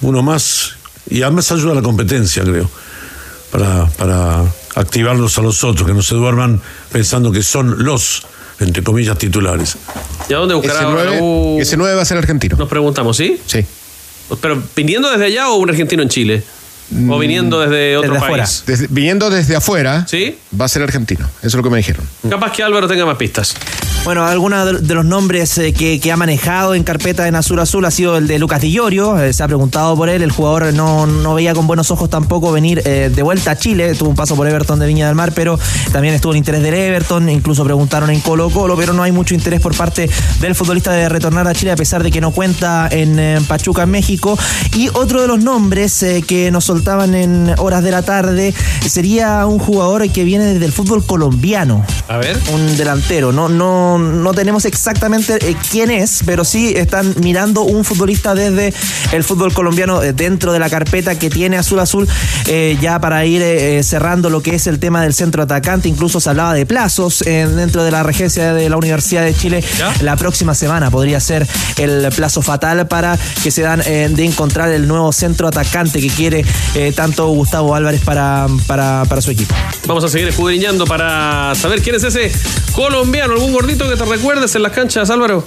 uno 0.02 0.22
más. 0.22 0.72
Y 1.10 1.22
además 1.22 1.50
ayuda 1.52 1.72
a 1.72 1.74
la 1.76 1.82
competencia, 1.82 2.42
creo. 2.44 2.70
Para, 3.50 3.86
para 3.86 4.44
activarlos 4.76 5.36
a 5.38 5.42
los 5.42 5.62
otros, 5.64 5.86
que 5.86 5.92
no 5.94 6.02
se 6.02 6.14
duerman 6.14 6.60
pensando 6.90 7.30
que 7.32 7.42
son 7.42 7.84
los, 7.84 8.22
entre 8.60 8.82
comillas, 8.82 9.18
titulares. 9.18 9.76
¿Y 10.28 10.32
a 10.34 10.38
dónde 10.38 10.54
buscará 10.54 10.78
Ese 10.78 10.84
ahora 10.84 11.02
nueve, 11.04 11.18
U? 11.20 11.58
ese 11.60 11.76
nueve 11.76 11.96
va 11.96 12.02
a 12.02 12.04
ser 12.04 12.16
argentino. 12.18 12.56
Nos 12.56 12.68
preguntamos, 12.68 13.16
¿sí? 13.16 13.40
Sí. 13.46 13.64
Pero 14.40 14.62
viniendo 14.74 15.10
desde 15.10 15.26
allá 15.26 15.50
o 15.50 15.56
un 15.56 15.70
argentino 15.70 16.02
en 16.02 16.08
Chile? 16.08 16.42
¿O 17.10 17.18
viniendo 17.18 17.60
desde 17.60 17.96
otro 17.96 18.18
país? 18.18 18.64
Desde- 18.66 18.86
viniendo 18.90 19.30
desde 19.30 19.56
afuera, 19.56 20.06
¿Sí? 20.08 20.36
va 20.58 20.66
a 20.66 20.68
ser 20.68 20.82
argentino. 20.82 21.26
Eso 21.38 21.48
es 21.48 21.54
lo 21.54 21.62
que 21.62 21.70
me 21.70 21.78
dijeron. 21.78 22.04
Capaz 22.28 22.52
que 22.52 22.62
Álvaro 22.62 22.86
tenga 22.88 23.06
más 23.06 23.16
pistas. 23.16 23.54
Bueno, 24.04 24.26
algunos 24.26 24.82
de- 24.86 24.94
los 24.94 25.04
nombres 25.04 25.56
eh, 25.58 25.72
que, 25.72 26.00
que 26.00 26.10
ha 26.10 26.16
manejado 26.16 26.74
en 26.74 26.82
carpeta 26.82 27.28
en 27.28 27.36
Azul 27.36 27.60
Azul 27.60 27.84
ha 27.84 27.90
sido 27.92 28.16
el 28.18 28.26
de 28.26 28.38
Lucas 28.40 28.60
Di 28.60 28.72
Llorio. 28.72 29.18
eh, 29.22 29.32
se 29.32 29.42
ha 29.44 29.46
preguntado 29.46 29.96
por 29.96 30.08
él. 30.08 30.22
El 30.22 30.32
jugador 30.32 30.74
no, 30.74 31.06
no 31.06 31.34
veía 31.34 31.54
con 31.54 31.68
buenos 31.68 31.90
ojos 31.92 32.10
tampoco 32.10 32.50
venir 32.50 32.82
eh, 32.84 33.10
de 33.14 33.22
vuelta 33.22 33.52
a 33.52 33.56
Chile. 33.58 33.94
Tuvo 33.94 34.10
un 34.10 34.16
paso 34.16 34.34
por 34.34 34.48
Everton 34.48 34.80
de 34.80 34.86
Viña 34.88 35.06
del 35.06 35.14
Mar, 35.14 35.32
pero 35.34 35.56
también 35.92 36.14
estuvo 36.14 36.32
el 36.32 36.38
interés 36.38 36.62
del 36.62 36.74
Everton. 36.74 37.28
Incluso 37.28 37.62
preguntaron 37.64 38.10
en 38.10 38.20
Colo 38.20 38.50
Colo, 38.50 38.76
pero 38.76 38.92
no 38.92 39.04
hay 39.04 39.12
mucho 39.12 39.34
interés 39.34 39.60
por 39.60 39.76
parte 39.76 40.10
del 40.40 40.54
futbolista 40.56 40.90
de 40.92 41.08
retornar 41.08 41.46
a 41.46 41.54
Chile, 41.54 41.70
a 41.70 41.76
pesar 41.76 42.02
de 42.02 42.10
que 42.10 42.20
no 42.20 42.32
cuenta 42.32 42.88
en 42.90 43.44
Pachuca, 43.44 43.84
en 43.84 43.90
México. 43.90 44.36
Y 44.74 44.88
otro 44.94 45.20
de 45.22 45.28
los 45.28 45.38
nombres 45.42 46.02
eh, 46.02 46.24
que 46.26 46.50
nos 46.50 46.68
soltaban 46.82 47.14
en 47.14 47.54
horas 47.58 47.84
de 47.84 47.92
la 47.92 48.02
tarde 48.02 48.52
sería 48.88 49.46
un 49.46 49.60
jugador 49.60 50.10
que 50.10 50.24
viene 50.24 50.46
desde 50.46 50.64
el 50.66 50.72
fútbol 50.72 51.06
colombiano 51.06 51.86
A 52.08 52.16
ver. 52.16 52.36
un 52.52 52.76
delantero. 52.76 53.30
No, 53.30 53.48
no, 53.48 53.98
no 53.98 54.34
tenemos 54.34 54.64
exactamente 54.64 55.38
eh, 55.48 55.54
quién 55.70 55.92
es, 55.92 56.22
pero 56.26 56.44
sí 56.44 56.74
están 56.76 57.14
mirando 57.20 57.62
un 57.62 57.84
futbolista 57.84 58.34
desde 58.34 58.74
el 59.12 59.22
fútbol 59.22 59.52
colombiano 59.52 60.02
eh, 60.02 60.12
dentro 60.12 60.52
de 60.52 60.58
la 60.58 60.68
carpeta 60.68 61.16
que 61.16 61.30
tiene 61.30 61.56
Azul 61.56 61.78
Azul, 61.78 62.08
eh, 62.48 62.76
ya 62.80 62.98
para 62.98 63.24
ir 63.26 63.42
eh, 63.42 63.80
cerrando 63.84 64.28
lo 64.28 64.42
que 64.42 64.56
es 64.56 64.66
el 64.66 64.80
tema 64.80 65.02
del 65.02 65.14
centro 65.14 65.44
atacante. 65.44 65.88
Incluso 65.88 66.18
se 66.18 66.30
hablaba 66.30 66.52
de 66.52 66.66
plazos 66.66 67.20
dentro 67.20 67.84
de 67.84 67.92
la 67.92 68.02
regencia 68.02 68.54
de 68.54 68.68
la 68.68 68.76
Universidad 68.76 69.22
de 69.22 69.34
Chile. 69.34 69.62
La 70.00 70.16
próxima 70.16 70.54
semana 70.56 70.90
podría 70.90 71.20
ser 71.20 71.46
el 71.78 72.08
plazo 72.16 72.42
fatal 72.42 72.88
para 72.88 73.16
que 73.42 73.52
se 73.52 73.62
dan 73.62 73.80
de 73.80 74.24
encontrar 74.24 74.70
el 74.70 74.88
nuevo 74.88 75.12
centro 75.12 75.46
atacante 75.46 76.00
que 76.00 76.08
quiere 76.08 76.44
eh, 76.74 76.92
tanto 76.94 77.28
Gustavo 77.28 77.74
Álvarez 77.74 78.00
para, 78.02 78.46
para, 78.66 79.04
para 79.08 79.20
su 79.20 79.30
equipo. 79.30 79.54
Vamos 79.86 80.04
a 80.04 80.08
seguir 80.08 80.28
escudriñando 80.28 80.84
para 80.86 81.54
saber 81.54 81.82
quién 81.82 81.96
es 81.96 82.04
ese 82.04 82.32
colombiano. 82.72 83.34
¿Algún 83.34 83.52
gordito 83.52 83.88
que 83.88 83.96
te 83.96 84.04
recuerdes 84.04 84.54
en 84.54 84.62
las 84.62 84.72
canchas, 84.72 85.10
Álvaro? 85.10 85.44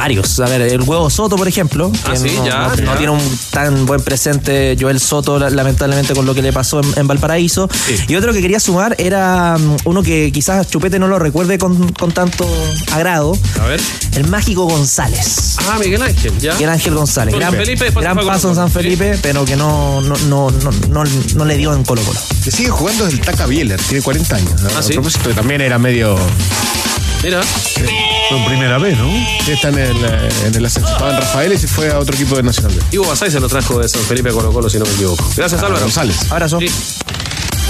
Varios. 0.00 0.40
A 0.40 0.46
ver, 0.46 0.62
el 0.62 0.80
huevo 0.80 1.10
Soto, 1.10 1.36
por 1.36 1.46
ejemplo. 1.46 1.92
Ah, 2.04 2.12
que 2.12 2.16
sí, 2.18 2.34
no, 2.38 2.46
ya, 2.46 2.68
no- 2.68 2.74
ya. 2.74 2.84
no 2.84 2.94
tiene 2.96 3.12
un 3.12 3.38
tan 3.50 3.84
buen 3.84 4.00
presente 4.00 4.74
Joel 4.80 4.98
Soto, 4.98 5.38
la- 5.38 5.50
lamentablemente, 5.50 6.14
con 6.14 6.24
lo 6.24 6.34
que 6.34 6.40
le 6.40 6.54
pasó 6.54 6.80
en, 6.80 6.86
en 6.96 7.06
Valparaíso. 7.06 7.68
Y 8.08 8.14
otro 8.16 8.32
que 8.32 8.40
quería 8.40 8.58
sumar 8.60 8.94
era 8.98 9.58
mm, 9.58 9.76
uno 9.84 10.02
que 10.02 10.30
quizás 10.32 10.66
Chupete 10.70 10.98
no 10.98 11.06
lo 11.06 11.18
recuerde 11.18 11.58
con, 11.58 11.92
con 11.92 12.12
tanto 12.12 12.48
agrado. 12.92 13.36
A 13.60 13.66
ver. 13.66 13.78
El 14.14 14.26
mágico 14.28 14.64
González. 14.64 15.56
Ah, 15.68 15.76
Miguel 15.78 16.00
Ángel, 16.02 16.32
ya. 16.38 16.54
Miguel 16.54 16.70
Ángel 16.70 16.94
González. 16.94 17.34
Gran, 17.34 17.52
Felipe, 17.52 17.92
paso 17.92 18.48
en. 18.48 18.54
San 18.54 18.70
Felipe, 18.70 19.18
pero 19.20 19.44
que 19.44 19.54
no, 19.56 20.00
no, 20.00 20.16
no, 20.28 20.50
no, 20.50 20.70
no, 20.88 21.04
no 21.34 21.44
le 21.44 21.56
dio 21.58 21.74
en 21.74 21.84
Colo 21.84 22.00
Colo. 22.02 22.18
Que 22.42 22.50
sigue 22.50 22.70
jugando 22.70 23.06
es 23.06 23.12
el 23.12 23.20
Taca 23.20 23.44
Bieler, 23.44 23.78
tiene 23.82 24.02
40 24.02 24.34
años. 24.36 24.62
¿no? 24.62 24.70
Ah, 24.74 24.78
a 24.78 24.82
¿sí? 24.82 24.94
propósito, 24.94 25.28
que 25.28 25.34
también 25.34 25.60
era 25.60 25.78
medio. 25.78 26.16
Mira. 27.22 27.42
Fue 27.42 28.44
primera 28.46 28.78
vez, 28.78 28.96
¿no? 28.98 29.10
Sí, 29.44 29.52
está 29.52 29.68
en 29.68 29.78
el, 29.78 29.96
eh, 30.04 30.28
en 30.46 30.54
el 30.54 30.64
ascenso. 30.64 30.88
Estaba 30.90 31.10
en 31.10 31.16
Rafael 31.18 31.52
y 31.52 31.58
se 31.58 31.68
fue 31.68 31.90
a 31.90 31.98
otro 31.98 32.14
equipo 32.14 32.36
de 32.36 32.42
Nacional 32.42 32.72
B. 32.74 32.82
Ivo 32.92 33.06
Basay 33.06 33.30
se 33.30 33.40
lo 33.40 33.48
trajo 33.48 33.78
de 33.78 33.88
San 33.88 34.02
Felipe 34.02 34.30
a 34.30 34.32
Colo 34.32 34.52
Colo, 34.52 34.70
si 34.70 34.78
no 34.78 34.84
me 34.86 34.92
equivoco. 34.92 35.24
Gracias, 35.36 35.62
Ah, 35.62 35.66
Álvaro. 35.66 35.82
González. 35.84 36.30
Abrazo. 36.30 36.58
Sí. 36.60 36.66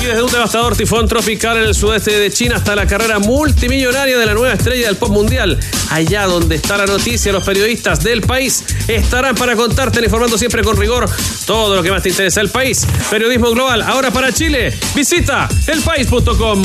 Y 0.02 0.06
desde 0.06 0.22
un 0.22 0.30
devastador 0.30 0.74
tifón 0.76 1.06
tropical 1.08 1.58
en 1.58 1.64
el 1.64 1.74
sudeste 1.74 2.18
de 2.18 2.30
China 2.30 2.56
hasta 2.56 2.74
la 2.74 2.86
carrera 2.86 3.18
multimillonaria 3.18 4.16
de 4.16 4.24
la 4.24 4.32
nueva 4.32 4.54
estrella 4.54 4.86
del 4.86 4.96
pop 4.96 5.10
mundial. 5.10 5.58
Allá 5.90 6.24
donde 6.26 6.54
está 6.56 6.78
la 6.78 6.86
noticia, 6.86 7.32
los 7.32 7.44
periodistas 7.44 8.00
del 8.02 8.22
país 8.22 8.64
estarán 8.88 9.34
para 9.34 9.56
contarte, 9.56 10.02
informando 10.02 10.38
siempre 10.38 10.62
con 10.62 10.76
rigor 10.78 11.06
todo 11.44 11.76
lo 11.76 11.82
que 11.82 11.90
más 11.90 12.02
te 12.02 12.08
interesa 12.08 12.40
del 12.40 12.48
país. 12.50 12.86
Periodismo 13.10 13.50
global, 13.50 13.82
ahora 13.82 14.10
para 14.10 14.32
Chile. 14.32 14.72
Visita 14.94 15.48
elpaís.com. 15.66 16.62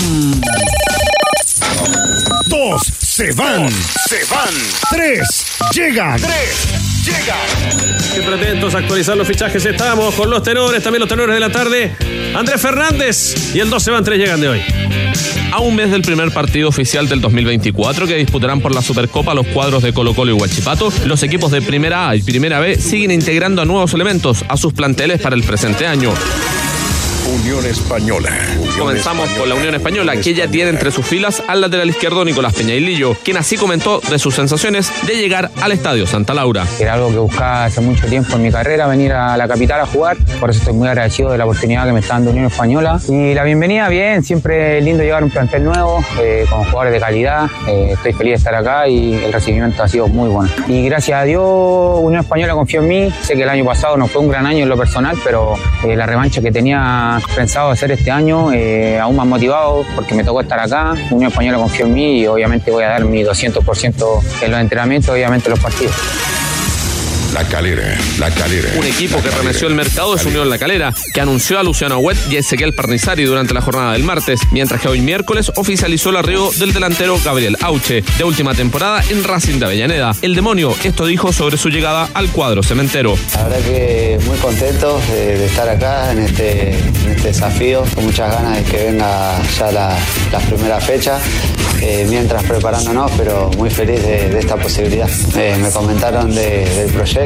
Dos 2.47 2.81
se 3.01 3.31
van, 3.33 3.69
se 4.07 4.19
van. 4.29 4.53
Tres 4.89 5.57
llegan. 5.73 6.19
Tres 6.19 6.67
llegan. 7.05 7.99
Siempre 7.99 8.35
atentos 8.35 8.75
a 8.75 8.79
actualizar 8.79 9.15
los 9.17 9.27
fichajes. 9.27 9.65
Estamos 9.65 10.13
con 10.15 10.29
los 10.29 10.43
tenores, 10.43 10.83
también 10.83 10.99
los 10.99 11.09
tenores 11.09 11.33
de 11.33 11.39
la 11.39 11.49
tarde. 11.49 11.95
Andrés 12.35 12.61
Fernández 12.61 13.55
y 13.55 13.59
el 13.59 13.69
12 13.69 13.91
van 13.91 14.03
3 14.03 14.19
llegan 14.19 14.41
de 14.41 14.49
hoy. 14.49 14.61
A 15.51 15.59
un 15.59 15.75
mes 15.75 15.89
del 15.89 16.01
primer 16.01 16.31
partido 16.31 16.67
oficial 16.67 17.07
del 17.07 17.21
2024 17.21 18.07
que 18.07 18.15
disputarán 18.15 18.59
por 18.59 18.75
la 18.75 18.81
Supercopa 18.81 19.33
los 19.33 19.47
cuadros 19.47 19.81
de 19.81 19.93
Colo 19.93 20.13
Colo 20.13 20.31
y 20.31 20.33
Huachipato, 20.33 20.91
los 21.05 21.23
equipos 21.23 21.51
de 21.51 21.61
Primera 21.61 22.09
A 22.09 22.15
y 22.17 22.21
Primera 22.21 22.59
B 22.59 22.75
siguen 22.75 23.11
integrando 23.11 23.61
a 23.61 23.65
nuevos 23.65 23.93
elementos 23.93 24.43
a 24.49 24.57
sus 24.57 24.73
planteles 24.73 25.21
para 25.21 25.35
el 25.35 25.43
presente 25.43 25.87
año. 25.87 26.11
Unión 27.27 27.65
Española. 27.65 28.29
Unión 28.59 28.77
Comenzamos 28.77 29.27
con 29.31 29.49
la 29.49 29.55
Unión 29.55 29.73
Española, 29.73 30.15
que 30.17 30.35
ya 30.35 30.47
tiene 30.47 30.69
entre 30.69 30.91
sus 30.91 31.05
filas 31.05 31.41
al 31.47 31.59
lateral 31.59 31.89
izquierdo 31.89 32.23
Nicolás 32.23 32.53
Peñailillo, 32.53 33.15
quien 33.23 33.37
así 33.37 33.57
comentó 33.57 33.99
de 34.11 34.19
sus 34.19 34.35
sensaciones 34.35 34.91
de 35.07 35.15
llegar 35.15 35.49
al 35.59 35.71
Estadio 35.71 36.05
Santa 36.05 36.35
Laura. 36.35 36.67
Era 36.79 36.93
algo 36.93 37.09
que 37.09 37.17
buscaba 37.17 37.65
hace 37.65 37.81
mucho 37.81 38.05
tiempo 38.05 38.35
en 38.35 38.43
mi 38.43 38.51
carrera, 38.51 38.85
venir 38.85 39.13
a 39.13 39.35
la 39.37 39.47
capital 39.47 39.81
a 39.81 39.87
jugar. 39.87 40.17
Por 40.39 40.51
eso 40.51 40.59
estoy 40.59 40.73
muy 40.73 40.87
agradecido 40.87 41.31
de 41.31 41.39
la 41.39 41.45
oportunidad 41.45 41.87
que 41.87 41.93
me 41.93 41.99
está 41.99 42.13
dando 42.13 42.29
Unión 42.29 42.45
Española. 42.45 42.99
Y 43.07 43.33
la 43.33 43.43
bienvenida, 43.43 43.89
bien, 43.89 44.23
siempre 44.23 44.79
lindo 44.81 45.01
llevar 45.01 45.23
un 45.23 45.31
plantel 45.31 45.63
nuevo, 45.63 46.05
eh, 46.21 46.45
con 46.47 46.63
jugadores 46.65 46.93
de 46.93 46.99
calidad. 46.99 47.47
Eh, 47.67 47.89
estoy 47.93 48.13
feliz 48.13 48.31
de 48.33 48.37
estar 48.37 48.53
acá 48.53 48.87
y 48.87 49.15
el 49.15 49.33
recibimiento 49.33 49.81
ha 49.81 49.87
sido 49.87 50.07
muy 50.07 50.29
bueno. 50.29 50.51
Y 50.67 50.85
gracias 50.85 51.21
a 51.21 51.23
Dios, 51.23 51.99
Unión 52.01 52.21
Española 52.21 52.53
confió 52.53 52.81
en 52.81 52.87
mí. 52.87 53.13
Sé 53.23 53.35
que 53.35 53.43
el 53.43 53.49
año 53.49 53.65
pasado 53.65 53.97
no 53.97 54.07
fue 54.07 54.21
un 54.21 54.27
gran 54.27 54.45
año 54.45 54.61
en 54.61 54.69
lo 54.69 54.77
personal, 54.77 55.17
pero 55.23 55.55
eh, 55.83 55.95
la 55.95 56.05
revancha 56.05 56.39
que 56.39 56.51
tenía 56.51 57.15
pensado 57.33 57.69
hacer 57.69 57.91
este 57.91 58.11
año, 58.11 58.51
eh, 58.51 58.99
aún 58.99 59.15
más 59.15 59.27
motivado 59.27 59.85
porque 59.95 60.13
me 60.13 60.23
tocó 60.23 60.41
estar 60.41 60.59
acá. 60.59 60.93
Unión 61.11 61.31
Española 61.31 61.57
confió 61.57 61.85
en 61.85 61.93
mí 61.93 62.19
y 62.19 62.27
obviamente 62.27 62.71
voy 62.71 62.83
a 62.83 62.89
dar 62.89 63.05
mi 63.05 63.23
200% 63.23 64.19
en 64.41 64.51
los 64.51 64.59
entrenamientos, 64.59 65.09
obviamente 65.09 65.47
en 65.47 65.51
los 65.51 65.59
partidos. 65.59 65.95
La 67.35 67.43
calera, 67.43 67.97
la 68.17 68.31
calera. 68.31 68.69
Un 68.77 68.85
equipo 68.85 69.21
que 69.21 69.29
remeció 69.29 69.67
el 69.67 69.75
mercado 69.75 70.15
es 70.15 70.23
Unión 70.25 70.49
La 70.49 70.57
Calera, 70.57 70.93
que 71.13 71.19
anunció 71.19 71.59
a 71.59 71.63
Luciano 71.63 71.97
Huet 71.99 72.17
y 72.31 72.37
Ezequiel 72.37 72.73
Parnizari 72.73 73.25
durante 73.25 73.53
la 73.53 73.59
jornada 73.59 73.91
del 73.91 74.03
martes, 74.03 74.39
mientras 74.51 74.79
que 74.79 74.87
hoy 74.87 75.01
miércoles 75.01 75.51
oficializó 75.57 76.11
el 76.11 76.15
arribo 76.15 76.49
del 76.57 76.71
delantero 76.71 77.19
Gabriel 77.25 77.57
Auche, 77.61 78.03
de 78.17 78.23
última 78.23 78.53
temporada 78.53 79.03
en 79.09 79.21
Racing 79.25 79.59
de 79.59 79.65
Avellaneda. 79.65 80.13
El 80.21 80.33
demonio 80.33 80.73
esto 80.85 81.05
dijo 81.05 81.33
sobre 81.33 81.57
su 81.57 81.67
llegada 81.69 82.09
al 82.13 82.29
cuadro 82.29 82.63
cementero. 82.63 83.17
La 83.35 83.43
verdad 83.43 83.59
que 83.65 84.17
muy 84.25 84.37
contento 84.37 85.01
de, 85.11 85.37
de 85.37 85.45
estar 85.45 85.67
acá 85.67 86.13
en 86.13 86.19
este, 86.19 86.69
en 86.69 87.09
este 87.17 87.27
desafío, 87.27 87.83
con 87.93 88.05
muchas 88.05 88.31
ganas 88.33 88.55
de 88.57 88.63
que 88.63 88.77
venga 88.85 89.41
ya 89.59 89.71
la, 89.73 89.97
la 90.31 90.39
primera 90.39 90.79
fecha, 90.79 91.19
eh, 91.81 92.07
mientras 92.09 92.43
preparándonos, 92.43 93.11
pero 93.17 93.51
muy 93.57 93.69
feliz 93.69 94.01
de, 94.01 94.29
de 94.29 94.39
esta 94.39 94.55
posibilidad. 94.55 95.09
Eh, 95.35 95.57
me 95.61 95.69
comentaron 95.69 96.33
de- 96.33 96.45
del 96.75 96.89
proyecto, 96.93 97.24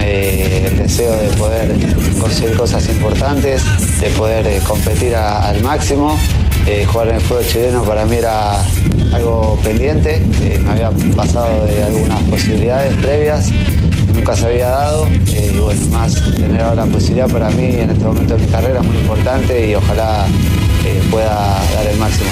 eh, 0.00 0.68
el 0.70 0.78
deseo 0.78 1.12
de 1.16 1.28
poder 1.36 1.74
conseguir 2.20 2.56
cosas 2.56 2.88
importantes, 2.88 3.62
de 4.00 4.08
poder 4.10 4.46
eh, 4.46 4.60
competir 4.66 5.14
al 5.16 5.60
máximo. 5.62 6.16
Eh, 6.66 6.84
jugar 6.84 7.08
en 7.08 7.14
el 7.16 7.20
fútbol 7.20 7.46
chileno 7.46 7.84
para 7.84 8.06
mí 8.06 8.16
era 8.16 8.60
algo 9.12 9.58
pendiente, 9.62 10.20
me 10.64 10.70
había 10.70 10.90
pasado 11.14 11.64
de 11.66 11.82
algunas 11.82 12.20
posibilidades 12.24 12.92
previas 12.96 13.52
nunca 14.12 14.34
se 14.34 14.46
había 14.46 14.68
dado 14.68 15.06
y 15.08 15.58
bueno, 15.58 15.80
más 15.92 16.14
tener 16.34 16.60
ahora 16.60 16.86
la 16.86 16.92
posibilidad 16.92 17.28
para 17.28 17.50
mí 17.50 17.66
en 17.66 17.90
este 17.90 18.04
momento 18.04 18.36
de 18.36 18.46
mi 18.46 18.50
carrera 18.50 18.80
es 18.80 18.86
muy 18.86 18.96
importante 18.96 19.68
y 19.68 19.74
ojalá 19.74 20.26
pueda 21.10 21.62
dar 21.74 21.86
el 21.86 21.98
máximo. 21.98 22.30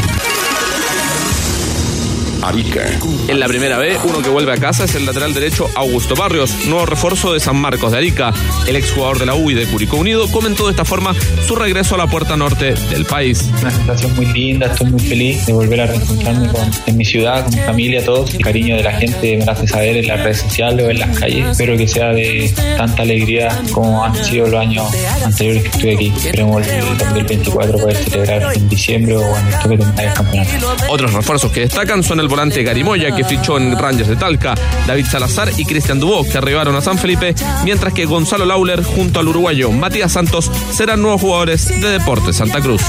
Arica. 2.43 2.82
En 3.28 3.41
la 3.41 3.47
primera 3.47 3.78
B, 3.78 3.97
uno 4.05 4.22
que 4.22 4.28
vuelve 4.28 4.53
a 4.53 4.57
casa 4.57 4.85
es 4.85 4.95
el 4.95 5.07
lateral 5.07 5.35
derecho 5.35 5.68
Augusto 5.74 6.14
Barrios, 6.14 6.66
nuevo 6.66 6.87
refuerzo 6.87 7.32
de 7.32 7.41
San 7.41 7.57
Marcos 7.57 7.93
de 7.93 7.99
Arica. 7.99 8.32
El 8.66 8.76
exjugador 8.76 9.18
de 9.18 9.26
la 9.26 9.35
U 9.35 9.51
y 9.51 9.55
de 9.55 9.66
Curicó 9.66 9.97
Unido 9.97 10.30
comentó 10.30 10.66
de 10.66 10.72
esta 10.72 10.85
forma 10.85 11.14
su 11.47 11.55
regreso 11.57 11.95
a 11.95 11.99
la 11.99 12.07
puerta 12.07 12.37
norte 12.37 12.74
del 12.91 13.05
país. 13.05 13.49
Una 13.61 13.70
sensación 13.70 14.14
muy 14.16 14.26
linda, 14.26 14.66
estoy 14.66 14.91
muy 14.91 15.01
feliz 15.01 15.47
de 15.47 15.53
volver 15.53 15.80
a 15.80 15.87
reencontrarme 15.87 16.49
con, 16.49 16.70
en 16.87 16.97
mi 16.97 17.05
ciudad, 17.05 17.45
con 17.45 17.55
mi 17.55 17.61
familia, 17.61 18.05
todos. 18.05 18.35
El 18.35 18.43
cariño 18.43 18.76
de 18.76 18.82
la 18.82 18.93
gente 18.93 19.37
me 19.37 19.45
lo 19.45 19.53
hace 19.53 19.66
saber 19.66 19.97
en 19.97 20.07
las 20.07 20.20
redes 20.20 20.39
sociales 20.39 20.87
o 20.87 20.91
en 20.91 20.99
las 20.99 21.18
calles. 21.18 21.47
Espero 21.51 21.76
que 21.76 21.89
sea 21.89 22.09
de 22.09 22.53
tanta 22.76 23.03
alegría 23.03 23.62
como 23.72 24.05
han 24.05 24.14
sido 24.24 24.47
los 24.49 24.61
años 24.61 24.87
anteriores 25.24 25.62
que 25.62 25.68
estuve 25.68 25.95
aquí. 25.95 26.12
Esperemos 26.16 26.66
el 26.66 26.99
2024 26.99 27.78
poder 27.78 27.97
celebrar 27.97 28.57
en 28.57 28.68
diciembre 28.68 29.16
o 29.16 29.37
en 29.39 29.47
el 29.47 29.55
toque 29.61 29.68
de 29.68 29.78
terminar 29.78 30.05
el 30.07 30.14
campeonato. 30.14 30.76
Otros 30.89 31.12
refuerzos 31.12 31.53
que 31.53 31.61
destacan 31.61 32.03
son 32.03 32.20
el 32.20 32.24
volante 32.29 32.62
Garimoya, 32.62 33.14
que 33.14 33.25
fichó 33.25 33.59
en 33.59 33.79
Rangers 33.79 34.09
de 34.09 34.16
Talca, 34.16 34.55
David 34.87 35.07
Salazar 35.07 35.51
y 35.57 35.64
Cristian 35.64 36.01
Dubó, 36.01 36.25
que 36.25 36.39
arribaron 36.39 36.77
a 36.77 36.81
San 36.81 36.99
Felipe, 36.99 37.35
mientras 37.64 37.93
que 37.93 38.05
Gonzalo 38.07 38.45
Lauler 38.45 38.83
junto 38.83 39.20
al 39.20 39.29
uruguayo 39.29 39.70
Matías 39.70 40.12
Santos 40.12 40.51
serán 40.72 41.03
nuevos 41.03 41.20
jugadores 41.20 41.68
de 41.68 41.89
Deportes 41.89 42.37
Santa 42.37 42.61
Cruz. 42.61 42.83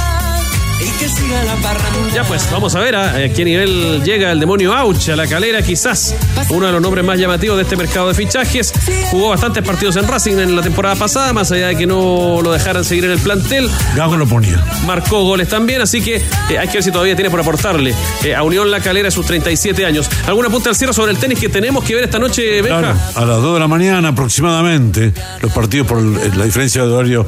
Ya 2.13 2.23
pues, 2.23 2.49
vamos 2.51 2.75
a 2.75 2.79
ver 2.79 2.95
a, 2.95 3.15
a 3.15 3.29
qué 3.29 3.45
nivel 3.45 4.03
llega 4.03 4.31
el 4.31 4.39
demonio 4.39 4.73
Auch 4.73 5.09
a 5.09 5.15
la 5.15 5.25
calera, 5.27 5.61
quizás 5.61 6.13
uno 6.49 6.65
de 6.67 6.71
los 6.73 6.81
nombres 6.81 7.03
más 7.05 7.17
llamativos 7.17 7.57
de 7.57 7.63
este 7.63 7.75
mercado 7.75 8.09
de 8.09 8.13
fichajes. 8.13 8.73
Jugó 9.09 9.29
bastantes 9.29 9.63
partidos 9.63 9.95
en 9.95 10.07
Racing 10.07 10.37
en 10.37 10.55
la 10.55 10.61
temporada 10.61 10.95
pasada, 10.95 11.31
más 11.33 11.51
allá 11.51 11.67
de 11.67 11.77
que 11.77 11.87
no 11.87 12.39
lo 12.41 12.51
dejaran 12.51 12.83
seguir 12.83 13.05
en 13.05 13.11
el 13.11 13.19
plantel. 13.19 13.69
Gago 13.95 14.17
lo 14.17 14.25
ponía. 14.27 14.61
Marcó 14.85 15.23
goles 15.23 15.47
también, 15.47 15.81
así 15.81 16.01
que 16.01 16.15
eh, 16.17 16.57
hay 16.59 16.67
que 16.67 16.73
ver 16.75 16.83
si 16.83 16.91
todavía 16.91 17.15
tiene 17.15 17.29
por 17.29 17.39
aportarle 17.39 17.93
eh, 18.23 18.35
a 18.35 18.43
Unión 18.43 18.69
La 18.69 18.81
Calera 18.81 19.07
a 19.07 19.11
sus 19.11 19.25
37 19.25 19.85
años. 19.85 20.09
¿Alguna 20.27 20.49
punta 20.49 20.69
al 20.69 20.75
cierre 20.75 20.93
sobre 20.93 21.11
el 21.11 21.17
tenis 21.17 21.39
que 21.39 21.49
tenemos 21.49 21.83
que 21.83 21.95
ver 21.95 22.03
esta 22.03 22.19
noche, 22.19 22.61
Benja? 22.61 22.79
Claro, 22.79 22.97
a 23.15 23.25
las 23.25 23.41
2 23.41 23.53
de 23.53 23.59
la 23.59 23.67
mañana 23.67 24.09
aproximadamente, 24.09 25.13
los 25.41 25.51
partidos 25.53 25.87
por 25.87 25.99
el- 25.99 26.37
la 26.37 26.45
diferencia 26.45 26.83
de 26.85 26.91
horario 26.91 27.25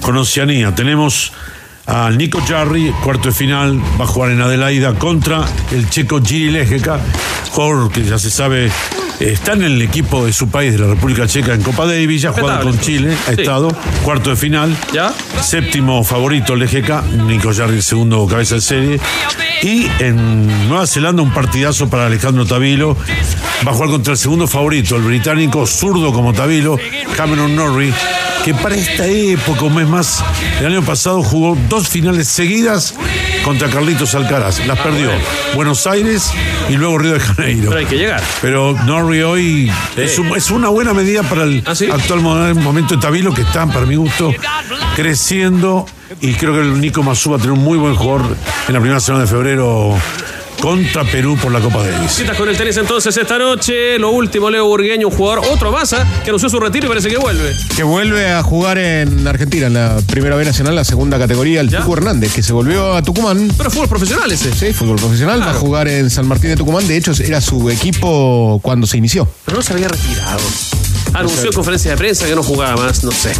con 0.00 0.16
Oceanía. 0.16 0.74
Tenemos 0.74 1.32
al 1.86 2.18
Nico 2.18 2.40
Jarry, 2.46 2.92
cuarto 3.02 3.28
de 3.28 3.34
final, 3.34 3.80
va 4.00 4.04
a 4.04 4.08
jugar 4.08 4.30
en 4.30 4.40
Adelaida 4.40 4.94
contra 4.94 5.44
el 5.72 5.88
checo 5.88 6.20
Giri 6.22 6.50
Lejeka, 6.50 7.00
jugador 7.50 7.90
que 7.90 8.04
ya 8.04 8.18
se 8.18 8.30
sabe. 8.30 8.70
Eh, 9.20 9.30
Está 9.32 9.52
en 9.52 9.62
el 9.62 9.80
equipo 9.82 10.24
de 10.26 10.32
su 10.32 10.48
país, 10.48 10.72
de 10.72 10.78
la 10.78 10.86
República 10.88 11.26
Checa, 11.26 11.54
en 11.54 11.62
Copa 11.62 11.86
Davis, 11.86 12.22
ya 12.22 12.30
ha 12.30 12.32
jugado 12.32 12.62
con 12.62 12.78
Chile, 12.80 13.14
ha 13.28 13.34
Sí. 13.34 13.40
estado, 13.40 13.68
cuarto 14.04 14.30
de 14.30 14.36
final. 14.36 14.76
¿Ya? 14.92 15.12
Séptimo 15.42 16.02
favorito 16.04 16.56
Lejeca, 16.56 17.02
Nico 17.26 17.52
Jarry, 17.54 17.76
el 17.76 17.82
segundo 17.82 18.26
cabeza 18.26 18.56
de 18.56 18.60
serie. 18.60 19.00
Y 19.62 19.86
en 19.98 20.46
Nueva 20.68 20.86
Zelanda 20.86 21.22
un 21.22 21.32
partidazo 21.34 21.88
para 21.90 22.06
Alejandro 22.06 22.46
Tavilo. 22.46 22.96
Va 23.66 23.72
a 23.72 23.74
jugar 23.74 23.90
contra 23.90 24.12
el 24.14 24.18
segundo 24.18 24.46
favorito, 24.48 24.96
el 24.96 25.02
británico 25.02 25.66
zurdo 25.66 26.14
como 26.14 26.32
Tavilo, 26.32 26.78
Cameron 27.14 27.54
Norrie, 27.54 27.92
que 28.42 28.54
para 28.54 28.74
esta 28.74 29.06
época, 29.06 29.64
un 29.64 29.74
mes 29.74 29.86
más, 29.86 30.24
el 30.60 30.66
año 30.66 30.82
pasado 30.82 31.22
jugó 31.22 31.58
dos 31.68 31.86
finales 31.88 32.26
seguidas 32.28 32.94
contra 33.44 33.68
Carlitos 33.68 34.14
Alcaraz. 34.14 34.64
Las 34.66 34.78
perdió 34.78 35.10
Buenos 35.54 35.86
Aires 35.86 36.30
y 36.68 36.74
luego 36.74 36.98
Río 36.98 37.14
de 37.14 37.20
Janeiro. 37.20 37.68
Pero 37.70 37.78
hay 37.80 37.86
que 37.86 37.96
llegar. 37.98 38.22
Pero 38.42 38.74
Norrie 38.84 39.24
hoy 39.24 39.70
es, 39.96 40.18
un- 40.18 40.36
es 40.36 40.50
una 40.50 40.68
buena 40.68 40.92
medida 40.94 41.22
para 41.22 41.44
el 41.44 41.62
¿Ah, 41.66 41.72
actual 41.92 42.20
mo- 42.20 42.54
momento 42.54 42.94
de 42.96 43.00
Tavilo, 43.00 43.32
que 43.34 43.42
está, 43.42 43.66
para 43.66 43.86
mi 43.86 43.96
gusto, 43.96 44.32
creciendo. 44.96 45.86
Y 46.20 46.34
creo 46.34 46.52
que 46.52 46.60
el 46.60 46.80
Nico 46.80 47.02
Mazú 47.02 47.30
va 47.30 47.36
a 47.36 47.38
tener 47.38 47.52
un 47.52 47.62
muy 47.64 47.78
buen 47.78 47.94
jugador 47.94 48.36
en 48.68 48.74
la 48.74 48.80
primera 48.80 49.00
semana 49.00 49.24
de 49.24 49.30
febrero 49.30 49.96
contra 50.60 51.04
Perú 51.04 51.36
por 51.40 51.52
la 51.52 51.60
Copa 51.60 51.86
Davis. 51.86 52.12
Citas 52.12 52.36
con 52.36 52.48
el 52.48 52.56
tenis 52.56 52.76
entonces 52.76 53.16
esta 53.16 53.38
noche. 53.38 53.98
Lo 53.98 54.10
último, 54.10 54.50
Leo 54.50 54.66
Burgueño, 54.66 55.08
un 55.08 55.14
jugador, 55.14 55.44
otro 55.50 55.76
¿ah? 55.76 56.22
que 56.22 56.30
anunció 56.30 56.48
su 56.48 56.60
retiro 56.60 56.86
y 56.86 56.88
parece 56.88 57.08
que 57.08 57.16
vuelve. 57.16 57.54
Que 57.74 57.82
vuelve 57.82 58.30
a 58.30 58.42
jugar 58.42 58.78
en 58.78 59.26
Argentina, 59.26 59.66
en 59.66 59.74
la 59.74 60.00
Primera 60.06 60.36
B 60.36 60.44
Nacional, 60.44 60.74
la 60.74 60.84
segunda 60.84 61.18
categoría, 61.18 61.60
el 61.60 61.70
Tuco 61.70 61.94
Hernández, 61.94 62.34
que 62.34 62.42
se 62.42 62.52
volvió 62.52 62.94
a 62.94 63.02
Tucumán. 63.02 63.50
Pero 63.56 63.70
fútbol 63.70 63.88
profesional 63.88 64.30
ese. 64.30 64.52
Sí, 64.52 64.72
fútbol 64.72 64.96
profesional, 64.96 65.40
va 65.40 65.50
a 65.50 65.54
jugar 65.54 65.88
en 65.88 66.10
San 66.10 66.26
Martín 66.26 66.50
de 66.50 66.56
Tucumán. 66.56 66.86
De 66.86 66.96
hecho, 66.96 67.12
era 67.22 67.40
su 67.40 67.70
equipo 67.70 68.60
cuando 68.62 68.86
se 68.86 68.98
inició. 68.98 69.26
Pero 69.44 69.58
no 69.58 69.62
se 69.62 69.72
había 69.72 69.88
retirado. 69.88 70.40
Anunció 71.14 71.46
en 71.46 71.52
conferencia 71.52 71.90
de 71.92 71.96
prensa 71.96 72.26
que 72.26 72.34
no 72.34 72.42
jugaba 72.42 72.76
más, 72.76 73.02
no 73.02 73.10
sé. 73.10 73.32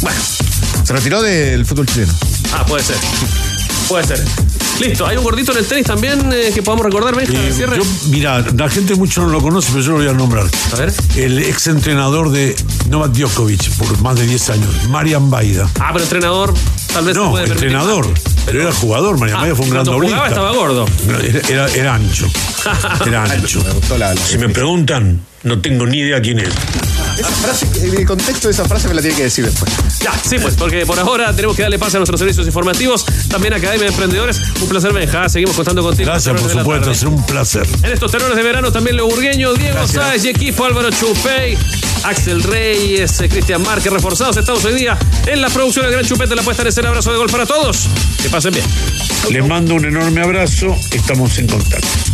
Bueno. 0.00 0.18
Se 0.84 0.92
retiró 0.92 1.22
del 1.22 1.64
fútbol 1.64 1.86
chileno. 1.86 2.12
Ah, 2.52 2.64
puede 2.66 2.82
ser. 2.82 2.96
Puede 3.88 4.06
ser. 4.06 4.24
Listo, 4.80 5.06
hay 5.06 5.16
un 5.16 5.22
gordito 5.24 5.52
en 5.52 5.58
el 5.58 5.66
tenis 5.66 5.86
también 5.86 6.30
eh, 6.32 6.50
que 6.52 6.60
podamos 6.62 6.84
recordar, 6.86 7.14
Benja, 7.14 7.38
al 7.38 7.52
cierre. 7.52 7.76
Yo, 7.78 7.84
mira, 8.10 8.44
la 8.56 8.68
gente 8.68 8.94
mucho 8.96 9.22
no 9.22 9.28
lo 9.28 9.40
conoce, 9.40 9.68
pero 9.72 9.82
yo 9.84 9.90
lo 9.92 9.98
voy 9.98 10.08
a 10.08 10.12
nombrar. 10.12 10.46
A 10.72 10.76
ver. 10.76 10.92
El 11.16 11.38
ex 11.38 11.68
entrenador 11.68 12.30
de 12.30 12.56
Novak 12.90 13.12
Djokovic 13.12 13.70
por 13.76 14.00
más 14.00 14.16
de 14.16 14.26
10 14.26 14.50
años, 14.50 14.88
Marian 14.88 15.30
Baida. 15.30 15.68
Ah, 15.80 15.90
pero 15.92 16.02
entrenador, 16.04 16.52
tal 16.92 17.04
vez 17.04 17.14
se 17.14 17.20
No, 17.22 17.30
puede 17.30 17.44
permitir. 17.46 17.68
entrenador. 17.68 18.08
Pero 18.46 18.62
era 18.62 18.72
jugador, 18.72 19.18
Marian 19.18 19.38
Ah, 19.38 19.40
Baida 19.42 19.54
fue 19.54 19.64
un 19.66 19.70
gran 19.70 19.84
doblista. 19.84 20.26
estaba 20.26 20.50
gordo. 20.52 20.86
No, 21.06 21.18
Era, 21.18 21.48
era- 21.48 21.68
era 21.74 21.94
ancho. 21.94 22.26
Era 23.06 23.24
ancho. 23.24 23.62
Si 24.26 24.38
me 24.38 24.48
preguntan, 24.48 25.20
no 25.44 25.60
tengo 25.60 25.86
ni 25.86 25.98
idea 25.98 26.20
quién 26.20 26.38
es. 26.40 26.48
Esa 27.18 27.30
frase, 27.30 27.68
el 27.82 28.04
contexto 28.06 28.48
de 28.48 28.52
esa 28.52 28.64
frase 28.64 28.88
me 28.88 28.94
la 28.94 29.00
tiene 29.00 29.16
que 29.16 29.24
decir 29.24 29.44
después. 29.44 29.70
Ya, 30.00 30.12
sí, 30.22 30.36
pues, 30.40 30.54
porque 30.56 30.84
por 30.84 30.98
ahora 30.98 31.34
tenemos 31.34 31.56
que 31.56 31.62
darle 31.62 31.78
pase 31.78 31.96
a 31.96 32.00
nuestros 32.00 32.18
servicios 32.18 32.46
informativos. 32.46 33.04
También 33.28 33.54
Academia 33.54 33.84
de 33.84 33.90
Emprendedores. 33.90 34.40
Un 34.60 34.68
placer, 34.68 34.92
Benja. 34.92 35.28
Seguimos 35.28 35.54
contando 35.54 35.82
contigo. 35.82 36.10
Gracias, 36.10 36.40
por 36.40 36.50
supuesto, 36.50 36.94
será 36.94 37.10
un 37.10 37.24
placer. 37.24 37.66
En 37.82 37.92
estos 37.92 38.10
tenores 38.10 38.36
de 38.36 38.42
verano 38.42 38.72
también 38.72 38.96
Leo 38.96 39.06
Burgueño, 39.06 39.54
Diego. 39.54 39.86
Sáez 39.86 40.24
y 40.24 40.28
equipo 40.28 40.64
Álvaro 40.64 40.90
Chupey, 40.90 41.56
Axel 42.04 42.42
Reyes, 42.42 43.20
eh, 43.20 43.28
Cristian 43.28 43.62
Márquez, 43.62 43.92
reforzados 43.92 44.36
Estados 44.36 44.64
hoy 44.64 44.74
día 44.74 44.98
en 45.26 45.40
la 45.40 45.48
producción 45.48 45.84
del 45.84 45.92
Gran 45.92 46.04
Chupete, 46.04 46.34
la 46.34 46.42
puesta 46.42 46.62
en 46.62 46.68
escena. 46.68 46.88
Abrazo 46.88 47.12
de 47.12 47.18
gol 47.18 47.30
para 47.30 47.46
todos. 47.46 47.88
Que 48.22 48.28
pasen 48.28 48.52
bien. 48.52 48.66
Les 49.30 49.46
mando 49.46 49.74
un 49.74 49.84
enorme 49.84 50.22
abrazo. 50.22 50.76
Estamos 50.90 51.38
en 51.38 51.46
contacto. 51.46 52.13